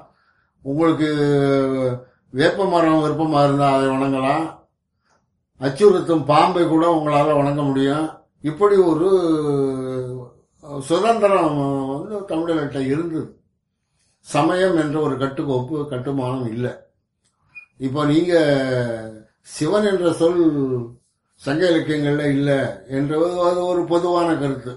உங்களுக்கு 0.65 1.09
வேப்ப 2.33 2.65
மரம் 2.73 3.03
விருப்பமா 3.03 3.39
இருந்தா 3.47 3.67
அதை 3.75 3.87
வணங்கலாம். 3.95 4.45
அச்சுறுத்தும் 5.61 6.27
பாம்பை 6.31 6.63
கூட 6.67 6.85
உங்களால 6.97 7.37
வணங்க 7.39 7.61
முடியும். 7.69 8.05
இப்படி 8.49 8.75
ஒரு 8.91 9.09
சுதந்திரம் 10.89 11.59
வந்து 11.91 12.15
தமிழர்கிட்ட 12.31 12.79
இருந்தது. 12.91 13.27
சமயம் 14.27 14.77
என்ற 14.83 14.97
ஒரு 15.05 15.15
கட்டுக்கோப்பு 15.21 15.75
கட்டுமானம் 15.91 16.47
இல்லை. 16.53 16.71
இப்போ 17.87 18.01
நீங்க 18.11 18.33
சிவன் 19.55 19.87
என்ற 19.91 20.07
சொல் 20.19 20.41
சங்க 21.41 21.63
இலக்கியங்கள்ல 21.71 22.23
இல்லை 22.35 22.57
என்றது 22.97 23.27
அது 23.49 23.59
ஒரு 23.71 23.81
பொதுவான 23.91 24.29
கருத்து. 24.41 24.73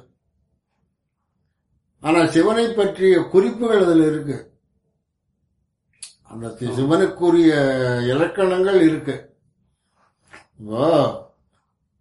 ஆனால் 2.02 2.32
சிவனை 2.34 2.66
பற்றிய 2.78 3.16
குறிப்புகள் 3.32 3.82
அதில் 3.84 4.04
இருக்கு. 4.10 4.36
அந்த 6.30 6.46
சிவனுக்குரிய 6.76 7.52
இலக்கணங்கள் 8.12 8.80
இருக்கு. 8.88 9.16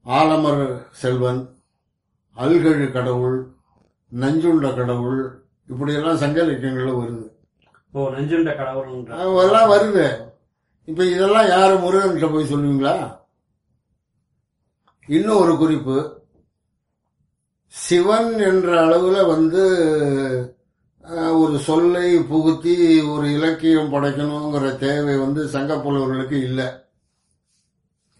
ஆலமர் 0.06 0.64
செல்வன் 1.02 1.42
அல்கழு 2.38 2.88
கடவுள் 2.92 3.40
நஞ்சுண்ட 4.20 4.76
கடவுள் 4.76 5.44
இப்படியெல்லாம் 5.68 6.18
சங்க 6.18 6.44
இலக்கியங்கள்ல 6.44 6.94
வருது. 7.02 7.28
ஓ 7.92 8.10
நெஞ்சுண்ட 8.10 8.52
கடவுள்ன்ற. 8.56 9.10
அதெல்லாம் 9.10 9.72
வருது. 9.72 10.30
இப்ப 10.86 11.06
இதெல்லாம் 11.06 11.48
யாரு 11.48 11.76
முருகன்கிட்ட 11.76 12.34
போய் 12.34 12.54
சொல்லுவீங்களா? 12.54 13.20
இன்னும் 15.08 15.38
ஒரு 15.38 15.58
குறிப்பு. 15.58 16.20
சிவன் 17.68 18.40
என்ற 18.40 18.86
அளவுல 18.86 19.28
வந்து 19.28 19.64
ஒரு 21.34 21.60
சொல்லை 21.60 22.20
புகுத்தி 22.20 23.02
ஒரு 23.02 23.34
இலக்கியம் 23.34 23.94
படைக்கணுங்கிற 23.94 24.78
தேவை 24.78 25.18
வந்து 25.18 25.48
சங்க 25.48 25.76
புலவர்களுக்கு 25.76 26.44
இல்லை. 26.44 26.66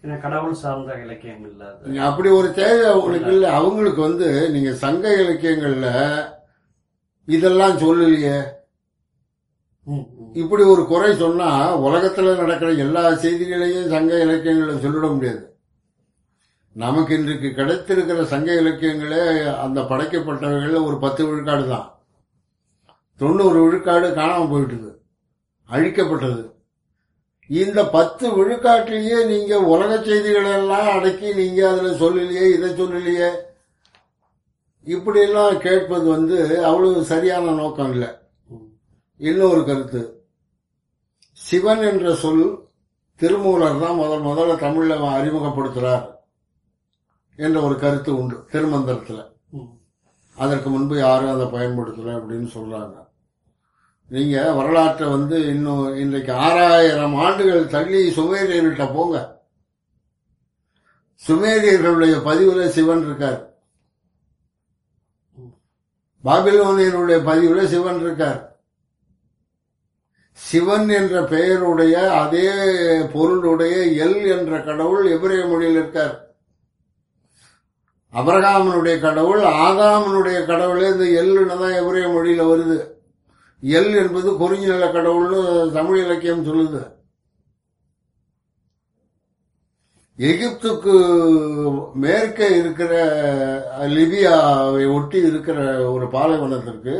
கடவுள் 0.02 0.52
சார்ந்த 0.52 1.00
இலக்கியம் 1.00 1.50
இல்ல 1.50 1.74
அது. 1.74 2.00
அப்படி 2.00 2.28
ஒரு 2.28 2.52
தேவை 2.52 2.84
அவங்களுக்கு 2.84 3.32
இல்லை. 3.32 3.50
அவங்களுக்கு 3.50 4.00
வந்து 4.00 4.50
நீங்க 4.50 4.72
சங்க 4.72 5.16
இலக்கியங்கள்ல 5.16 5.88
இதெல்லாம் 7.24 7.78
சொல்லலையே. 7.78 8.44
இப்படி 10.32 10.62
ஒரு 10.62 10.86
குறை 10.86 11.16
சொன்னா 11.16 11.78
உலகத்துல 11.78 12.36
நடக்கிற 12.36 12.72
எல்லா 12.72 13.14
செய்திகளையும் 13.14 13.88
சங்க 13.88 14.20
இலக்கியங்களை 14.20 14.74
சொல்லிட 14.74 15.14
முடியாது. 15.14 15.56
நமக்கு 16.72 17.18
இன்றைக்கு 17.18 17.48
கிடைத்திருக்கிற 17.48 18.24
சங்க 18.24 18.52
இலக்கியங்களே 18.52 19.54
அந்த 19.54 19.80
படைக்கப்பட்டவைகள்ல 19.80 20.84
ஒரு 20.84 20.98
பத்து 20.98 21.26
விழுக்காடு 21.26 21.68
தான். 21.68 22.00
தொண்ணூறு 23.16 23.62
விழுக்காடு 23.62 24.08
காணாம 24.10 24.50
போயிட்டுது. 24.50 24.96
அழிக்கப்பட்டது. 25.70 26.51
இந்த 27.50 27.84
பத்து 27.84 28.26
விழுக்காட்டிலேயே 28.36 29.26
நீங்க 29.26 29.54
உலக 29.60 29.90
செய்திகளை 30.02 30.52
எல்லாம் 30.52 30.88
அடக்கி 30.88 31.34
நீங்க 31.34 31.60
அதுல 31.70 31.90
சொல்லலையே 31.92 32.44
இதை 32.52 32.68
சொல்லலையே 32.70 33.30
இப்படி 34.86 35.20
எல்லாம் 35.20 35.58
கேட்பது 35.58 36.06
வந்து 36.10 36.36
அவ்வளவு 36.64 37.02
சரியான 37.04 37.52
நோக்கம் 37.52 37.92
இல்லை. 37.92 38.08
இன்னொரு 39.20 39.64
கருத்து 39.64 40.00
சிவன் 41.38 41.82
என்ற 41.82 42.14
சொல் 42.14 42.42
திருமூலர் 43.20 43.78
தான் 43.78 43.94
முதல் 43.94 44.26
முதல்ல 44.26 44.56
தமிழ்ல 44.56 44.96
அறிமுகப்படுத்துறார் 45.18 46.06
என்ற 47.38 47.60
ஒரு 47.62 47.76
கருத்து 47.78 48.10
உண்டு 48.16 48.36
திருமந்திரத்துல. 48.52 49.20
அதற்கு 50.38 50.68
முன்பு 50.70 50.98
யாரும் 50.98 51.32
அதை 51.34 51.46
பயன்படுத்தல 51.46 52.14
அப்படின்னு 52.18 52.48
சொல்றாங்க 52.56 52.96
நீங்க 54.12 54.52
வரலாற்றை 54.52 55.08
வந்து 55.08 55.36
இன்னும் 55.46 55.96
இன்றைக்கு 55.96 56.32
ஆறாயிரம் 56.32 57.14
ஆண்டுகள் 57.14 57.66
தள்ளி 57.66 58.00
சுமேரியர்கிட்ட 58.16 58.94
போங்க. 58.94 59.16
சுமேரியர்களுடைய 61.28 62.14
பதிவுல 62.26 62.68
சிவன் 62.68 63.04
இருக்கார். 63.04 63.38
பாபிலோனியனுடைய 66.24 67.18
பதிவுல 67.28 67.64
சிவன் 67.66 68.00
இருக்கார். 68.00 68.40
சிவன் 70.32 70.88
என்ற 70.88 71.24
பெயருடைய 71.24 71.96
அதே 72.12 72.48
பொருளுடைய 73.12 73.76
எல் 74.04 74.38
என்ற 74.38 74.62
கடவுள் 74.62 75.06
எபிரே 75.06 75.48
மொழியில் 75.48 75.78
இருக்கார். 75.80 76.14
அபரகாமனுடைய 78.12 79.00
கடவுள் 79.00 79.42
ஆதாமனுடைய 79.66 80.46
கடவுளே 80.46 80.88
இந்த 80.88 81.04
எல்லுன்னு 81.22 81.60
தான் 81.62 81.78
எபிரே 81.82 82.04
மொழியில 82.16 82.44
வருது. 82.52 83.00
எல் 83.62 83.92
என்பது 84.02 84.28
குறிஞ்சி 84.40 84.68
நில 84.70 84.86
கடவுள்னு 84.94 85.40
தமிழ் 85.76 86.00
இலக்கியம் 86.04 86.46
சொல்லுது. 86.48 86.80
எகிப்துக்கு 90.18 90.94
மேற்கே 92.02 92.48
இருக்கிற 92.60 92.92
லிபியாவை 93.96 94.84
ஒட்டி 94.96 95.18
இருக்கிற 95.28 95.58
ஒரு 95.94 96.06
பாலைவனத்திற்கு 96.14 96.94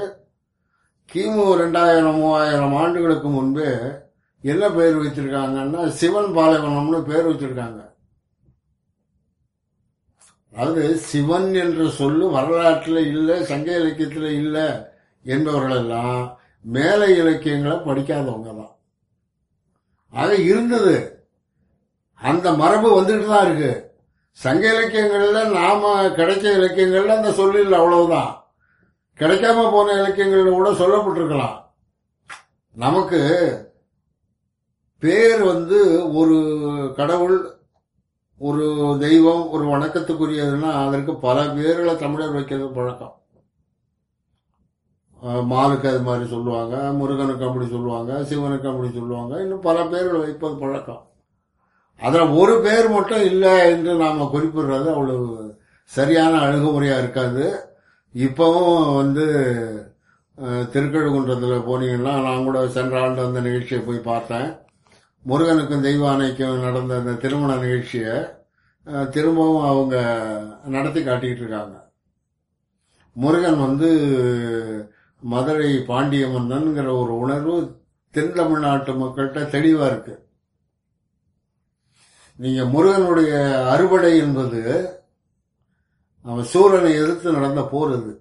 கிமு 1.11 1.47
ரெண்டாயிரம் 1.63 2.19
மூவாயிரம் 2.21 2.77
ஆண்டுகளுக்கு 2.83 3.29
முன்பே 3.29 3.71
என்ன 4.45 4.71
பெயர் 4.77 5.01
வச்சிருக்காங்கன்னா 5.03 5.83
சிவன் 6.01 6.31
பாலைவனம்னு 6.39 7.01
பேர் 7.11 7.29
வச்சிருக்காங்க. 7.31 7.81
அதாவது 10.55 10.85
சிவன் 11.11 11.51
என்ற 11.65 11.89
சொல்லு 11.99 12.25
வரலாற்றில் 12.37 13.03
இல்லை 13.15 13.37
சங்க 13.51 13.69
இலக்கியத்தில் 13.81 14.31
இல்லை 14.43 14.67
என்பவர்கள் 15.25 15.79
எல்லாம் 15.83 16.23
மேலை 16.63 17.17
இலக்கியங்களை 17.17 17.77
படிக்காதவங்க 17.77 18.57
தான். 18.57 18.77
ஆக 20.11 20.35
இருந்தது. 20.35 21.27
அந்த 22.15 22.53
மரபு 22.53 23.03
வந்துட்டு 23.03 23.27
தான் 23.27 23.47
இருக்கு. 23.47 23.91
சங்க 24.31 24.73
இலக்கியங்கள்ல 24.73 25.53
நாம 25.53 26.09
கிடைச்ச 26.09 26.45
இலக்கியங்கள்ல 26.59 27.17
அந்த 27.17 27.33
சொல்லில் 27.33 27.73
அவ்வளவுதான். 27.73 28.45
கிடைக்காம 29.19 29.71
போன 29.73 29.93
இலக்கியங்கள்ல 29.93 30.51
கூட 30.51 30.71
சொல்லப்பட்டிருக்கலாம். 30.71 31.61
நமக்கு 32.75 33.21
பேர் 34.99 35.43
வந்து 35.43 36.13
ஒரு 36.15 36.39
கடவுள் 36.97 37.51
ஒரு 38.39 38.97
தெய்வம் 39.01 39.51
ஒரு 39.51 39.65
வணக்கத்துக்குரியதுன்னா 39.65 40.87
அதற்கு 40.87 41.17
பல 41.17 41.45
பேர்களை 41.45 41.97
தமிழர் 41.97 42.33
வைக்கிறது 42.33 42.69
பழக்கம். 42.69 43.22
மாலுக்கு 45.53 45.87
அது 45.91 46.01
மாதிரி 46.07 46.25
சொல்லுவாங்க 46.35 46.77
முருகனுக்கு 46.99 47.47
அப்படி 47.49 47.67
சொல்லுவாங்க 47.75 48.13
சிவனுக்கு 48.31 48.71
அப்படி 48.71 48.89
சொல்லுவாங்க. 48.99 49.33
இன்னும் 49.45 49.67
பல 49.67 49.85
பேர்கள் 49.93 50.25
வைப்பது 50.25 50.57
பழக்கம். 50.63 51.03
அதில் 52.07 52.35
ஒரு 52.41 52.55
பேர் 52.65 52.89
மட்டும் 52.95 53.25
இல்லை 53.31 53.53
என்று 53.73 53.93
நாம் 54.03 54.33
குறிப்பிடுறது 54.35 54.89
அவ்வளவு 54.95 55.29
சரியான 55.97 56.41
அணுகுமுறையாக 56.47 57.03
இருக்காது. 57.03 57.45
இப்போவும் 58.15 58.81
வந்து 59.01 59.27
திருக்கழுகுன்றத்தில் 60.75 61.67
போனீங்கன்னா 61.69 62.15
நான் 62.27 62.47
கூட 62.47 62.59
சென்ற 62.77 62.95
ஆண்டு 63.03 63.27
அந்த 63.27 63.41
நிகழ்ச்சியை 63.47 63.81
போய் 63.89 64.09
பார்த்தேன். 64.11 64.49
முருகனுக்கும் 65.31 65.87
தெய்வானைக்கும் 65.89 66.65
நடந்த 66.67 66.93
அந்த 67.01 67.13
திருமண 67.25 67.57
நிகழ்ச்சியை 67.65 68.15
திரும்பவும் 69.17 69.67
அவங்க 69.71 69.97
நடத்தி 70.77 71.01
காட்டிக்கிட்டு 71.03 71.45
இருக்காங்க. 71.45 71.77
முருகன் 73.17 73.59
வந்து 73.67 73.91
மதுரை 75.31 75.71
பாண்டிய 75.91 76.25
மன்னன்கிற 76.27 76.87
ஒரு 77.03 77.13
உணர்வு 77.19 77.55
தென் 78.15 78.33
தமிழ்நாட்டு 78.33 78.93
மக்கள்கிட்ட 78.93 79.43
தெளிவா 79.55 79.85
இருக்கு. 79.91 80.15
நீங்க 82.39 82.65
முருகனுடைய 82.65 83.33
அறுவடை 83.73 84.13
என்பது 84.19 84.61
அவன் 86.25 86.49
சூரனை 86.53 86.91
எதிர்த்து 87.03 87.29
நடந்த 87.33 87.63
போர் 87.73 87.93
அது. 87.93 88.13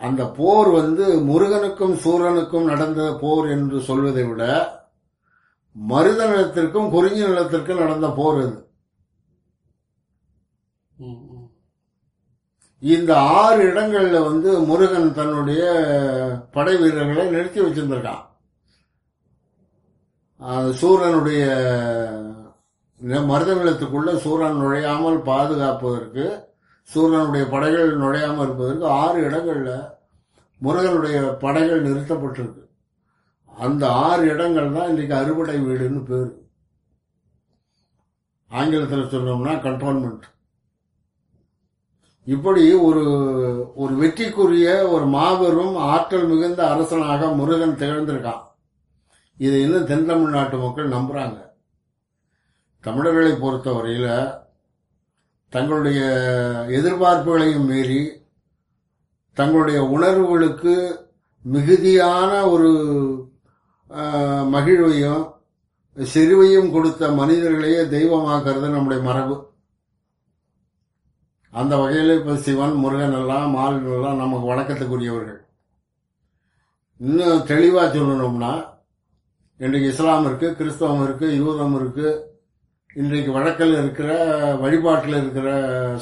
அந்த 0.00 0.22
போர் 0.38 0.70
வந்து 0.70 1.04
முருகனுக்கும் 1.28 1.94
சூரனுக்கும் 2.04 2.70
நடந்த 2.72 3.02
போர் 3.20 3.46
என்று 3.56 3.78
சொல்வதை 3.80 4.24
விட 4.24 4.42
மருத 5.76 6.20
நிலத்திற்கும் 6.30 6.90
குறிஞ்சி 6.90 7.22
நிலத்திற்கும் 7.22 7.82
நடந்த 7.84 8.08
போர் 8.18 8.40
அது. 8.44 8.58
இந்த 12.92 13.10
ஆறு 13.40 13.60
இடங்கள்ல 13.70 14.16
வந்து 14.28 14.50
முருகன் 14.68 15.10
தன்னுடைய 15.18 15.62
படை 16.56 16.74
வீரர்களை 16.80 17.24
நிறுத்தி 17.34 17.60
வச்சிருந்திருக்கான். 17.62 18.24
சூரனுடைய 20.80 21.44
மருதநிலத்துக்குள்ள 23.30 24.10
சூரன் 24.24 24.60
நுழையாமல் 24.62 25.18
பாதுகாப்பதற்கு 25.30 26.26
சூரனுடைய 26.88 27.44
படைகள் 27.54 27.92
நுழையாமல் 28.02 28.44
இருப்பதற்கு 28.46 28.86
ஆறு 29.02 29.18
இடங்கள்ல 29.28 29.70
முருகனுடைய 30.60 31.18
படைகள் 31.44 31.86
நிறுத்தப்பட்டிருக்கு. 31.86 32.62
அந்த 33.64 33.82
ஆறு 34.08 34.24
இடங்கள் 34.34 34.76
தான் 34.76 34.90
இன்னைக்கு 34.92 35.14
அறுவடை 35.22 35.56
வீடுன்னு 35.66 36.02
பேர். 36.10 36.30
ஆங்கிலத்தில் 38.50 39.12
சொன்னோம்னா 39.14 39.54
கண்டோன்மெண்ட் 39.66 40.26
இப்படி 42.26 42.72
ஒரு 42.72 43.02
ஒரு 43.74 43.94
வெற்றிக்குரிய 44.02 44.90
ஒரு 44.90 45.06
மாபெரும் 45.06 45.76
ஆற்றல் 45.76 46.26
மிகுந்த 46.26 46.68
அரசனாக 46.68 47.26
முருகன் 47.26 47.78
திகழ்ந்திருக்கான். 47.80 48.42
இதை 49.38 49.62
இன்னும் 49.62 49.86
தென் 49.86 50.06
தமிழ்நாட்டு 50.06 50.56
மக்கள் 50.56 50.88
நம்புறாங்க. 50.88 51.38
தமிழர்களை 52.80 53.32
பொறுத்தவரையில 53.32 54.08
தங்களுடைய 55.48 56.00
எதிர்பார்ப்புகளையும் 56.68 57.66
மீறி 57.66 58.02
தங்களுடைய 59.32 59.82
உணர்வுகளுக்கு 59.84 60.74
மிகுதியான 61.42 62.46
ஒரு 62.48 62.70
மகிழ்வையும் 64.54 65.24
செறிவையும் 66.14 66.70
கொடுத்த 66.72 67.08
மனிதர்களையே 67.08 67.80
தெய்வமாக்குறது 67.96 68.68
நம்முடைய 68.68 69.00
மரபு. 69.08 69.36
அந்த 71.60 71.74
வகையில் 71.80 72.12
இப்போ 72.18 72.34
சிவன் 72.44 72.76
முருகன் 72.82 73.16
எல்லாம் 73.18 73.50
மால்கள் 73.56 73.96
எல்லாம் 73.96 74.20
நமக்கு 74.22 74.46
வணக்கத்துக்குரியவர்கள். 74.52 75.40
இன்னும் 77.00 77.44
தெளிவாக 77.50 77.88
சொல்லணும்னா 77.96 78.52
இன்றைக்கு 79.60 79.90
இஸ்லாம் 79.90 80.26
இருக்கு 80.28 80.48
கிறிஸ்தவம் 80.60 81.02
இருக்கு 81.04 81.26
யூதம் 81.40 81.76
இருக்கு 81.80 82.08
இன்றைக்கு 83.02 83.30
வழக்கில் 83.36 83.74
இருக்கிற 83.82 84.10
வழிபாட்டில் 84.62 85.18
இருக்கிற 85.20 85.48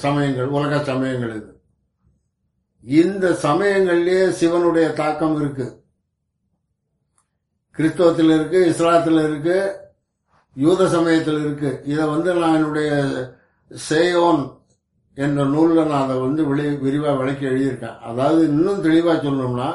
சமயங்கள் 0.04 0.54
உலக 0.56 0.80
சமயங்கள் 0.90 1.34
இது. 1.36 1.50
இந்த 2.84 3.26
சமயங்கள்லயே 3.44 4.24
சிவனுடைய 4.40 4.86
தாக்கம் 5.02 5.36
இருக்கு. 5.40 5.66
கிறிஸ்தவத்தில் 7.76 8.32
இருக்கு 8.38 8.58
இஸ்லாத்தில் 8.72 9.20
இருக்கு 9.28 9.58
யூத 10.64 10.88
சமயத்தில் 10.96 11.40
இருக்கு. 11.44 11.70
இதை 11.92 12.04
வந்து 12.14 12.30
நான் 12.40 12.58
என்னுடைய 12.58 12.90
சேயோன் 13.88 14.42
என்ற 15.14 15.44
நூலில் 15.44 15.88
நான் 15.90 16.04
அதை 16.04 16.14
வந்து 16.18 16.42
விளை 16.50 16.66
விரிவாக 16.84 17.16
விளக்கி 17.16 17.44
எழுதியிருக்கேன். 17.46 17.98
அதாவது 18.10 18.42
இன்னும் 18.52 18.84
தெளிவாக 18.86 19.16
சொல்லணும்னா 19.16 19.68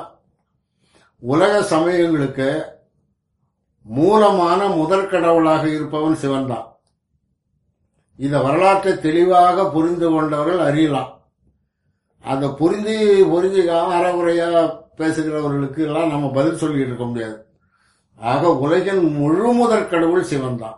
உலக 1.24 1.62
சமயங்களுக்கு 1.74 2.48
மூலமான 3.86 4.62
முதற் 4.80 5.12
கடவுளாக 5.12 5.64
இருப்பவன் 5.76 6.18
சிவன் 6.22 6.50
தான் 6.54 6.66
இந்த 8.20 8.38
வரலாற்றை 8.42 8.92
தெளிவாக 9.00 9.66
புரிந்து 9.76 10.08
கொண்டவர்கள் 10.12 10.62
அறியலாம். 10.70 11.12
அந்த 12.26 12.46
புரிந்து 12.60 12.96
புரிஞ்சுக்காம 13.34 13.94
அறகுறையா 14.00 14.48
பேசுகிறவர்களுக்கு 15.00 15.82
எல்லாம் 15.88 16.12
நம்ம 16.14 16.32
பதில் 16.38 16.60
சொல்லிட்டு 16.62 16.88
இருக்க 16.88 17.06
முடியாது. 17.06 17.38
ஆக 18.20 18.52
உலகின் 18.66 19.04
முழு 19.20 19.50
முதற் 19.54 19.90
கடவுள் 19.90 20.30
சிவன் 20.32 20.62
தான் 20.64 20.78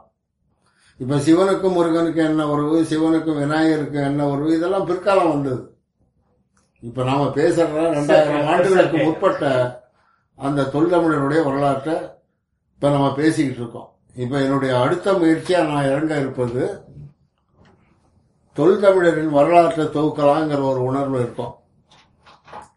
இப்ப 1.00 1.16
சிவனுக்கும் 1.16 1.76
முருகனுக்கும் 1.76 2.26
என்ன 2.26 2.47
உறவு? 2.50 2.82
சிவனுக்கும் 2.82 3.41
விநாயகருக்கும் 3.43 4.06
என்ன 4.06 4.28
உறவு? 4.28 4.56
இதெல்லாம் 4.56 4.86
பிற்காலம் 4.86 5.30
வந்தது. 5.30 5.62
இப்ப 6.80 7.04
நாம 7.04 7.26
பேசுற 7.36 7.68
ரெண்டாயிரம் 7.97 8.45
ஆண்டுகளுக்கு 8.45 8.97
முற்பட்ட 8.97 9.43
அந்த 10.36 10.70
தொல்தமிழருடைய 10.74 11.43
வரலாற்றை 11.43 11.93
இப்ப 12.74 12.89
நம்ம 12.89 13.14
பேசிக்கிட்டு 13.14 13.62
இருக்கோம். 13.62 13.89
இப்ப 14.16 14.39
என்னுடைய 14.39 14.80
அடுத்த 14.80 15.14
முயற்சியா 15.14 15.68
நான் 15.68 15.86
இறங்க 15.86 16.20
இருப்பது 16.20 16.84
தொல்தமிழரின் 18.58 19.30
வரலாற்றை 19.30 19.86
தொகுக்கலாங்கிற 19.86 20.62
ஒரு 20.64 20.84
உணர்வு 20.84 21.20
இருக்கும். 21.20 21.54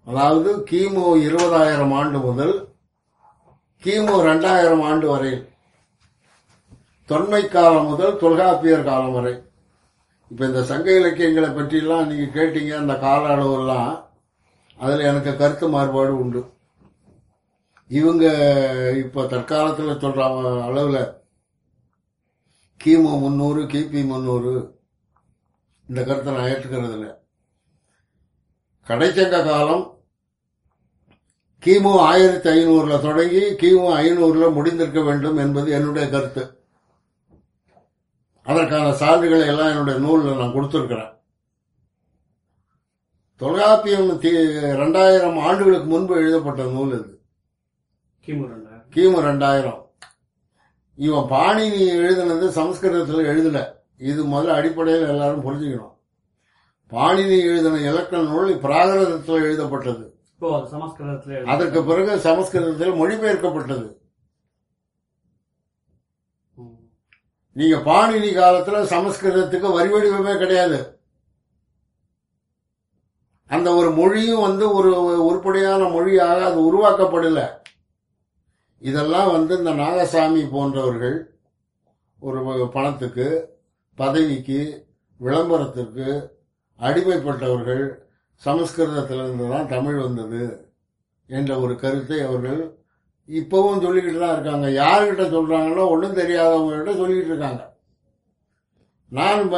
அதாவது 0.04 0.50
கிமு 0.70 1.04
இருபதாயிரம் 1.26 1.94
ஆண்டு 1.94 2.18
முதல் 2.18 2.54
கிமு 3.84 4.16
ரெண்டாயிரம் 4.28 4.82
ஆண்டு 4.82 5.06
வரை 5.08 5.32
தொன்மை 7.08 7.42
காலம் 7.48 7.88
முதல் 7.90 8.20
தொல்காப்பியர் 8.22 8.88
காலம் 8.88 9.14
வரை. 9.16 9.34
இப்ப 10.30 10.46
இந்த 10.46 10.60
சங்க 10.70 10.88
இலக்கியங்களை 10.98 11.48
பற்றிலாம் 11.48 12.08
நீங்க 12.10 12.26
கேட்டீங்க 12.36 12.72
அந்த 12.78 12.94
கால 13.04 13.22
அளவுலாம் 13.34 13.92
அதுல 14.78 15.08
எனக்கு 15.10 15.32
கருத்து 15.36 15.66
மாறுபாடு 15.68 16.12
உண்டு. 16.22 16.42
இவங்க 17.90 18.24
இப்ப 19.02 19.24
தற்காலத்தில் 19.32 20.00
சொல்ற 20.04 20.20
அளவுல 20.68 20.98
கிமு 22.80 23.10
முன்னூறு 23.24 23.62
கிபி 23.72 24.00
முன்னூறு 24.12 24.52
இந்த 25.88 26.00
கருத்தை 26.04 26.30
நான் 26.36 26.48
ஏற்றுக்கிறது 26.52 26.96
இல்லை 26.96 27.10
கடைச்சங்க 28.86 29.38
காலம் 29.50 29.84
கிமு 31.62 31.92
ஆயிரத்தி 32.08 32.48
ஐநூறுல 32.50 32.94
தொடங்கி 33.00 33.42
கிமு 33.62 33.86
ஐநூறுல 34.04 34.46
முடிந்திருக்க 34.56 35.00
வேண்டும் 35.08 35.40
என்பது 35.44 35.68
என்னுடைய 35.78 36.06
கருத்து. 36.08 36.44
அதற்கான 38.42 38.90
சான்றுகளை 38.90 39.46
எல்லாம் 39.46 39.68
என்னுடைய 39.68 39.98
நூலில் 39.98 40.36
நான் 40.36 40.52
கொடுத்திருக்கிறேன். 40.52 41.20
தொல்காப்பியம் 43.36 44.20
ரெண்டாயிரம் 44.82 45.40
ஆண்டுகளுக்கு 45.40 45.86
முன்பு 45.86 46.16
எழுதப்பட்ட 46.16 46.62
நூல் 46.62 46.92
இது. 46.92 47.20
கிமு 48.26 48.44
ரெண்டாயிரம். 48.44 48.92
கிமு 48.94 49.20
ரெண்டாயிரம். 49.20 49.80
இவன் 50.94 51.28
பாணினி 51.30 51.86
எழுதினது 51.88 52.48
சமஸ்கிருதத்தில் 52.48 53.24
எழுதல. 53.24 53.72
இது 53.98 54.24
முதல்ல 54.24 54.46
அடிப்படையில் 54.46 55.08
எல்லாரும் 55.08 55.44
புரிஞ்சுக்கணும். 55.44 55.96
பாணினி 56.90 57.40
எழுதின 57.40 57.78
இலக்கண 57.78 58.22
நூல் 58.22 58.54
பிராகிருதத்தில் 58.54 59.42
எழுதப்பட்டது. 59.42 60.10
அதற்கு 61.46 61.84
பிறகு 61.84 62.18
சமஸ்கிருதத்தில் 62.18 62.92
மொழிபெயர்க்கப்பட்டது. 62.92 64.01
நீங்க 67.56 67.76
பாணினி 67.88 68.30
காலத்துல 68.36 68.82
சமஸ்கிருதத்துக்கு 68.94 69.68
வரி 69.76 69.90
வடிவமே 69.94 70.34
கிடையாது. 70.38 70.78
அந்த 73.50 73.68
ஒரு 73.80 73.90
மொழியும் 73.98 74.44
வந்து 74.48 74.64
ஒரு 74.78 74.90
உருப்படியான 75.28 75.88
மொழியாக 75.96 76.38
அது 76.44 76.58
உருவாக்கப்படல. 76.68 77.40
இதெல்லாம் 78.82 79.30
வந்து 79.32 79.52
இந்த 79.58 79.72
நாகசாமி 79.82 80.42
போன்றவர்கள் 80.54 81.18
ஒரு 82.22 82.68
பணத்துக்கு 82.76 83.26
பதவிக்கு 83.98 84.60
விளம்பரத்திற்கு 85.20 86.08
அடிமைப்பட்டவர்கள் 86.78 87.84
சமஸ்கிருதத்திலிருந்து 88.42 89.46
தான் 89.48 89.70
தமிழ் 89.74 89.98
வந்தது 90.04 90.42
என்ற 91.30 91.50
ஒரு 91.64 91.74
கருத்தை 91.82 92.18
அவர்கள் 92.28 92.60
இப்பவும் 93.32 93.80
சொல்லிக்கிட்டு 93.80 94.18
தான் 94.18 94.32
இருக்காங்க. 94.32 94.68
யார்கிட்ட 94.68 95.24
சொல்றாங்கன்னா 95.26 95.88
ஒன்றும் 95.88 96.16
தெரியாதவங்க 96.16 96.82
கிட்ட 96.82 96.92
சொல்லிக்கிட்டு 96.92 97.24
இருக்காங்க. 97.24 97.70
நான் 99.08 99.50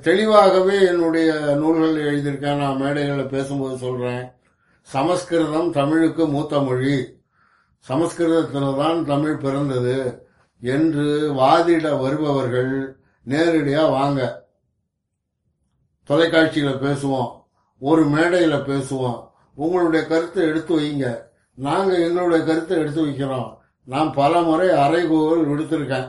தெளிவாகவே 0.00 0.86
என்னுடைய 0.86 1.32
நூல்கள் 1.34 1.96
எழுதியிருக்கேன். 1.96 2.56
நான் 2.56 2.76
மேடைகளில் 2.76 3.28
பேசும்போது 3.28 3.76
சொல்றேன். 3.76 4.32
சமஸ்கிருதம் 4.82 5.72
தமிழுக்கு 5.72 6.26
மூத்த 6.26 6.58
மொழி. 6.58 7.18
சமஸ்கிருதத்தில் 7.78 8.76
தான் 8.76 9.04
தமிழ் 9.04 9.36
பிறந்தது 9.36 10.26
என்று 10.60 11.32
வாதிட 11.32 11.98
வருபவர்கள் 12.00 12.96
நேரடியாக 13.22 13.88
வாங்க. 13.88 14.48
தொலைக்காட்சியில் 16.04 16.82
பேசுவோம். 16.82 17.30
ஒரு 17.78 18.04
மேடையில் 18.04 18.64
பேசுவோம். 18.70 19.28
உங்களுடைய 19.54 20.06
கருத்தை 20.06 20.42
எடுத்து 20.44 20.80
வைங்க. 20.80 21.28
நாங்க 21.54 21.98
எங்களுடைய 21.98 22.44
கருத்தை 22.44 22.78
எடுத்து 22.78 23.06
வைக்கிறோம். 23.06 23.48
நான் 23.84 24.12
பல 24.12 24.42
முறை 24.42 24.68
அறைகூவல் 24.68 25.48
விடுத்திருக்கேன். 25.50 26.08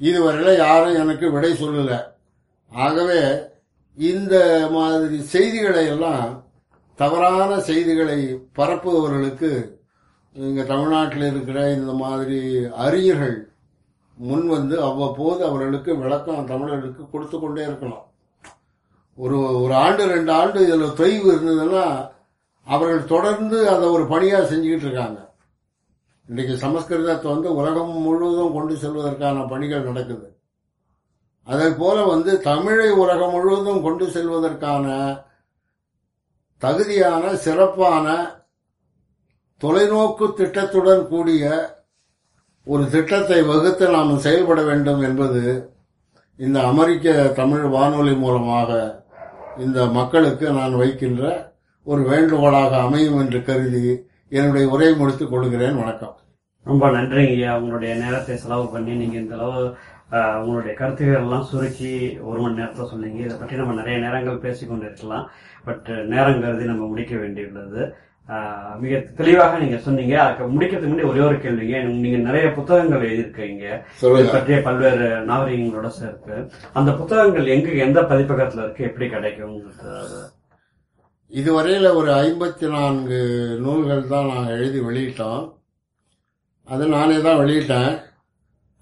இதுவரையில 0.00 0.56
யாரும் 0.56 0.94
எனக்கு 0.94 1.32
விடை 1.32 1.52
சொல்லல. 1.52 2.02
ஆகவே 2.72 3.20
இந்த 3.98 4.34
மாதிரி 4.70 5.22
செய்திகளை 5.22 5.86
எல்லாம் 5.86 6.44
தவறான 6.94 7.60
செய்திகளை 7.60 8.18
பரப்புபவர்களுக்கு 8.58 9.50
இங்க 10.34 10.62
தமிழ்நாட்டில் 10.62 11.30
இருக்கிற 11.30 11.58
இந்த 11.72 11.92
மாதிரி 11.92 12.64
அறிஞர்கள் 12.66 13.36
முன் 14.16 14.46
வந்து 14.48 14.82
அவ்வப்போது 14.82 15.44
அவர்களுக்கு 15.44 15.98
விளக்கம் 15.98 16.44
தமிழர்களுக்கு 16.44 17.10
கொடுத்து 17.10 17.38
கொண்டே 17.38 17.64
இருக்கணும். 17.66 18.04
ஒரு 19.14 19.62
ஒரு 19.62 19.74
ஆண்டு 19.74 20.06
ரெண்டு 20.06 20.32
ஆண்டு 20.32 20.60
இதுல 20.66 20.88
தொய்வு 21.00 21.28
இருந்ததுன்னா 21.34 21.84
அவர்கள் 22.66 23.10
தொடர்ந்து 23.14 23.58
அதை 23.72 23.86
ஒரு 23.96 24.04
பணியா 24.12 24.38
செஞ்சுக்கிட்டு 24.50 24.86
இருக்காங்க. 24.86 25.18
இன்றைக்கு 26.28 26.54
சமஸ்கிருதத்தை 26.62 27.28
வந்து 27.34 27.50
உலகம் 27.58 27.92
முழுவதும் 28.06 28.54
கொண்டு 28.56 28.74
செல்வதற்கான 28.84 29.44
பணிகள் 29.52 29.88
நடக்குது. 29.88 30.26
அதே 31.46 31.68
போல 31.80 31.96
வந்து 32.12 32.32
தமிழை 32.50 32.88
உலகம் 33.02 33.34
முழுவதும் 33.34 33.84
கொண்டு 33.86 34.06
செல்வதற்கான 34.16 34.86
தகுதியான 36.62 37.24
சிறப்பான 37.44 38.06
தொலைநோக்கு 39.62 40.26
திட்டத்துடன் 40.38 41.04
கூடிய 41.08 41.44
ஒரு 42.66 42.84
திட்டத்தை 42.94 43.40
வகுத்து 43.50 43.86
நாம் 43.88 44.22
செயல்பட 44.26 44.60
வேண்டும் 44.62 45.02
என்பது 45.08 45.42
இந்த 46.38 46.58
அமெரிக்க 46.70 47.12
தமிழ் 47.40 47.66
வானொலி 47.74 48.14
மூலமாக 48.22 48.70
இந்த 49.58 49.78
மக்களுக்கு 49.98 50.46
நான் 50.50 50.74
வைக்கின்ற 50.74 51.22
ஒரு 51.90 52.02
வேண்டுகோளாக 52.10 52.78
அமையும் 52.84 53.18
என்று 53.22 53.38
கருதி 53.48 53.82
என்னுடைய 54.36 54.64
உரையை 54.74 54.94
முடித்துக் 55.00 55.32
கொள்கிறேன். 55.32 55.76
வணக்கம். 55.82 56.14
ரொம்ப 56.70 56.84
நன்றிங்க 56.94 57.50
உங்களுடைய 57.58 57.92
நேரத்தை 57.94 58.36
செலவு 58.44 58.64
பண்ணி 58.72 58.94
நீங்க 59.00 59.16
இந்த 59.18 59.34
அளவு 59.38 59.62
உங்களுடைய 60.44 60.72
கருத்துக்கள் 60.80 61.22
எல்லாம் 61.22 61.46
சுருக்கி 61.50 61.92
ஒரு 62.28 62.38
மணி 62.40 62.56
நேரத்துல 62.60 62.88
சொன்னீங்க. 62.92 63.18
இதை 63.26 63.36
பற்றி 63.40 63.56
நம்ம 63.60 63.76
நிறைய 63.80 63.98
நேரங்கள் 64.06 64.42
பேசிக் 64.46 64.70
கொண்டிருக்கலாம் 64.70 65.28
பட் 65.68 65.88
நேரம் 66.14 66.42
கருதி 66.44 66.64
நம்ம 66.70 66.86
முடிக்க 66.92 67.14
வேண்டியுள்ளது. 67.22 67.84
மிக 68.82 69.02
தெளிவாக 69.18 69.58
நீங்க 69.64 69.78
சொன்னீங்க. 69.86 70.14
அதுக்கு 70.22 70.52
முடிக்கிறதுக்கு 70.54 70.90
முன்னாடி 70.92 71.10
ஒரே 71.12 71.22
ஒரு 71.28 71.36
கேள்விங்க. 71.44 71.82
நீங்க 72.04 72.18
நிறைய 72.28 72.46
புத்தகங்கள் 72.56 73.04
எழுதியிருக்கீங்க. 73.10 73.66
இது 74.20 74.28
பற்றிய 74.32 74.58
பல்வேறு 74.68 75.08
நாகரிகங்களோட 75.30 75.90
சேர்த்து. 76.00 76.38
அந்த 76.80 76.92
புத்தகங்கள் 77.02 77.52
எங்க 77.56 77.70
எந்த 77.86 78.02
பதிப்பகத்துல 78.12 78.64
இருக்கு? 78.64 78.88
எப்படி 78.90 79.08
கிடைக்கும் 79.14 79.54
இதுவரையில் 81.32 81.96
ஒரு 81.98 82.10
ஐம்பத்தி 82.24 82.66
நான்கு 82.74 83.20
நூல்கள் 83.64 84.10
தான் 84.12 84.30
நாங்கள் 84.32 84.54
எழுதி 84.56 84.80
வெளியிட்டோம். 84.88 85.42
அது 86.68 86.84
நானே 86.96 87.16
தான் 87.26 87.40
வெளியிட்டேன். 87.42 87.92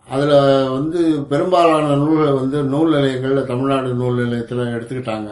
அதில் 0.08 0.36
வந்து 0.76 1.00
பெரும்பாலான 1.30 1.94
நூல்கள் 2.02 2.38
வந்து 2.40 2.58
நூல் 2.72 2.92
நிலையங்களில் 2.96 3.48
தமிழ்நாடு 3.50 3.90
நூல் 4.00 4.20
நிலையத்தில் 4.22 4.72
எடுத்துக்கிட்டாங்க. 4.74 5.30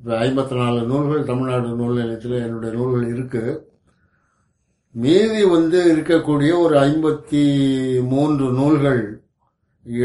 இப்போ 0.00 0.12
ஐம்பத்தி 0.26 0.54
நாலு 0.60 0.80
நூல்கள் 0.90 1.28
தமிழ்நாடு 1.30 1.68
நூல் 1.80 1.98
நிலையத்தில் 2.00 2.36
என்னுடைய 2.46 2.72
நூல்கள் 2.78 3.06
இருக்குது 3.12 3.52
மீதி 4.94 5.42
வந்து 5.56 5.78
இருக்கக்கூடிய 5.92 6.52
ஒரு 6.64 6.74
ஐம்பத்தி 6.88 7.44
மூன்று 8.12 8.46
நூல்கள் 8.58 9.02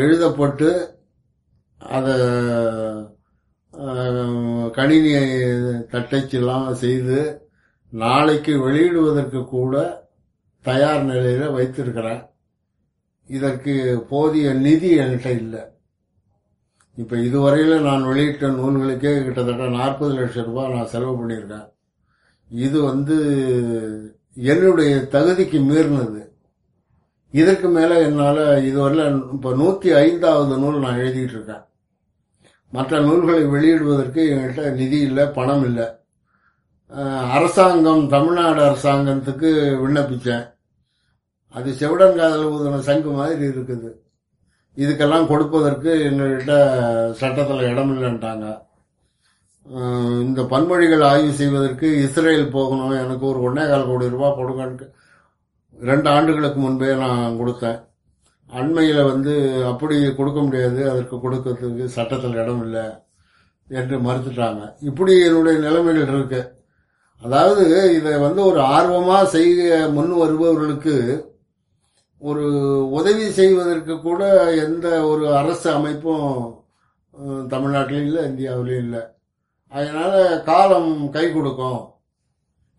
எழுதப்பட்டு 0.02 0.70
அதை 1.80 2.16
கணினி 4.78 5.12
தட்டச்செல்லாம் 5.92 6.70
செய்து 6.84 7.20
நாளைக்கு 7.94 8.54
வெளியிடுவதற்கு 8.66 9.42
கூட 9.56 9.76
தயார் 10.66 11.04
நிலையில் 11.12 11.54
வைத்திருக்கிறேன் 11.58 12.24
இதற்கு 13.30 13.74
போதிய 14.10 14.48
நிதி 14.66 14.90
என்கிட்ட 15.02 15.30
இல்லை. 15.42 15.62
இப்போ 17.02 17.16
இதுவரையில் 17.28 17.86
நான் 17.88 18.08
வெளியிட்ட 18.10 18.48
நூல்களுக்கே 18.60 19.12
கிட்டத்தட்ட 19.26 19.68
நாற்பது 19.78 20.14
லட்சம் 20.20 20.48
ரூபாய் 20.50 20.74
நான் 20.76 20.92
செலவு 20.94 21.14
பண்ணியிருக்கேன். 21.20 21.68
இது 22.50 22.78
வந்து 22.90 23.18
என்னுடைய 24.54 24.94
தகுதிக்கு 25.16 25.60
மீறினது. 25.70 26.22
இதற்கு 27.34 27.68
மேலே 27.78 27.96
என்னால் 28.08 28.44
இதுவரையில் 28.70 29.18
இப்போ 29.36 29.50
நூற்றி 29.62 29.90
ஐந்தாவது 30.06 30.56
நூல் 30.64 30.84
நான் 30.86 31.02
எழுதிட்டு 31.04 31.36
இருக்கேன். 31.38 31.64
மற்ற 32.76 33.00
நூல்களை 33.06 33.44
வெளியிடுவதற்கு 33.54 34.22
எங்கள்கிட்ட 34.32 34.72
நிதி 34.80 35.00
இல்லை 35.08 35.24
பணம் 35.38 35.64
இல்லை. 35.70 35.88
அரசாங்கம் 37.38 38.04
தமிழ்நாடு 38.14 38.62
அரசாங்கத்துக்கு 38.68 39.50
விண்ணப்பித்தேன் 39.84 40.46
அது 41.56 41.70
செவிடன் 41.80 42.18
காதல் 42.20 42.52
ஊதின 42.54 42.80
சங்கு 42.88 43.12
மாதிரி 43.20 43.44
இருக்குது. 43.52 43.90
இதுக்கெல்லாம் 44.78 45.30
கொடுப்பதற்கு 45.32 45.92
எங்கள்கிட்ட 46.10 46.54
சட்டத்தில் 47.22 47.70
இடம் 47.72 47.92
இல்லைன்ட்டாங்க. 47.94 48.48
இந்த 50.28 50.42
பன்மொழிகள் 50.52 51.04
ஆய்வு 51.10 51.32
செய்வதற்கு 51.40 51.88
இஸ்ரேல் 52.06 52.46
போகணும். 52.58 52.94
எனக்கு 53.04 53.26
ஒரு 53.32 53.40
ஒன்னே 53.48 53.66
கால் 53.72 53.90
கோடி 53.90 54.14
ரூபாய் 54.16 54.38
கொடுங்கன்ட்டு 54.40 54.86
ரெண்டு 55.90 56.08
ஆண்டுகளுக்கு 56.16 56.60
முன்பே 56.64 56.94
நான் 57.04 57.38
கொடுத்தேன். 57.42 57.80
அண்மையில் 58.50 59.10
வந்து 59.12 59.34
அப்படி 59.72 59.96
கொடுக்க 60.20 60.40
முடியாது 60.46 60.80
அதற்கு 60.92 61.16
கொடுக்கறதுக்கு 61.26 61.86
சட்டத்தில் 61.98 62.40
இடம் 62.42 62.62
இல்லை 62.66 62.86
என்று 63.68 63.96
மறுத்துட்டாங்க. 64.06 64.62
இப்படி 64.90 65.14
என்னுடைய 65.26 65.58
நிலைமைகள் 65.66 66.14
இருக்கு. 66.14 66.42
அதாவது 67.22 67.66
இதை 67.98 68.14
வந்து 68.28 68.42
ஒரு 68.50 68.62
ஆர்வமாக 68.76 69.32
செய்ய 69.36 69.80
முன் 69.98 70.14
வருபவர்களுக்கு 70.22 70.96
ஒரு 72.22 72.46
உதவி 72.98 73.28
செய்வதற்கு 73.40 73.94
கூட 74.08 74.22
எந்த 74.66 74.88
ஒரு 75.12 75.26
அரசு 75.42 75.68
அமைப்பும் 75.78 76.28
தமிழ்நாட்டிலும் 77.54 78.08
இல்லை 78.08 78.22
இந்தியாவிலையும் 78.32 78.84
இல்லை. 78.86 79.02
அதனால் 79.72 80.20
காலம் 80.50 80.92
கை 81.16 81.26
கொடுக்கும் 81.30 81.82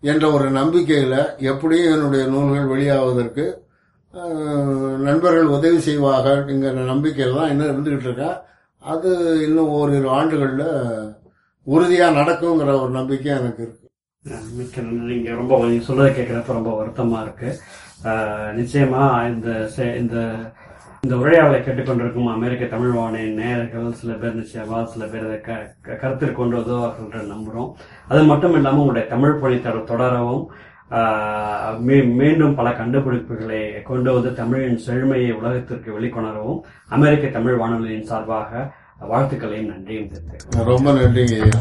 என்ற 0.02 0.24
ஒரு 0.36 0.46
நம்பிக்கையில் 0.58 1.18
எப்படியும் 1.50 1.92
என்னுடைய 1.94 2.24
நூல்கள் 2.34 2.70
வெளியாவதற்கு 2.72 3.44
நண்பர்கள் 5.04 5.54
உதவி 5.56 5.78
செய்வாங்கங்கிற 5.78 6.84
நம்பிக்கையில் 6.84 7.36
தான் 7.36 7.50
இன்னும் 7.50 7.70
இருந்துகிட்டு 7.70 8.08
இருக்கா? 8.08 8.30
அது 8.82 9.10
இன்னும் 9.42 9.68
ஓரிரு 9.70 10.08
ஆண்டுகளில் 10.10 10.66
உறுதியாக 11.66 12.16
நடக்குங்கிற 12.20 12.80
ஒரு 12.80 12.90
நம்பிக்கை 12.90 13.32
எனக்கு 13.36 13.62
இருக்கு. 13.62 13.76
மிக்க 14.56 14.80
நீங்கள் 15.10 15.36
ரொம்ப 15.36 15.58
நீங்கள் 15.64 15.88
சொல்றதை 15.88 16.10
கேட்குறப்ப 16.12 16.52
ரொம்ப 16.52 16.76
வருத்தமாக 16.76 17.22
இருக்கு. 17.22 17.50
நிச்சயமாக 18.04 18.16
நிச்சயமா 18.52 19.02
இந்த 19.28 19.48
செ- 19.76 19.96
இந்த 19.96 20.16
இந்த 21.02 21.16
உரையாடலை 21.16 21.60
கேட்டுக்கொண்டிருக்கும் 21.60 22.32
அமெரிக்க 22.32 22.64
தமிழ் 22.64 22.90
வாணி 22.90 23.22
நேயர்கள் 23.30 23.92
சில 23.92 24.12
பேர் 24.12 24.34
நிச்சயமாக 24.34 24.84
சில 24.86 25.04
பேர் 25.06 25.40
க- 25.40 25.54
க- 25.82 25.94
கருத்தில் 25.94 26.32
கொண்டு 26.32 26.56
உதவார்கள் 26.58 27.32
நம்புகிறோம் 27.32 27.70
அது 28.08 28.22
மட்டும் 28.22 28.54
இல்லாமல் 28.54 28.80
உங்களுடைய 28.80 29.08
தமிழ் 29.08 29.38
பணி 29.38 29.58
தொடரவும் 29.62 30.44
மீ- 31.80 32.12
மீண்டும் 32.14 32.54
பல 32.54 32.70
கண்டுபிடிப்புகளை 32.70 33.60
கொண்டு 33.82 34.12
வந்து 34.12 34.34
தமிழின் 34.34 34.78
செழுமையை 34.86 35.30
உலகத்திற்கு 35.32 35.98
வெளிக்கொணரவும் 35.98 36.60
அமெரிக்க 36.88 37.26
தமிழ் 37.28 37.56
வானொலியின் 37.56 38.02
சார்பாக 38.02 38.66
வாழ்த்துக்களையும் 39.08 39.70
நன்றியும் 39.70 40.10
தெரிவித்துக்கிறேன் 40.10 40.66
ரொம்ப 40.66 40.92
நன்றிங்க 40.92 41.36
ஐயா. 41.40 41.60